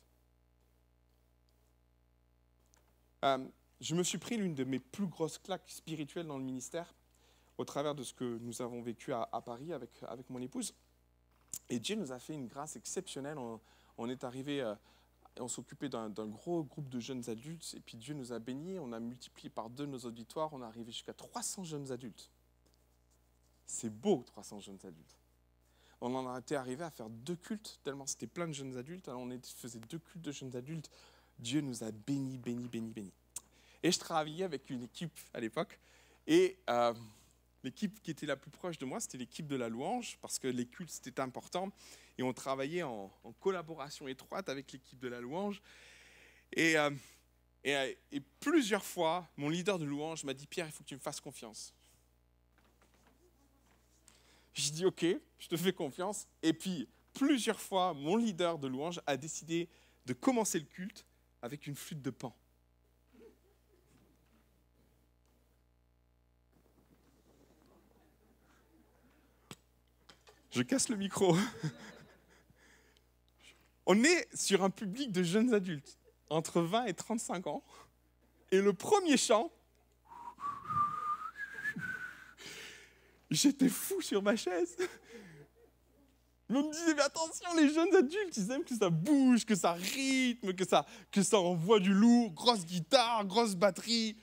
Euh, 3.25 3.47
je 3.83 3.95
me 3.95 4.03
suis 4.03 4.17
pris 4.17 4.39
l'une 4.39 4.55
de 4.55 4.65
mes 4.65 4.79
plus 4.79 5.07
grosses 5.07 5.37
claques 5.37 5.71
spirituelles 5.71 6.27
dans 6.27 6.39
le 6.39 6.45
ministère 6.45 6.95
au 7.59 7.67
travers 7.67 7.95
de 7.95 8.03
ce 8.03 8.15
que 8.15 8.39
nous 8.39 8.63
avons 8.63 8.81
vécu 8.81 9.13
à, 9.13 9.27
Paris 9.45 9.75
avec, 9.75 9.91
avec 10.09 10.31
mon 10.31 10.41
épouse. 10.41 10.75
Et 11.69 11.79
Dieu 11.79 11.97
nous 11.97 12.13
a 12.13 12.19
fait 12.19 12.33
une 12.33 12.47
grâce 12.47 12.77
exceptionnelle. 12.77 13.37
On, 13.99 14.09
est 14.09 14.25
arrivé, 14.25 14.63
euh, 14.63 14.75
on 15.39 15.49
s'occupait 15.49 15.89
d'un 15.89 16.09
gros 16.09 16.63
groupe 16.63 16.89
de 16.89 17.01
jeunes 17.01 17.29
adultes, 17.29 17.75
et 17.77 17.81
puis 17.81 17.97
Dieu 17.97 18.15
nous 18.15 18.33
a 18.33 18.39
bénis. 18.39 18.79
On 18.79 18.93
a 18.93 19.01
multiplié 19.01 19.49
par 19.49 19.71
deux 19.71 19.87
nos 19.87 20.01
auditoires. 20.01 20.53
On 20.53 20.63
est 20.63 20.67
arrivé 20.67 20.93
jusqu'à 20.93 21.15
300 21.15 21.65
jeunes 21.65 21.91
adultes. 21.91 22.31
C'est 23.67 23.91
beau, 23.91 24.23
300 24.27 24.61
jeunes 24.61 24.79
adultes. 24.85 25.19
On 26.01 26.15
en 26.15 26.33
a 26.33 26.39
été 26.39 26.57
arrivé 26.57 26.85
à 26.85 26.91
faire 26.91 27.09
deux 27.09 27.37
cultes, 27.37 27.79
tellement 27.85 28.07
c'était 28.07 28.27
plein 28.27 28.49
de 28.49 28.53
jeunes 28.53 28.77
adultes. 28.77 29.09
On 29.09 29.31
faisait 29.43 29.79
deux 29.79 30.01
cultes 30.01 30.25
de 30.25 30.33
jeunes 30.33 30.57
adultes. 30.57 30.91
Dieu 31.39 31.61
nous 31.61 31.85
a 31.85 31.93
bénis, 31.93 32.39
bénis, 32.39 32.69
bénis, 32.69 32.93
bénis. 32.93 33.13
Et 33.83 33.93
je 33.93 33.99
travaillais 33.99 34.45
avec 34.45 34.69
une 34.71 34.83
équipe 34.83 35.19
à 35.33 35.41
l'époque. 35.41 35.79
Et 36.27 36.59
euh, 36.69 36.93
L'équipe 37.65 38.03
qui 38.03 38.11
était 38.11 38.27
la 38.27 38.37
plus 38.37 38.51
proche 38.51 38.79
de 38.79 38.85
moi, 38.85 38.99
c'était 38.99 39.19
l'équipe 39.19 39.47
de 39.47 39.55
la 39.55 39.69
louange, 39.69 40.19
parce 40.21 40.39
que 40.39 40.49
les 40.49 40.67
cultes, 40.67 40.91
c'était 40.91 41.21
important. 41.21 41.71
Et 42.19 42.23
on 42.23 42.33
travaillait 42.33 42.83
en, 42.83 43.11
collaboration 43.41 44.09
étroite 44.09 44.49
avec 44.49 44.71
l'équipe 44.73 44.99
de 44.99 45.09
la 45.09 45.21
louange. 45.21 45.63
Et, 46.53 46.77
euh, 46.77 46.91
et, 47.65 47.99
et, 48.13 48.21
plusieurs 48.41 48.85
fois, 48.85 49.29
mon 49.37 49.49
leader 49.49 49.79
de 49.79 49.85
louange 49.85 50.25
m'a 50.25 50.35
dit, 50.35 50.47
Pierre, 50.47 50.67
il 50.67 50.73
faut 50.73 50.83
que 50.83 50.89
tu 50.89 50.95
me 50.95 51.01
fasses 51.01 51.21
confiance. 51.21 51.75
J'ai 54.55 54.71
dit, 54.71 54.85
OK, 54.85 55.05
je 55.39 55.49
te 55.49 55.57
fais 55.57 55.73
confiance. 55.73 56.27
Et 56.43 56.53
puis, 56.53 56.89
plusieurs 57.15 57.61
fois, 57.61 57.95
mon 57.95 58.17
leader 58.17 58.59
de 58.59 58.69
louange 58.69 59.01
a 59.07 59.17
décidé 59.17 59.69
de 60.07 60.13
commencer 60.13 60.59
le 60.59 60.67
culte 60.67 61.07
avec 61.41 61.67
une 61.67 61.75
flûte 61.75 62.03
de 62.03 62.11
pan. 62.11 62.37
Je 70.51 70.63
casse 70.63 70.91
le 70.91 70.97
micro. 70.97 71.35
On 73.87 74.03
est 74.05 74.29
sur 74.37 74.63
un 74.63 74.71
public 74.71 75.11
de 75.11 75.23
jeunes 75.23 75.53
adultes, 75.55 75.99
entre 76.31 76.61
20 76.61 76.87
et 76.87 76.95
35 76.95 77.47
ans. 77.49 77.65
Et 78.51 78.61
le 78.61 78.73
premier 78.73 79.17
chant, 79.17 79.51
j'étais 83.31 83.69
fou 83.69 84.01
sur 84.01 84.23
ma 84.23 84.37
chaise. 84.37 84.77
Je 86.49 86.55
me 86.55 86.71
disais, 86.71 86.95
mais 86.95 87.03
attention, 87.03 87.55
les 87.57 87.73
jeunes 87.73 87.95
adultes, 87.97 88.37
ils 88.37 88.51
aiment 88.51 88.65
que 88.65 88.77
ça 88.77 88.91
bouge, 88.91 89.47
que 89.47 89.55
ça 89.55 89.73
rythme, 89.73 90.53
que 90.53 90.67
ça, 90.67 90.85
que 91.11 91.23
ça 91.23 91.39
envoie 91.39 91.81
du 91.81 91.95
lourd, 91.95 92.31
grosse 92.33 92.67
guitare, 92.67 93.25
grosse 93.25 93.55
batterie. 93.55 94.17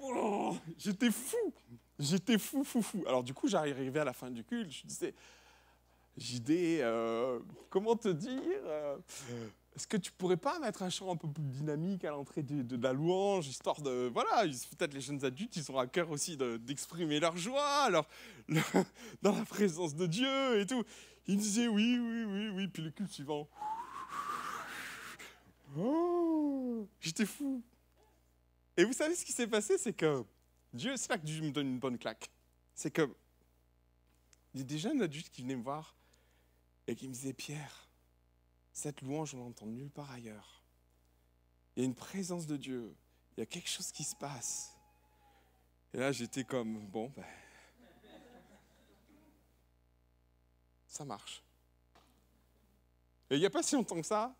Oh, 0.00 0.56
j'étais 0.78 1.10
fou. 1.10 1.52
J'étais 1.98 2.38
fou, 2.38 2.64
fou, 2.64 2.80
fou. 2.80 3.04
Alors 3.06 3.22
du 3.22 3.34
coup, 3.34 3.46
j'arrivais 3.46 4.00
à 4.00 4.04
la 4.04 4.12
fin 4.12 4.30
du 4.30 4.42
culte, 4.42 4.70
je 4.70 4.86
disais, 4.86 5.14
JD, 6.18 6.50
euh, 6.80 7.38
comment 7.70 7.96
te 7.96 8.08
dire 8.08 8.40
euh, 8.64 8.96
est-ce 9.76 9.86
que 9.86 9.96
tu 9.96 10.10
pourrais 10.10 10.36
pas 10.36 10.58
mettre 10.58 10.82
un 10.82 10.90
chant 10.90 11.12
un 11.12 11.16
peu 11.16 11.28
plus 11.28 11.44
dynamique 11.44 12.04
à 12.04 12.10
l'entrée 12.10 12.42
de, 12.42 12.82
la 12.82 12.92
louange, 12.92 13.46
histoire 13.46 13.80
de... 13.80 14.10
Voilà, 14.12 14.42
peut-être 14.76 14.92
les 14.92 15.00
jeunes 15.00 15.24
adultes, 15.24 15.54
ils 15.56 15.70
ont 15.70 15.78
à 15.78 15.86
cœur 15.86 16.10
aussi 16.10 16.36
d'exprimer 16.36 17.20
leur 17.20 17.36
joie, 17.36 17.88
dans 19.22 19.36
la 19.36 19.44
présence 19.44 19.94
de 19.94 20.06
Dieu 20.06 20.60
et 20.60 20.66
tout. 20.66 20.82
Ils 21.26 21.36
disaient 21.36 21.68
oui, 21.68 21.96
oui, 22.00 22.24
oui, 22.24 22.48
oui, 22.48 22.68
puis 22.68 22.82
le 22.82 22.90
culte 22.90 23.12
suivant. 23.12 23.48
Oh, 25.78 26.88
j'étais 27.00 27.26
fou. 27.26 27.62
Et 28.76 28.84
vous 28.84 28.92
savez 28.92 29.14
ce 29.14 29.24
qui 29.24 29.32
s'est 29.32 29.46
passé, 29.46 29.78
c'est 29.78 29.92
que 29.92 30.24
Dieu, 30.72 30.96
c'est 30.96 31.10
là 31.10 31.18
que 31.18 31.24
Dieu 31.24 31.40
me 31.42 31.50
donne 31.50 31.68
une 31.68 31.78
bonne 31.78 31.98
claque. 31.98 32.30
C'est 32.74 32.90
que 32.90 33.08
il 34.54 34.60
y 34.60 34.62
a 34.62 34.66
des 34.66 34.78
jeunes 34.78 35.02
adultes 35.02 35.30
qui 35.30 35.42
venaient 35.42 35.56
me 35.56 35.62
voir 35.62 35.94
et 36.88 36.96
qui 36.96 37.06
me 37.06 37.12
disaient 37.12 37.34
Pierre, 37.34 37.86
cette 38.72 39.02
louange, 39.02 39.34
on 39.34 39.38
l'entend 39.38 39.66
nulle 39.66 39.90
part 39.90 40.10
ailleurs. 40.10 40.62
Il 41.76 41.80
y 41.80 41.82
a 41.82 41.86
une 41.86 41.94
présence 41.94 42.46
de 42.46 42.56
Dieu. 42.56 42.96
Il 43.36 43.40
y 43.40 43.42
a 43.42 43.46
quelque 43.46 43.68
chose 43.68 43.92
qui 43.92 44.04
se 44.04 44.16
passe. 44.16 44.74
Et 45.92 45.98
là, 45.98 46.12
j'étais 46.12 46.44
comme, 46.44 46.86
bon, 46.86 47.12
ben, 47.14 47.24
ça 50.86 51.04
marche. 51.04 51.42
Et 53.30 53.34
il 53.34 53.40
n'y 53.40 53.46
a 53.46 53.50
pas 53.50 53.62
si 53.62 53.74
longtemps 53.74 54.00
que 54.00 54.06
ça, 54.06 54.34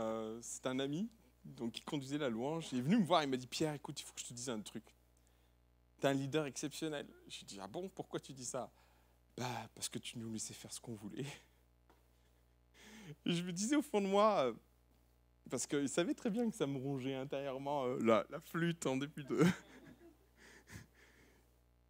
euh, 0.00 0.40
c'est 0.42 0.66
un 0.66 0.80
ami 0.80 1.08
donc, 1.44 1.72
qui 1.72 1.82
conduisait 1.82 2.18
la 2.18 2.28
louange. 2.28 2.66
Il 2.72 2.78
est 2.78 2.82
venu 2.82 2.98
me 2.98 3.04
voir, 3.04 3.22
il 3.22 3.30
m'a 3.30 3.36
dit, 3.36 3.46
Pierre, 3.46 3.74
écoute, 3.74 4.00
il 4.00 4.02
faut 4.02 4.12
que 4.12 4.20
je 4.20 4.26
te 4.26 4.34
dise 4.34 4.50
un 4.50 4.60
truc. 4.60 4.84
Tu 6.00 6.06
es 6.06 6.10
un 6.10 6.14
leader 6.14 6.46
exceptionnel. 6.46 7.06
Je 7.28 7.38
lui 7.38 7.44
ai 7.44 7.46
dit, 7.46 7.60
ah 7.60 7.68
bon, 7.68 7.88
pourquoi 7.90 8.18
tu 8.18 8.32
dis 8.32 8.44
ça? 8.44 8.72
Bah, 9.36 9.68
parce 9.72 9.88
que 9.88 10.00
tu 10.00 10.18
nous 10.18 10.32
laissais 10.32 10.54
faire 10.54 10.72
ce 10.72 10.80
qu'on 10.80 10.94
voulait 10.94 11.26
je 13.24 13.42
me 13.42 13.52
disais 13.52 13.76
au 13.76 13.82
fond 13.82 14.00
de 14.00 14.06
moi, 14.06 14.46
euh, 14.46 14.52
parce 15.50 15.66
qu'il 15.66 15.88
savait 15.88 16.14
très 16.14 16.30
bien 16.30 16.48
que 16.50 16.56
ça 16.56 16.66
me 16.66 16.78
rongeait 16.78 17.14
intérieurement 17.14 17.84
euh, 17.84 17.98
la, 18.02 18.40
flûte 18.40 18.86
en 18.86 18.96
début 18.96 19.24
de. 19.24 19.44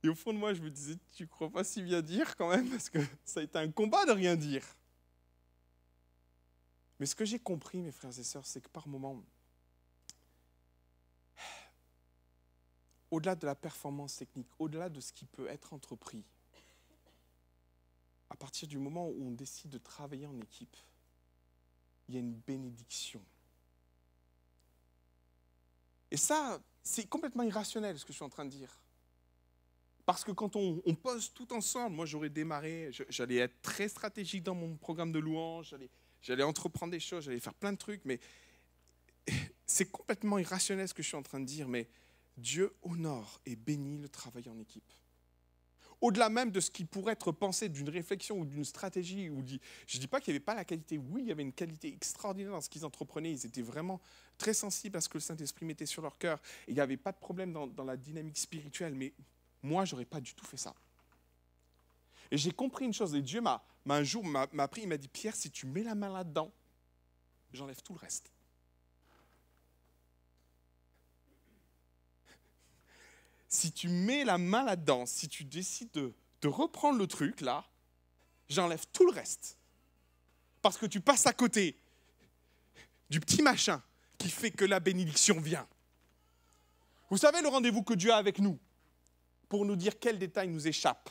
Et 0.03 0.09
au 0.09 0.15
fond 0.15 0.33
de 0.33 0.39
moi, 0.39 0.55
je 0.55 0.63
me 0.63 0.71
disais, 0.71 0.97
tu 1.13 1.27
crois 1.27 1.51
pas 1.51 1.65
si 1.65 1.83
bien 1.83 2.01
dire 2.01 2.37
quand 2.37 2.51
même, 2.51 2.69
parce 2.69 2.91
que 2.91 2.99
ça 3.25 3.41
a 3.41 3.43
été 3.43 3.59
un 3.59 3.71
combat 3.71 4.05
de 4.05 4.13
rien 4.13 4.37
dire. 4.37 4.65
Mais 6.99 7.07
ce 7.07 7.15
que 7.15 7.25
j'ai 7.25 7.39
compris, 7.39 7.83
mes 7.83 7.93
frères 7.93 8.19
et 8.19 8.23
sœurs, 8.23 8.47
c'est 8.47 8.61
que 8.63 8.69
par 8.69 8.89
moments, 8.89 9.23
au-delà 13.11 13.35
de 13.35 13.47
la 13.47 13.55
performance 13.55 14.17
technique, 14.17 14.49
au-delà 14.59 14.89
de 14.89 15.01
ce 15.01 15.13
qui 15.13 15.25
peut 15.25 15.49
être 15.49 15.73
entrepris, 15.73 16.25
à 18.31 18.37
partir 18.37 18.69
du 18.69 18.79
moment 18.79 19.09
où 19.09 19.29
on 19.29 19.31
décide 19.31 19.71
de 19.71 19.79
travailler 19.79 20.27
en 20.27 20.39
équipe, 20.41 20.77
il 22.09 22.15
y 22.15 22.19
a 22.19 22.21
une 22.21 22.35
bénédiction. 22.35 23.23
Et 26.11 26.17
ça, 26.17 26.61
c'est 26.83 27.07
complètement 27.07 27.43
irrationnel 27.43 27.99
ce 27.99 28.05
que 28.05 28.13
je 28.13 28.17
suis 28.17 28.25
en 28.25 28.29
train 28.29 28.45
de 28.45 28.51
dire. 28.51 28.81
Parce 30.05 30.23
que 30.23 30.31
quand 30.31 30.55
on, 30.55 30.81
pose 30.95 31.33
tout 31.33 31.53
ensemble, 31.53 31.97
moi 31.97 32.07
j'aurais 32.07 32.29
démarré, 32.31 32.91
j'allais 33.09 33.37
être 33.37 33.61
très 33.61 33.89
stratégique 33.89 34.45
dans 34.45 34.55
mon 34.55 34.77
programme 34.77 35.11
de 35.11 35.19
louange, 35.19 35.75
j'allais 36.23 36.45
entreprendre 36.45 36.93
des 36.93 37.01
choses, 37.01 37.25
j'allais 37.25 37.41
faire 37.41 37.55
plein 37.55 37.73
de 37.73 37.79
trucs, 37.79 38.05
mais 38.05 38.21
c'est 39.67 39.91
complètement 39.91 40.39
irrationnel 40.39 40.89
ce 40.89 40.95
que 40.95 41.03
je 41.03 41.09
suis 41.09 41.17
en 41.17 41.25
train 41.25 41.41
de 41.41 41.45
dire, 41.45 41.67
mais 41.67 41.89
Dieu 42.37 42.73
honore 42.83 43.41
et 43.47 43.57
bénit 43.57 43.99
le 43.99 44.09
travail 44.09 44.49
en 44.49 44.59
équipe 44.61 44.93
au-delà 46.01 46.29
même 46.29 46.51
de 46.51 46.61
ce 46.61 46.71
qui 46.71 46.85
pourrait 46.85 47.13
être 47.13 47.33
pensé 47.33 47.69
d'une 47.69 47.89
réflexion 47.89 48.39
ou 48.39 48.45
d'une 48.45 48.65
stratégie. 48.65 49.31
Ou 49.31 49.43
je 49.47 49.97
ne 49.97 50.01
dis 50.01 50.07
pas 50.07 50.21
qu'il 50.21 50.33
n'y 50.33 50.37
avait 50.37 50.45
pas 50.45 50.55
la 50.55 50.65
qualité, 50.65 50.99
oui, 50.99 51.23
il 51.23 51.29
y 51.29 51.33
avait 51.33 51.43
une 51.43 51.53
qualité 51.53 51.89
extraordinaire 51.89 52.53
dans 52.53 52.61
ce 52.61 52.69
qu'ils 52.69 52.85
entreprenaient, 52.85 53.33
ils 53.33 53.47
étaient 53.47 53.63
vraiment 53.63 54.01
très 54.39 54.55
sensibles 54.55 54.97
à 54.97 55.01
ce 55.01 55.09
que 55.09 55.15
le 55.15 55.23
Saint-Esprit 55.23 55.65
mettait 55.65 55.87
sur 55.87 56.03
leur 56.03 56.19
cœur, 56.19 56.41
et 56.67 56.73
il 56.73 56.75
n'y 56.75 56.81
avait 56.81 56.97
pas 56.97 57.13
de 57.13 57.19
problème 57.19 57.53
dans, 57.53 57.85
la 57.85 57.97
dynamique 57.97 58.39
spirituelle, 58.39 58.95
mais 58.95 59.15
moi, 59.63 59.85
je 59.85 59.95
n'aurais 59.95 60.05
pas 60.05 60.21
du 60.21 60.35
tout 60.35 60.45
fait 60.45 60.57
ça. 60.57 60.75
Et 62.31 62.37
j'ai 62.37 62.51
compris 62.51 62.85
une 62.85 62.93
chose, 62.93 63.15
et 63.15 63.23
Dieu 63.23 63.41
m'a 63.41 63.65
un 63.89 64.03
jour 64.03 64.25
m'a 64.25 64.69
pris, 64.69 64.83
il 64.83 64.89
m'a 64.89 64.97
dit, 64.97 65.09
Pierre, 65.09 65.37
si 65.37 65.51
tu 65.51 65.67
mets 65.67 65.85
la 65.85 65.95
main 65.95 66.13
là-dedans, 66.13 66.53
j'enlève 67.53 67.81
tout 67.83 67.95
le 67.95 68.01
reste. 68.01 68.33
Si 73.57 73.73
tu 73.73 73.89
mets 73.89 74.25
la 74.25 74.39
main 74.39 74.63
là-dedans, 74.63 75.07
si 75.07 75.29
tu 75.29 75.45
décides 75.45 75.91
de, 75.93 76.13
reprendre 76.45 76.97
le 76.97 77.09
truc 77.09 77.41
là, 77.41 77.65
j'enlève 78.49 78.85
tout 78.93 79.05
le 79.05 79.13
reste. 79.13 79.59
Parce 80.63 80.79
que 80.79 80.87
tu 80.87 81.01
passes 81.01 81.27
à 81.27 81.33
côté 81.33 81.77
du 83.11 83.19
petit 83.19 83.43
machin 83.43 83.83
qui 84.17 84.31
fait 84.31 84.53
que 84.53 84.65
la 84.65 84.79
bénédiction 84.79 85.41
vient. 85.41 85.67
Vous 87.11 87.17
savez 87.17 87.43
le 87.43 87.49
rendez-vous 87.49 87.83
que 87.83 87.95
Dieu 87.95 88.13
a 88.13 88.17
avec 88.17 88.39
nous 88.39 88.61
pour 89.49 89.65
nous 89.65 89.75
dire 89.75 89.99
quels 89.99 90.21
détails 90.21 90.49
nous 90.49 90.69
échappent. 90.69 91.11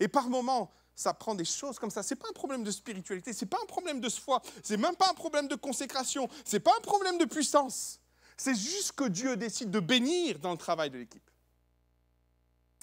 Et 0.00 0.08
par 0.08 0.28
moments, 0.28 0.72
ça 0.96 1.14
prend 1.14 1.36
des 1.36 1.44
choses 1.44 1.78
comme 1.78 1.90
ça. 1.90 2.02
Ce 2.02 2.14
n'est 2.14 2.18
pas 2.18 2.28
un 2.28 2.32
problème 2.32 2.64
de 2.64 2.70
spiritualité, 2.72 3.32
ce 3.32 3.44
n'est 3.44 3.48
pas 3.48 3.58
un 3.62 3.66
problème 3.66 4.00
de 4.00 4.08
foi, 4.08 4.42
ce 4.64 4.72
n'est 4.72 4.82
même 4.82 4.96
pas 4.96 5.08
un 5.08 5.14
problème 5.14 5.46
de 5.46 5.54
consécration, 5.54 6.28
ce 6.44 6.56
n'est 6.56 6.60
pas 6.60 6.74
un 6.76 6.80
problème 6.80 7.18
de 7.18 7.26
puissance. 7.26 8.00
C'est 8.36 8.54
juste 8.54 8.92
que 8.92 9.08
Dieu 9.08 9.36
décide 9.36 9.70
de 9.70 9.80
bénir 9.80 10.38
dans 10.38 10.52
le 10.52 10.58
travail 10.58 10.90
de 10.90 10.98
l'équipe. 10.98 11.30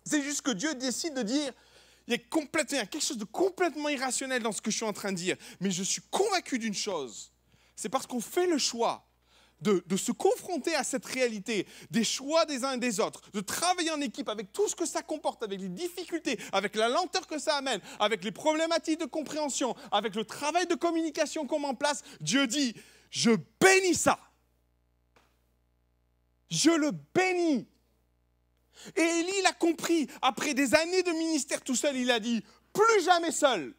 C'est 0.06 0.22
juste 0.22 0.42
que 0.42 0.52
Dieu 0.52 0.74
décide 0.76 1.14
de 1.14 1.22
dire, 1.22 1.54
il 2.08 2.14
y, 2.14 2.16
a 2.16 2.20
complètement, 2.30 2.80
quelque 2.80 3.00
chose 3.00 3.18
de 3.18 3.24
complètement 3.24 3.88
irrationnel 3.88 4.44
dans 4.44 4.52
ce 4.52 4.62
que 4.62 4.72
je 4.72 4.78
suis 4.78 4.86
en 4.86 4.94
train 4.94 5.12
de 5.12 5.18
dire. 5.18 5.38
Mais 5.62 5.72
je 5.72 5.84
suis 5.84 6.02
convaincu 6.12 6.60
d'une 6.60 6.74
chose. 6.74 7.32
C'est 7.76 7.90
parce 7.90 8.06
qu'on 8.06 8.20
fait 8.20 8.48
le 8.48 8.58
choix 8.58 9.08
de, 9.62 9.82
de, 9.88 9.96
se 9.96 10.12
confronter 10.12 10.76
à 10.76 10.84
cette 10.84 11.06
réalité, 11.06 11.66
des 11.90 12.04
choix 12.04 12.46
des 12.46 12.66
uns 12.66 12.74
et 12.74 12.78
des 12.78 13.00
autres, 13.00 13.22
de 13.32 13.40
travailler 13.40 13.92
en 13.92 14.02
équipe 14.02 14.28
avec 14.28 14.52
tout 14.52 14.68
ce 14.68 14.76
que 14.76 14.86
ça 14.86 15.02
comporte, 15.02 15.42
avec 15.42 15.62
les 15.62 15.70
difficultés, 15.70 16.38
avec 16.52 16.76
la 16.76 16.90
lenteur 16.90 17.26
que 17.28 17.40
ça 17.40 17.56
amène, 17.56 17.80
avec 18.00 18.26
les 18.26 18.34
problématiques 18.34 19.00
de 19.00 19.06
compréhension, 19.06 19.74
avec 19.94 20.16
le 20.16 20.26
travail 20.26 20.68
de 20.68 20.76
communication 20.76 21.48
qu'on 21.48 21.60
met 21.60 21.68
en 21.68 21.76
place. 21.76 22.04
Dieu 22.20 22.46
dit, 22.46 22.76
je 23.10 23.32
bénis 23.62 23.96
ça. 23.96 24.20
Je 26.54 26.70
le 26.70 26.92
bénis. 26.92 27.68
Et 28.96 29.02
Élie 29.02 29.42
l'a 29.42 29.54
compris. 29.54 30.08
Après 30.22 30.54
des 30.54 30.76
années 30.76 31.02
de 31.02 31.12
ministère 31.12 31.64
tout 31.64 31.76
seul, 31.76 31.98
il 31.98 32.12
a 32.12 32.20
dit, 32.20 32.44
plus 32.72 33.04
jamais 33.04 33.32
seul. 33.32 33.74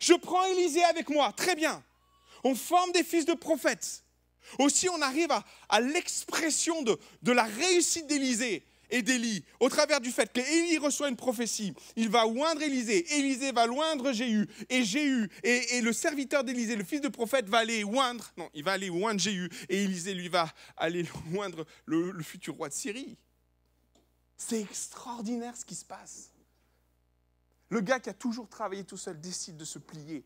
Je 0.00 0.14
prends 0.14 0.44
Élisée 0.46 0.82
avec 0.84 1.08
moi. 1.08 1.32
Très 1.32 1.54
bien. 1.54 1.82
On 2.42 2.56
forme 2.56 2.90
des 2.90 3.04
fils 3.04 3.26
de 3.26 3.34
prophètes. 3.34 4.02
Aussi, 4.58 4.88
on 4.88 5.00
arrive 5.02 5.30
à, 5.68 5.80
l'expression 5.80 6.82
de, 6.82 6.98
de 7.22 7.32
la 7.32 7.44
réussite 7.44 8.08
d'Élisée 8.08 8.66
et 8.94 9.02
d'Élie, 9.02 9.44
au 9.58 9.68
travers 9.68 10.00
du 10.00 10.12
fait 10.12 10.32
qu'Élie 10.32 10.78
reçoit 10.78 11.08
une 11.08 11.16
prophétie, 11.16 11.74
il 11.96 12.08
va 12.08 12.28
oindre 12.28 12.62
Élisée, 12.62 13.04
Élisée 13.18 13.50
va 13.50 13.66
oindre 13.66 14.12
Jéhu, 14.12 14.48
et 14.68 14.84
Jéhu, 14.84 15.28
et, 15.42 15.80
le 15.80 15.92
serviteur 15.92 16.44
d'Élisée, 16.44 16.76
le 16.76 16.84
fils 16.84 17.00
de 17.00 17.08
prophète, 17.08 17.48
va 17.48 17.58
aller 17.58 17.82
oindre, 17.82 18.32
non, 18.36 18.48
il 18.54 18.62
va 18.62 18.72
aller 18.72 18.90
oindre 18.90 19.18
Jéhu, 19.18 19.50
et 19.68 19.82
Élisée 19.82 20.14
lui 20.14 20.28
va 20.28 20.48
aller 20.76 21.04
oindre 21.34 21.66
le, 21.86 22.12
le 22.12 22.22
futur 22.22 22.54
roi 22.54 22.68
de 22.68 22.74
Syrie. 22.74 23.18
C'est 24.36 24.60
extraordinaire 24.60 25.56
ce 25.56 25.64
qui 25.64 25.74
se 25.74 25.84
passe. 25.84 26.30
Le 27.70 27.80
gars 27.80 27.98
qui 27.98 28.10
a 28.10 28.14
toujours 28.14 28.48
travaillé 28.48 28.84
tout 28.84 28.96
seul 28.96 29.20
décide 29.20 29.56
de 29.56 29.64
se 29.64 29.80
plier 29.80 30.24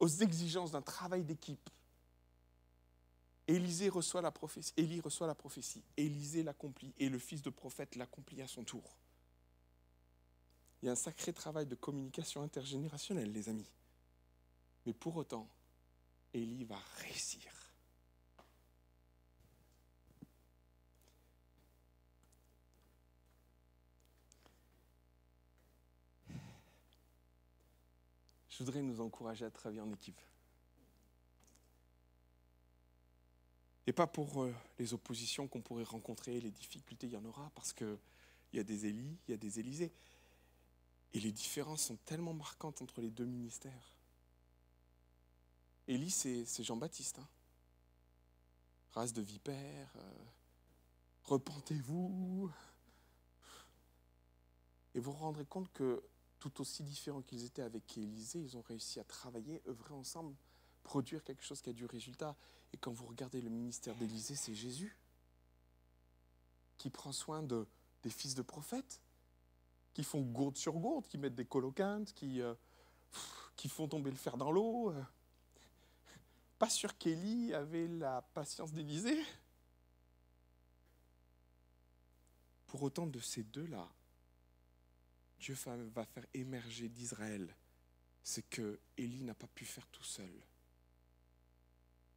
aux 0.00 0.08
exigences 0.08 0.72
d'un 0.72 0.82
travail 0.82 1.24
d'équipe 1.24 1.70
Élisée 3.50 3.88
reçoit 3.88 4.22
la 4.22 4.30
prophétie, 4.30 4.72
Élie 4.76 5.00
reçoit 5.00 5.26
la 5.26 5.34
prophétie, 5.34 5.82
Élisée 5.96 6.44
l'accomplit 6.44 6.94
et 6.98 7.08
le 7.08 7.18
fils 7.18 7.42
de 7.42 7.50
prophète 7.50 7.96
l'accomplit 7.96 8.40
à 8.42 8.46
son 8.46 8.62
tour. 8.62 8.96
Il 10.80 10.86
y 10.86 10.88
a 10.88 10.92
un 10.92 10.96
sacré 10.96 11.32
travail 11.32 11.66
de 11.66 11.74
communication 11.74 12.42
intergénérationnelle, 12.42 13.32
les 13.32 13.48
amis. 13.48 13.68
Mais 14.86 14.92
pour 14.92 15.16
autant, 15.16 15.48
Élie 16.32 16.62
va 16.62 16.78
réussir. 16.98 17.52
Je 28.48 28.58
voudrais 28.58 28.82
nous 28.82 29.00
encourager 29.00 29.44
à 29.44 29.50
travailler 29.50 29.80
en 29.80 29.90
équipe. 29.92 30.20
Et 33.90 33.92
pas 33.92 34.06
pour 34.06 34.44
euh, 34.44 34.54
les 34.78 34.94
oppositions 34.94 35.48
qu'on 35.48 35.62
pourrait 35.62 35.82
rencontrer, 35.82 36.40
les 36.40 36.52
difficultés, 36.52 37.08
il 37.08 37.12
y 37.12 37.16
en 37.16 37.24
aura, 37.24 37.50
parce 37.56 37.72
qu'il 37.72 37.98
y 38.52 38.60
a 38.60 38.62
des 38.62 38.86
Élis, 38.86 39.18
il 39.26 39.32
y 39.32 39.34
a 39.34 39.36
des 39.36 39.58
Élysées. 39.58 39.92
Et 41.12 41.18
les 41.18 41.32
différences 41.32 41.86
sont 41.86 41.96
tellement 42.04 42.32
marquantes 42.32 42.82
entre 42.82 43.00
les 43.00 43.10
deux 43.10 43.24
ministères. 43.24 43.96
Élie, 45.88 46.12
c'est 46.12 46.62
Jean-Baptiste. 46.62 47.18
Hein. 47.18 47.26
Race 48.92 49.12
de 49.12 49.22
vipère, 49.22 49.92
euh, 49.96 50.14
repentez-vous. 51.24 52.48
Et 54.94 55.00
vous 55.00 55.10
vous 55.10 55.18
rendrez 55.18 55.46
compte 55.46 55.68
que 55.72 56.00
tout 56.38 56.60
aussi 56.60 56.84
différents 56.84 57.22
qu'ils 57.22 57.44
étaient 57.44 57.62
avec 57.62 57.98
Élisée, 57.98 58.38
ils 58.38 58.56
ont 58.56 58.62
réussi 58.62 59.00
à 59.00 59.04
travailler, 59.04 59.60
œuvrer 59.66 59.94
ensemble 59.94 60.36
produire 60.82 61.22
quelque 61.24 61.42
chose 61.42 61.60
qui 61.60 61.70
a 61.70 61.72
du 61.72 61.86
résultat. 61.86 62.36
Et 62.72 62.76
quand 62.76 62.92
vous 62.92 63.06
regardez 63.06 63.40
le 63.40 63.50
ministère 63.50 63.94
d'Élysée, 63.96 64.36
c'est 64.36 64.54
Jésus 64.54 64.96
qui 66.78 66.88
prend 66.88 67.12
soin 67.12 67.42
de, 67.42 67.66
des 68.02 68.10
fils 68.10 68.34
de 68.34 68.42
prophètes, 68.42 69.00
qui 69.92 70.02
font 70.02 70.22
gourde 70.22 70.56
sur 70.56 70.72
gourde, 70.74 71.06
qui 71.06 71.18
mettent 71.18 71.34
des 71.34 71.44
coloquintes, 71.44 72.14
qui, 72.14 72.40
euh, 72.40 72.54
font 73.68 73.86
tomber 73.86 74.10
le 74.10 74.16
fer 74.16 74.38
dans 74.38 74.50
l'eau. 74.50 74.94
Pas 76.58 76.70
sûr 76.70 76.96
qu'Élie 76.96 77.52
avait 77.52 77.86
la 77.86 78.22
patience 78.34 78.72
d'Élysée. 78.72 79.22
Pour 82.66 82.82
autant 82.82 83.06
de 83.06 83.18
ces 83.18 83.42
deux-là, 83.42 83.86
Dieu 85.38 85.54
va 85.94 86.06
faire 86.06 86.26
émerger 86.32 86.88
d'Israël 86.88 87.54
ce 88.22 88.40
que 88.40 88.78
Élie 88.96 89.24
n'a 89.24 89.34
pas 89.34 89.48
pu 89.48 89.64
faire 89.64 89.86
tout 89.88 90.04
seul. 90.04 90.30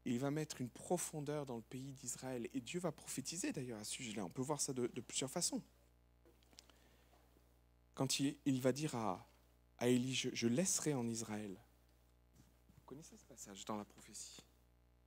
Il 0.06 0.20
va 0.20 0.32
mettre 0.32 0.60
une 0.62 0.70
profondeur 0.70 1.46
dans 1.46 1.56
le 1.56 1.62
pays 1.62 1.94
d'Israël. 1.94 2.50
Et 2.54 2.62
Dieu 2.62 2.80
va 2.80 2.92
prophétiser 2.92 3.52
d'ailleurs 3.54 3.80
à 3.80 3.84
ce 3.84 3.92
sujet-là. 3.94 4.26
On 4.26 4.30
peut 4.30 4.42
voir 4.42 4.60
ça 4.60 4.74
de, 4.74 4.88
plusieurs 4.88 5.32
façons. 5.32 5.62
Quand 7.94 8.20
il, 8.20 8.62
va 8.62 8.72
dire 8.72 8.96
à, 8.96 9.30
Élie, 9.82 10.16
je, 10.16 10.48
laisserai 10.48 10.94
en 10.94 11.08
Israël. 11.08 11.58
Vous 12.76 12.82
connaissez 12.86 13.18
ce 13.18 13.26
passage 13.26 13.66
dans 13.66 13.78
la 13.78 13.86
prophétie 13.86 14.44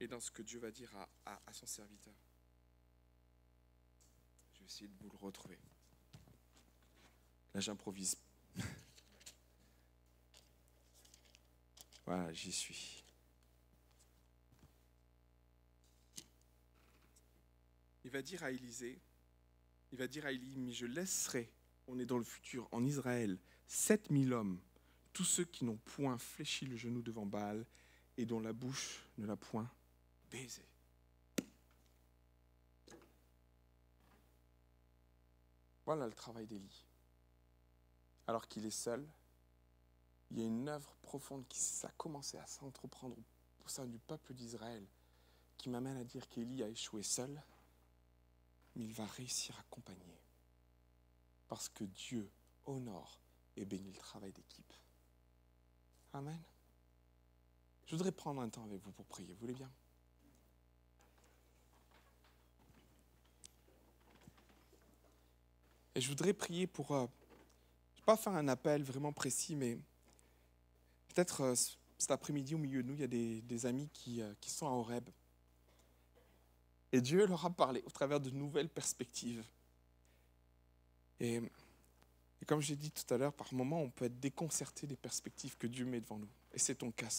et 0.00 0.06
dans 0.08 0.20
ce 0.20 0.30
que 0.30 0.42
Dieu 0.42 0.60
va 0.60 0.70
dire 0.70 0.94
à, 1.24 1.40
à 1.46 1.52
son 1.52 1.66
serviteur? 1.66 2.14
Je 4.54 4.60
vais 4.60 4.66
essayer 4.66 4.88
de 4.88 4.96
vous 4.96 5.10
le 5.10 5.18
retrouver. 5.18 5.58
Là, 7.52 7.60
j'improvise. 7.60 8.16
voilà, 12.06 12.32
j'y 12.32 12.52
suis. 12.52 13.05
Il 18.06 18.12
va 18.12 18.22
dire 18.22 18.44
à 18.44 18.52
Élisée, 18.52 19.00
il 19.90 19.98
va 19.98 20.06
dire 20.06 20.26
à 20.26 20.30
Élie, 20.30 20.56
mais 20.58 20.70
je 20.70 20.86
laisserai, 20.86 21.52
on 21.88 21.98
est 21.98 22.06
dans 22.06 22.18
le 22.18 22.24
futur, 22.24 22.68
en 22.70 22.84
Israël, 22.84 23.36
7000 23.66 24.32
hommes, 24.32 24.60
tous 25.12 25.24
ceux 25.24 25.44
qui 25.44 25.64
n'ont 25.64 25.78
point 25.78 26.16
fléchi 26.16 26.66
le 26.66 26.76
genou 26.76 27.02
devant 27.02 27.26
Baal 27.26 27.66
et 28.16 28.24
dont 28.24 28.38
la 28.38 28.52
bouche 28.52 29.02
ne 29.18 29.26
l'a 29.26 29.34
point 29.34 29.68
baisé. 30.30 30.62
Voilà 35.84 36.06
le 36.06 36.14
travail 36.14 36.46
d'Élie 36.46 36.86
alors 38.28 38.46
qu'il 38.46 38.66
est 38.66 38.70
seul, 38.70 39.04
il 40.30 40.38
y 40.38 40.42
a 40.42 40.46
une 40.46 40.68
œuvre 40.68 40.94
profonde 41.02 41.44
qui 41.48 41.60
a 41.84 41.90
commencé 41.96 42.38
à 42.38 42.46
s'entreprendre 42.46 43.16
au 43.64 43.68
sein 43.68 43.84
du 43.84 43.98
peuple 43.98 44.32
d'Israël 44.32 44.86
qui 45.56 45.70
m'amène 45.70 45.96
à 45.96 46.04
dire 46.04 46.28
qu'Élie 46.28 46.62
a 46.62 46.68
échoué 46.68 47.02
seul, 47.02 47.42
mais 48.76 48.84
il 48.84 48.92
va 48.92 49.06
réussir 49.06 49.56
à 49.56 49.60
accompagner. 49.60 50.20
Parce 51.48 51.68
que 51.68 51.84
Dieu 51.84 52.30
honore 52.64 53.20
et 53.56 53.64
bénit 53.64 53.92
le 53.92 53.98
travail 53.98 54.32
d'équipe. 54.32 54.72
Amen. 56.12 56.40
Je 57.86 57.96
voudrais 57.96 58.12
prendre 58.12 58.40
un 58.40 58.48
temps 58.48 58.64
avec 58.64 58.82
vous 58.82 58.92
pour 58.92 59.06
prier. 59.06 59.32
Vous 59.32 59.40
voulez 59.40 59.54
bien? 59.54 59.70
Et 65.94 66.00
je 66.00 66.08
voudrais 66.08 66.34
prier 66.34 66.66
pour 66.66 66.92
euh, 66.92 67.06
pas 68.04 68.16
faire 68.16 68.34
un 68.34 68.48
appel 68.48 68.82
vraiment 68.82 69.12
précis, 69.12 69.56
mais 69.56 69.78
peut-être 71.08 71.40
euh, 71.40 71.54
cet 71.98 72.10
après-midi, 72.10 72.54
au 72.54 72.58
milieu 72.58 72.82
de 72.82 72.88
nous, 72.88 72.94
il 72.94 73.00
y 73.00 73.04
a 73.04 73.06
des, 73.40 73.66
amis 73.66 73.88
qui, 73.92 74.20
euh, 74.20 74.34
qui, 74.40 74.50
sont 74.50 74.66
à 74.66 74.70
Horeb. 74.70 75.08
Et 76.96 77.02
Dieu 77.02 77.26
leur 77.26 77.44
a 77.44 77.50
parlé 77.50 77.82
au 77.86 77.90
travers 77.90 78.20
de 78.20 78.30
nouvelles 78.30 78.70
perspectives. 78.70 79.44
Et, 81.20 81.42
comme 82.46 82.62
j'ai 82.62 82.74
dit 82.74 82.90
tout 82.90 83.12
à 83.12 83.18
l'heure, 83.18 83.34
par 83.34 83.52
moments, 83.52 83.82
on 83.82 83.90
peut 83.90 84.06
être 84.06 84.18
déconcerté 84.18 84.86
des 84.86 84.96
perspectives 84.96 85.58
que 85.58 85.66
Dieu 85.66 85.84
met 85.84 86.00
devant 86.00 86.16
nous. 86.16 86.28
Et 86.54 86.58
c'est 86.58 86.76
ton 86.76 86.90
cas. 86.90 87.10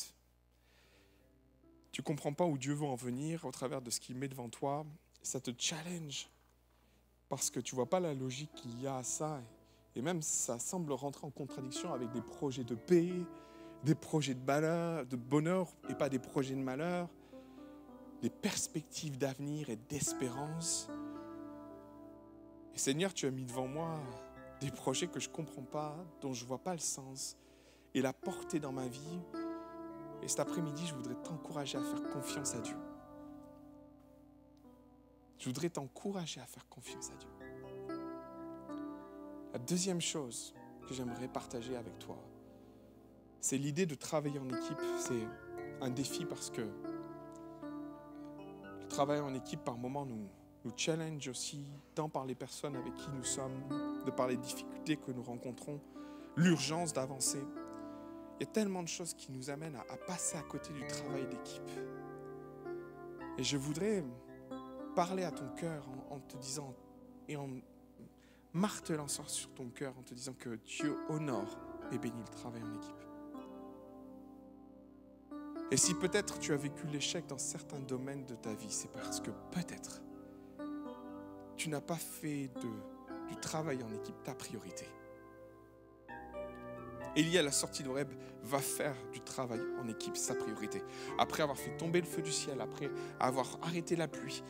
Tu 1.91 2.01
ne 2.01 2.03
comprends 2.03 2.33
pas 2.33 2.45
où 2.45 2.57
Dieu 2.57 2.73
veut 2.73 2.87
en 2.87 2.95
venir 2.95 3.45
au 3.45 3.51
travers 3.51 3.83
de 3.83 3.91
ce 3.91 3.99
qu'il 3.99 4.15
met 4.15 4.27
devant 4.27 4.49
toi. 4.49 4.83
Ça 5.21 5.39
te 5.39 5.51
challenge 5.55 6.27
parce 7.29 7.51
que 7.51 7.59
tu 7.59 7.75
vois 7.75 7.87
pas 7.87 7.99
la 7.99 8.15
logique 8.15 8.55
qu'il 8.55 8.81
y 8.81 8.87
a 8.87 8.97
à 8.97 9.03
ça. 9.03 9.43
Et 9.95 10.01
même, 10.01 10.23
ça 10.23 10.57
semble 10.57 10.91
rentrer 10.91 11.27
en 11.27 11.31
contradiction 11.31 11.93
avec 11.93 12.11
des 12.13 12.21
projets 12.21 12.63
de 12.63 12.73
paix, 12.73 13.11
des 13.83 13.93
projets 13.93 14.33
de, 14.33 15.03
de 15.03 15.15
bonheur 15.15 15.67
et 15.87 15.93
pas 15.93 16.09
des 16.09 16.17
projets 16.17 16.55
de 16.55 16.61
malheur, 16.61 17.07
des 18.21 18.29
perspectives 18.29 19.17
d'avenir 19.17 19.69
et 19.69 19.75
d'espérance. 19.75 20.89
Et 22.73 22.77
Seigneur, 22.77 23.13
tu 23.13 23.25
as 23.25 23.31
mis 23.31 23.45
devant 23.45 23.67
moi 23.67 23.99
des 24.59 24.71
projets 24.71 25.07
que 25.07 25.19
je 25.19 25.29
ne 25.29 25.33
comprends 25.33 25.63
pas, 25.63 25.95
dont 26.21 26.33
je 26.33 26.43
ne 26.43 26.47
vois 26.47 26.57
pas 26.57 26.73
le 26.73 26.79
sens 26.79 27.37
et 27.93 28.01
la 28.01 28.13
portée 28.13 28.59
dans 28.59 28.71
ma 28.71 28.87
vie. 28.87 29.19
Et 30.21 30.27
cet 30.27 30.39
après-midi, 30.39 30.85
je 30.87 30.95
voudrais 30.95 31.15
t'encourager 31.15 31.77
à 31.77 31.81
faire 31.81 32.03
confiance 32.11 32.55
à 32.55 32.59
Dieu. 32.59 32.77
Je 35.37 35.45
voudrais 35.45 35.69
t'encourager 35.69 36.41
à 36.41 36.45
faire 36.45 36.67
confiance 36.67 37.11
à 37.11 37.15
Dieu. 37.15 37.29
La 39.53 39.59
deuxième 39.59 40.01
chose 40.01 40.53
que 40.87 40.93
j'aimerais 40.93 41.27
partager 41.27 41.75
avec 41.75 41.97
toi, 41.99 42.17
c'est 43.39 43.57
l'idée 43.57 43.85
de 43.85 43.95
travailler 43.95 44.39
en 44.39 44.49
équipe. 44.49 44.81
C'est 44.99 45.27
un 45.81 45.89
défi 45.89 46.25
parce 46.25 46.49
que 46.49 46.67
travail 48.97 49.19
en 49.19 49.35
équipe, 49.35 49.63
par 49.63 49.77
moments, 49.77 50.07
nous, 50.07 50.27
challenge 50.75 51.27
aussi, 51.27 51.63
tant 51.93 52.09
par 52.09 52.25
les 52.25 52.33
personnes 52.33 52.75
avec 52.75 52.95
qui 52.95 53.11
nous 53.11 53.23
sommes, 53.23 54.01
de 54.03 54.09
par 54.09 54.27
les 54.27 54.37
difficultés 54.37 54.97
que 54.97 55.11
nous 55.11 55.21
rencontrons, 55.21 55.79
l'urgence 56.35 56.93
d'avancer. 56.93 57.43
Il 58.39 58.43
y 58.47 58.49
a 58.49 58.51
tellement 58.51 58.81
de 58.81 58.87
choses 58.87 59.13
qui 59.13 59.31
nous 59.31 59.51
amènent 59.51 59.75
à, 59.75 59.97
passer 60.07 60.35
à 60.35 60.41
côté 60.41 60.73
du 60.73 60.85
travail 60.87 61.27
d'équipe. 61.27 61.69
Et 63.37 63.43
je 63.43 63.55
voudrais 63.55 64.03
parler 64.95 65.23
à 65.25 65.31
ton 65.31 65.47
cœur 65.49 65.87
en, 66.09 66.19
te 66.19 66.35
disant 66.37 66.73
et 67.27 67.37
en 67.37 67.49
martelant 68.51 69.07
sur 69.07 69.53
ton 69.53 69.69
cœur 69.69 69.93
en 69.99 70.01
te 70.01 70.15
disant 70.15 70.33
que 70.33 70.55
Dieu 70.65 70.97
honore 71.09 71.59
et 71.91 71.99
bénit 71.99 72.19
le 72.19 72.33
travail 72.35 72.63
en 72.63 72.73
équipe. 72.73 73.06
Et 75.69 75.77
si 75.77 75.93
peut-être 75.93 76.39
tu 76.39 76.53
as 76.53 76.57
vécu 76.57 76.87
l'échec 76.87 77.27
dans 77.27 77.37
certains 77.37 77.79
domaines 77.79 78.25
de 78.25 78.35
ta 78.35 78.53
vie, 78.53 78.71
c'est 78.71 78.91
parce 78.91 79.19
que 79.19 79.31
peut-être 79.51 80.01
tu 81.57 81.69
n'as 81.69 81.81
pas 81.81 81.95
fait 81.95 82.49
de, 82.61 83.27
du 83.27 83.35
travail 83.41 83.83
en 83.83 83.91
équipe 83.93 84.23
ta 84.23 84.33
priorité. 84.33 84.85
Élie, 87.15 87.37
à 87.37 87.41
la 87.41 87.51
sortie 87.51 87.81
de 87.81 87.89
Horeb, 87.89 88.09
va 88.43 88.59
faire 88.59 88.95
du 89.11 89.21
travail 89.21 89.59
en 89.81 89.89
équipe 89.89 90.15
sa 90.15 90.35
priorité. 90.35 90.83
Après 91.17 91.41
avoir 91.41 91.57
fait 91.57 91.75
tomber 91.75 91.99
le 91.99 92.05
feu 92.05 92.21
du 92.21 92.31
ciel, 92.31 92.61
après 92.61 92.89
avoir 93.19 93.57
arrêté 93.63 93.95
la 93.95 94.07
pluie, 94.07 94.43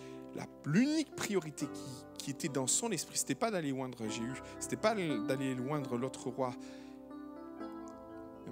l'unique 0.65 1.15
priorité 1.15 1.65
qui, 1.65 2.25
qui 2.25 2.31
était 2.31 2.49
dans 2.49 2.67
son 2.67 2.91
esprit, 2.91 3.17
c'était 3.17 3.35
pas 3.35 3.51
d'aller 3.51 3.71
loindre 3.71 4.07
Jéhu, 4.09 4.33
c'était 4.59 4.75
pas 4.75 4.93
d'aller 4.93 5.55
loindre 5.55 5.97
l'autre 5.97 6.29
roi, 6.29 6.53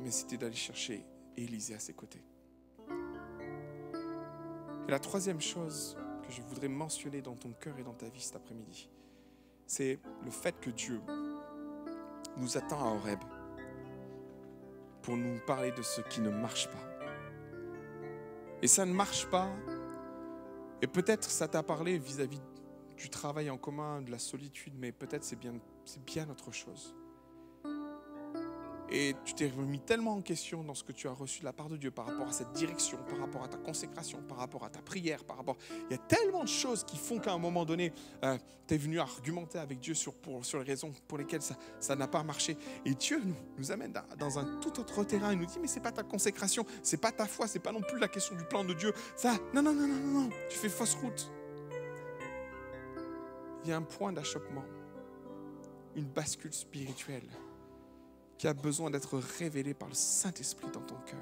mais 0.01 0.11
c'était 0.11 0.37
d'aller 0.37 0.55
chercher 0.55 1.05
Élisée 1.37 1.75
à 1.75 1.79
ses 1.79 1.93
côtés. 1.93 2.23
Et 4.87 4.91
la 4.91 4.99
troisième 4.99 5.41
chose 5.41 5.97
que 6.23 6.31
je 6.31 6.41
voudrais 6.41 6.67
mentionner 6.67 7.21
dans 7.21 7.35
ton 7.35 7.51
cœur 7.53 7.77
et 7.79 7.83
dans 7.83 7.93
ta 7.93 8.07
vie 8.07 8.21
cet 8.21 8.35
après-midi, 8.35 8.89
c'est 9.65 9.99
le 10.23 10.31
fait 10.31 10.59
que 10.59 10.69
Dieu 10.69 11.01
nous 12.37 12.57
attend 12.57 12.79
à 12.79 12.95
Horeb 12.95 13.19
pour 15.01 15.17
nous 15.17 15.39
parler 15.45 15.71
de 15.71 15.81
ce 15.81 16.01
qui 16.01 16.21
ne 16.21 16.29
marche 16.29 16.67
pas. 16.67 16.83
Et 18.61 18.67
ça 18.67 18.85
ne 18.85 18.93
marche 18.93 19.27
pas. 19.27 19.49
Et 20.81 20.87
peut-être 20.87 21.29
ça 21.29 21.47
t'a 21.47 21.63
parlé 21.63 21.97
vis-à-vis 21.97 22.41
du 22.97 23.09
travail 23.09 23.49
en 23.49 23.57
commun, 23.57 24.01
de 24.01 24.11
la 24.11 24.19
solitude, 24.19 24.73
mais 24.77 24.91
peut-être 24.91 25.23
c'est 25.23 25.39
bien 26.05 26.29
autre 26.29 26.51
chose. 26.51 26.95
Et 28.89 29.15
tu 29.25 29.33
t'es 29.33 29.49
remis 29.49 29.79
tellement 29.79 30.13
en 30.13 30.21
question 30.21 30.63
dans 30.63 30.75
ce 30.75 30.83
que 30.83 30.91
tu 30.91 31.07
as 31.07 31.11
reçu 31.11 31.39
de 31.39 31.45
la 31.45 31.53
part 31.53 31.69
de 31.69 31.77
Dieu 31.77 31.91
par 31.91 32.05
rapport 32.05 32.27
à 32.27 32.31
cette 32.31 32.51
direction, 32.53 32.97
par 33.09 33.19
rapport 33.19 33.43
à 33.43 33.47
ta 33.47 33.57
consécration, 33.57 34.21
par 34.27 34.37
rapport 34.37 34.63
à 34.63 34.69
ta 34.69 34.81
prière, 34.81 35.23
par 35.23 35.37
rapport... 35.37 35.57
Il 35.89 35.91
y 35.91 35.95
a 35.95 35.97
tellement 35.97 36.43
de 36.43 36.49
choses 36.49 36.83
qui 36.83 36.97
font 36.97 37.19
qu'à 37.19 37.33
un 37.33 37.37
moment 37.37 37.65
donné, 37.65 37.91
euh, 38.23 38.37
tu 38.67 38.75
es 38.75 38.77
venu 38.77 38.99
argumenter 38.99 39.57
avec 39.57 39.79
Dieu 39.79 39.93
sur, 39.93 40.13
pour, 40.13 40.45
sur 40.45 40.59
les 40.59 40.65
raisons 40.65 40.91
pour 41.07 41.17
lesquelles 41.17 41.41
ça, 41.41 41.55
ça 41.79 41.95
n'a 41.95 42.07
pas 42.07 42.23
marché. 42.23 42.57
Et 42.85 42.93
Dieu 42.93 43.21
nous, 43.57 43.71
amène 43.71 43.93
dans, 44.17 44.39
un 44.39 44.59
tout 44.59 44.79
autre 44.79 45.03
terrain. 45.03 45.33
Il 45.33 45.39
nous 45.39 45.45
dit, 45.45 45.57
mais 45.59 45.67
c'est 45.67 45.79
pas 45.79 45.91
ta 45.91 46.03
consécration, 46.03 46.65
c'est 46.83 47.01
pas 47.01 47.11
ta 47.11 47.25
foi, 47.25 47.47
c'est 47.47 47.59
pas 47.59 47.71
non 47.71 47.81
plus 47.81 47.99
la 47.99 48.07
question 48.07 48.35
du 48.35 48.43
plan 48.43 48.63
de 48.63 48.73
Dieu. 48.73 48.93
Ça, 49.15 49.33
non, 49.53 49.61
non, 49.63 49.73
non, 49.73 49.87
non, 49.87 49.95
non, 49.95 50.21
non, 50.21 50.29
tu 50.49 50.57
fais 50.57 50.69
fausse 50.69 50.95
route 50.95 51.31
il 53.65 53.69
y 53.69 53.73
a 53.73 53.77
un 53.77 53.81
point 53.81 54.13
d'achoppement, 54.13 54.63
une 55.95 56.05
bascule 56.05 56.53
spirituelle 56.53 57.27
qui 58.37 58.47
a 58.47 58.53
besoin 58.53 58.91
d'être 58.91 59.17
révélée 59.17 59.73
par 59.73 59.87
le 59.87 59.93
Saint-Esprit 59.93 60.67
dans 60.71 60.81
ton 60.81 60.97
cœur. 61.05 61.19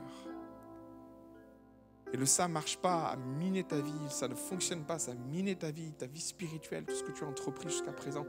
Et 2.13 2.17
le 2.17 2.27
ça 2.27 2.47
ne 2.47 2.53
marche 2.53 2.77
pas 2.77 3.07
à 3.07 3.15
miner 3.15 3.63
ta 3.63 3.81
vie, 3.81 3.91
ça 4.09 4.27
ne 4.27 4.35
fonctionne 4.35 4.83
pas, 4.83 4.99
ça 4.99 5.11
a 5.11 5.15
miné 5.15 5.55
ta 5.55 5.71
vie, 5.71 5.91
ta 5.93 6.05
vie 6.05 6.21
spirituelle, 6.21 6.85
tout 6.85 6.93
ce 6.93 7.03
que 7.03 7.11
tu 7.11 7.23
as 7.23 7.27
entrepris 7.27 7.69
jusqu'à 7.69 7.91
présent. 7.91 8.25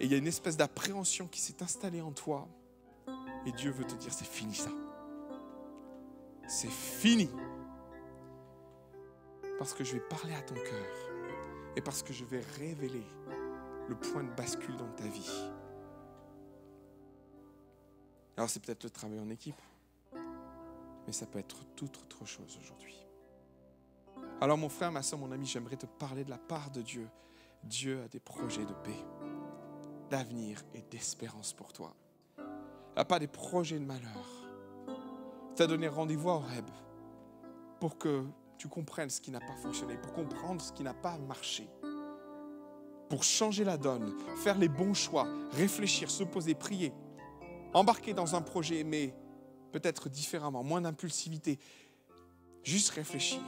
Et 0.00 0.04
il 0.04 0.12
y 0.12 0.14
a 0.14 0.18
une 0.18 0.26
espèce 0.26 0.58
d'appréhension 0.58 1.28
qui 1.28 1.40
s'est 1.40 1.62
installée 1.62 2.02
en 2.02 2.12
toi. 2.12 2.46
Et 3.46 3.52
Dieu 3.52 3.70
veut 3.70 3.84
te 3.84 3.94
dire, 3.94 4.12
c'est 4.12 4.26
fini 4.26 4.54
ça. 4.54 4.70
C'est 6.46 6.70
fini. 6.70 7.30
Parce 9.58 9.72
que 9.72 9.82
je 9.82 9.94
vais 9.94 10.00
parler 10.00 10.34
à 10.34 10.42
ton 10.42 10.54
cœur. 10.54 11.10
Et 11.74 11.80
parce 11.80 12.02
que 12.02 12.12
je 12.12 12.26
vais 12.26 12.42
révéler 12.58 13.06
le 13.88 13.94
point 13.94 14.24
de 14.24 14.30
bascule 14.34 14.76
dans 14.76 14.90
ta 14.92 15.06
vie. 15.06 15.50
Alors 18.42 18.50
c'est 18.50 18.58
peut-être 18.58 18.82
le 18.82 18.90
travail 18.90 19.20
en 19.20 19.30
équipe, 19.30 19.62
mais 21.06 21.12
ça 21.12 21.26
peut 21.26 21.38
être 21.38 21.64
toute 21.76 21.96
autre 21.96 22.26
chose 22.26 22.58
aujourd'hui. 22.60 23.06
Alors 24.40 24.58
mon 24.58 24.68
frère, 24.68 24.90
ma 24.90 25.00
soeur, 25.04 25.20
mon 25.20 25.30
ami, 25.30 25.46
j'aimerais 25.46 25.76
te 25.76 25.86
parler 25.86 26.24
de 26.24 26.30
la 26.30 26.38
part 26.38 26.72
de 26.72 26.82
Dieu. 26.82 27.08
Dieu 27.62 28.02
a 28.02 28.08
des 28.08 28.18
projets 28.18 28.64
de 28.64 28.72
paix, 28.72 28.98
d'avenir 30.10 30.60
et 30.74 30.82
d'espérance 30.90 31.52
pour 31.52 31.72
toi. 31.72 31.94
Il 32.36 32.96
n'a 32.96 33.04
pas 33.04 33.20
des 33.20 33.28
projets 33.28 33.78
de 33.78 33.84
malheur. 33.84 34.26
Il 34.88 35.54
t'a 35.54 35.68
donné 35.68 35.86
rendez-vous 35.86 36.30
au 36.30 36.40
Reb 36.40 36.68
pour 37.78 37.96
que 37.96 38.24
tu 38.58 38.66
comprennes 38.66 39.10
ce 39.10 39.20
qui 39.20 39.30
n'a 39.30 39.38
pas 39.38 39.54
fonctionné, 39.54 39.96
pour 39.98 40.14
comprendre 40.14 40.60
ce 40.60 40.72
qui 40.72 40.82
n'a 40.82 40.94
pas 40.94 41.16
marché, 41.16 41.70
pour 43.08 43.22
changer 43.22 43.62
la 43.62 43.76
donne, 43.76 44.12
faire 44.42 44.58
les 44.58 44.68
bons 44.68 44.94
choix, 44.94 45.28
réfléchir, 45.52 46.10
se 46.10 46.24
poser, 46.24 46.56
prier, 46.56 46.92
embarquer 47.74 48.14
dans 48.14 48.34
un 48.34 48.42
projet, 48.42 48.84
mais 48.84 49.14
peut-être 49.72 50.08
différemment, 50.08 50.62
moins 50.62 50.80
d'impulsivité, 50.80 51.58
juste 52.62 52.90
réfléchir 52.90 53.40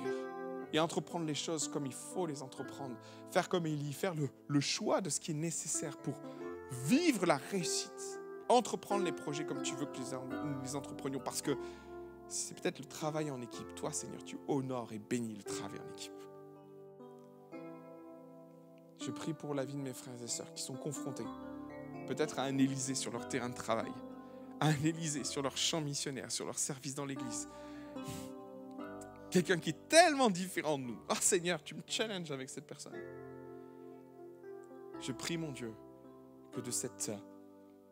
et 0.72 0.80
entreprendre 0.80 1.26
les 1.26 1.34
choses 1.34 1.68
comme 1.68 1.86
il 1.86 1.92
faut 1.92 2.26
les 2.26 2.42
entreprendre, 2.42 2.96
faire 3.30 3.48
comme 3.48 3.66
Élie, 3.66 3.92
faire 3.92 4.14
le, 4.14 4.28
le 4.48 4.60
choix 4.60 5.00
de 5.00 5.10
ce 5.10 5.20
qui 5.20 5.30
est 5.30 5.34
nécessaire 5.34 5.96
pour 5.98 6.14
vivre 6.86 7.26
la 7.26 7.36
réussite, 7.36 8.20
entreprendre 8.48 9.04
les 9.04 9.12
projets 9.12 9.44
comme 9.44 9.62
tu 9.62 9.74
veux 9.74 9.86
que 9.86 9.98
nous 9.98 10.62
les 10.62 10.74
entreprenions, 10.74 11.20
parce 11.20 11.42
que 11.42 11.56
c'est 12.26 12.60
peut-être 12.60 12.78
le 12.78 12.86
travail 12.86 13.30
en 13.30 13.40
équipe. 13.42 13.74
Toi, 13.74 13.92
Seigneur, 13.92 14.24
tu 14.24 14.38
honores 14.48 14.92
et 14.92 14.98
bénis 14.98 15.36
le 15.36 15.42
travail 15.42 15.78
en 15.78 15.92
équipe. 15.92 16.12
Je 18.98 19.10
prie 19.10 19.34
pour 19.34 19.54
la 19.54 19.66
vie 19.66 19.74
de 19.74 19.82
mes 19.82 19.92
frères 19.92 20.20
et 20.22 20.26
sœurs 20.26 20.52
qui 20.54 20.62
sont 20.62 20.76
confrontés 20.76 21.26
peut-être 22.06 22.38
à 22.38 22.42
un 22.42 22.58
Élysée 22.58 22.94
sur 22.94 23.12
leur 23.12 23.28
terrain 23.28 23.48
de 23.48 23.54
travail, 23.54 23.92
à 24.60 24.68
un 24.68 24.84
Élysée 24.84 25.24
sur 25.24 25.42
leur 25.42 25.56
champ 25.56 25.80
missionnaire, 25.80 26.30
sur 26.30 26.46
leur 26.46 26.58
service 26.58 26.94
dans 26.94 27.04
l'Église. 27.04 27.48
Quelqu'un 29.30 29.58
qui 29.58 29.70
est 29.70 29.88
tellement 29.88 30.30
différent 30.30 30.78
de 30.78 30.84
nous. 30.84 30.98
Oh 31.10 31.14
Seigneur, 31.20 31.62
tu 31.62 31.74
me 31.74 31.82
challenges 31.86 32.30
avec 32.30 32.48
cette 32.48 32.66
personne. 32.66 32.94
Je 35.00 35.12
prie 35.12 35.36
mon 35.36 35.52
Dieu 35.52 35.72
que 36.52 36.60
de 36.60 36.70
cette, 36.70 37.10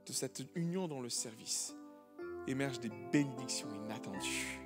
de 0.07 0.13
cette 0.13 0.43
union 0.55 0.87
dans 0.87 1.01
le 1.01 1.09
service 1.09 1.75
émergent 2.47 2.81
des 2.81 2.93
bénédictions 3.11 3.69
inattendues. 3.85 4.61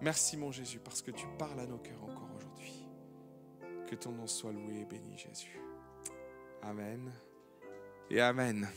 Merci 0.00 0.36
mon 0.36 0.52
Jésus 0.52 0.78
parce 0.78 1.02
que 1.02 1.10
tu 1.10 1.26
parles 1.38 1.58
à 1.58 1.66
nos 1.66 1.78
cœurs 1.78 2.02
encore 2.04 2.28
aujourd'hui. 2.36 2.86
Que 3.86 3.96
ton 3.96 4.12
nom 4.12 4.26
soit 4.26 4.52
loué 4.52 4.80
et 4.80 4.84
béni 4.84 5.16
Jésus. 5.16 5.58
Amen 6.62 7.10
et 8.10 8.20
Amen. 8.20 8.68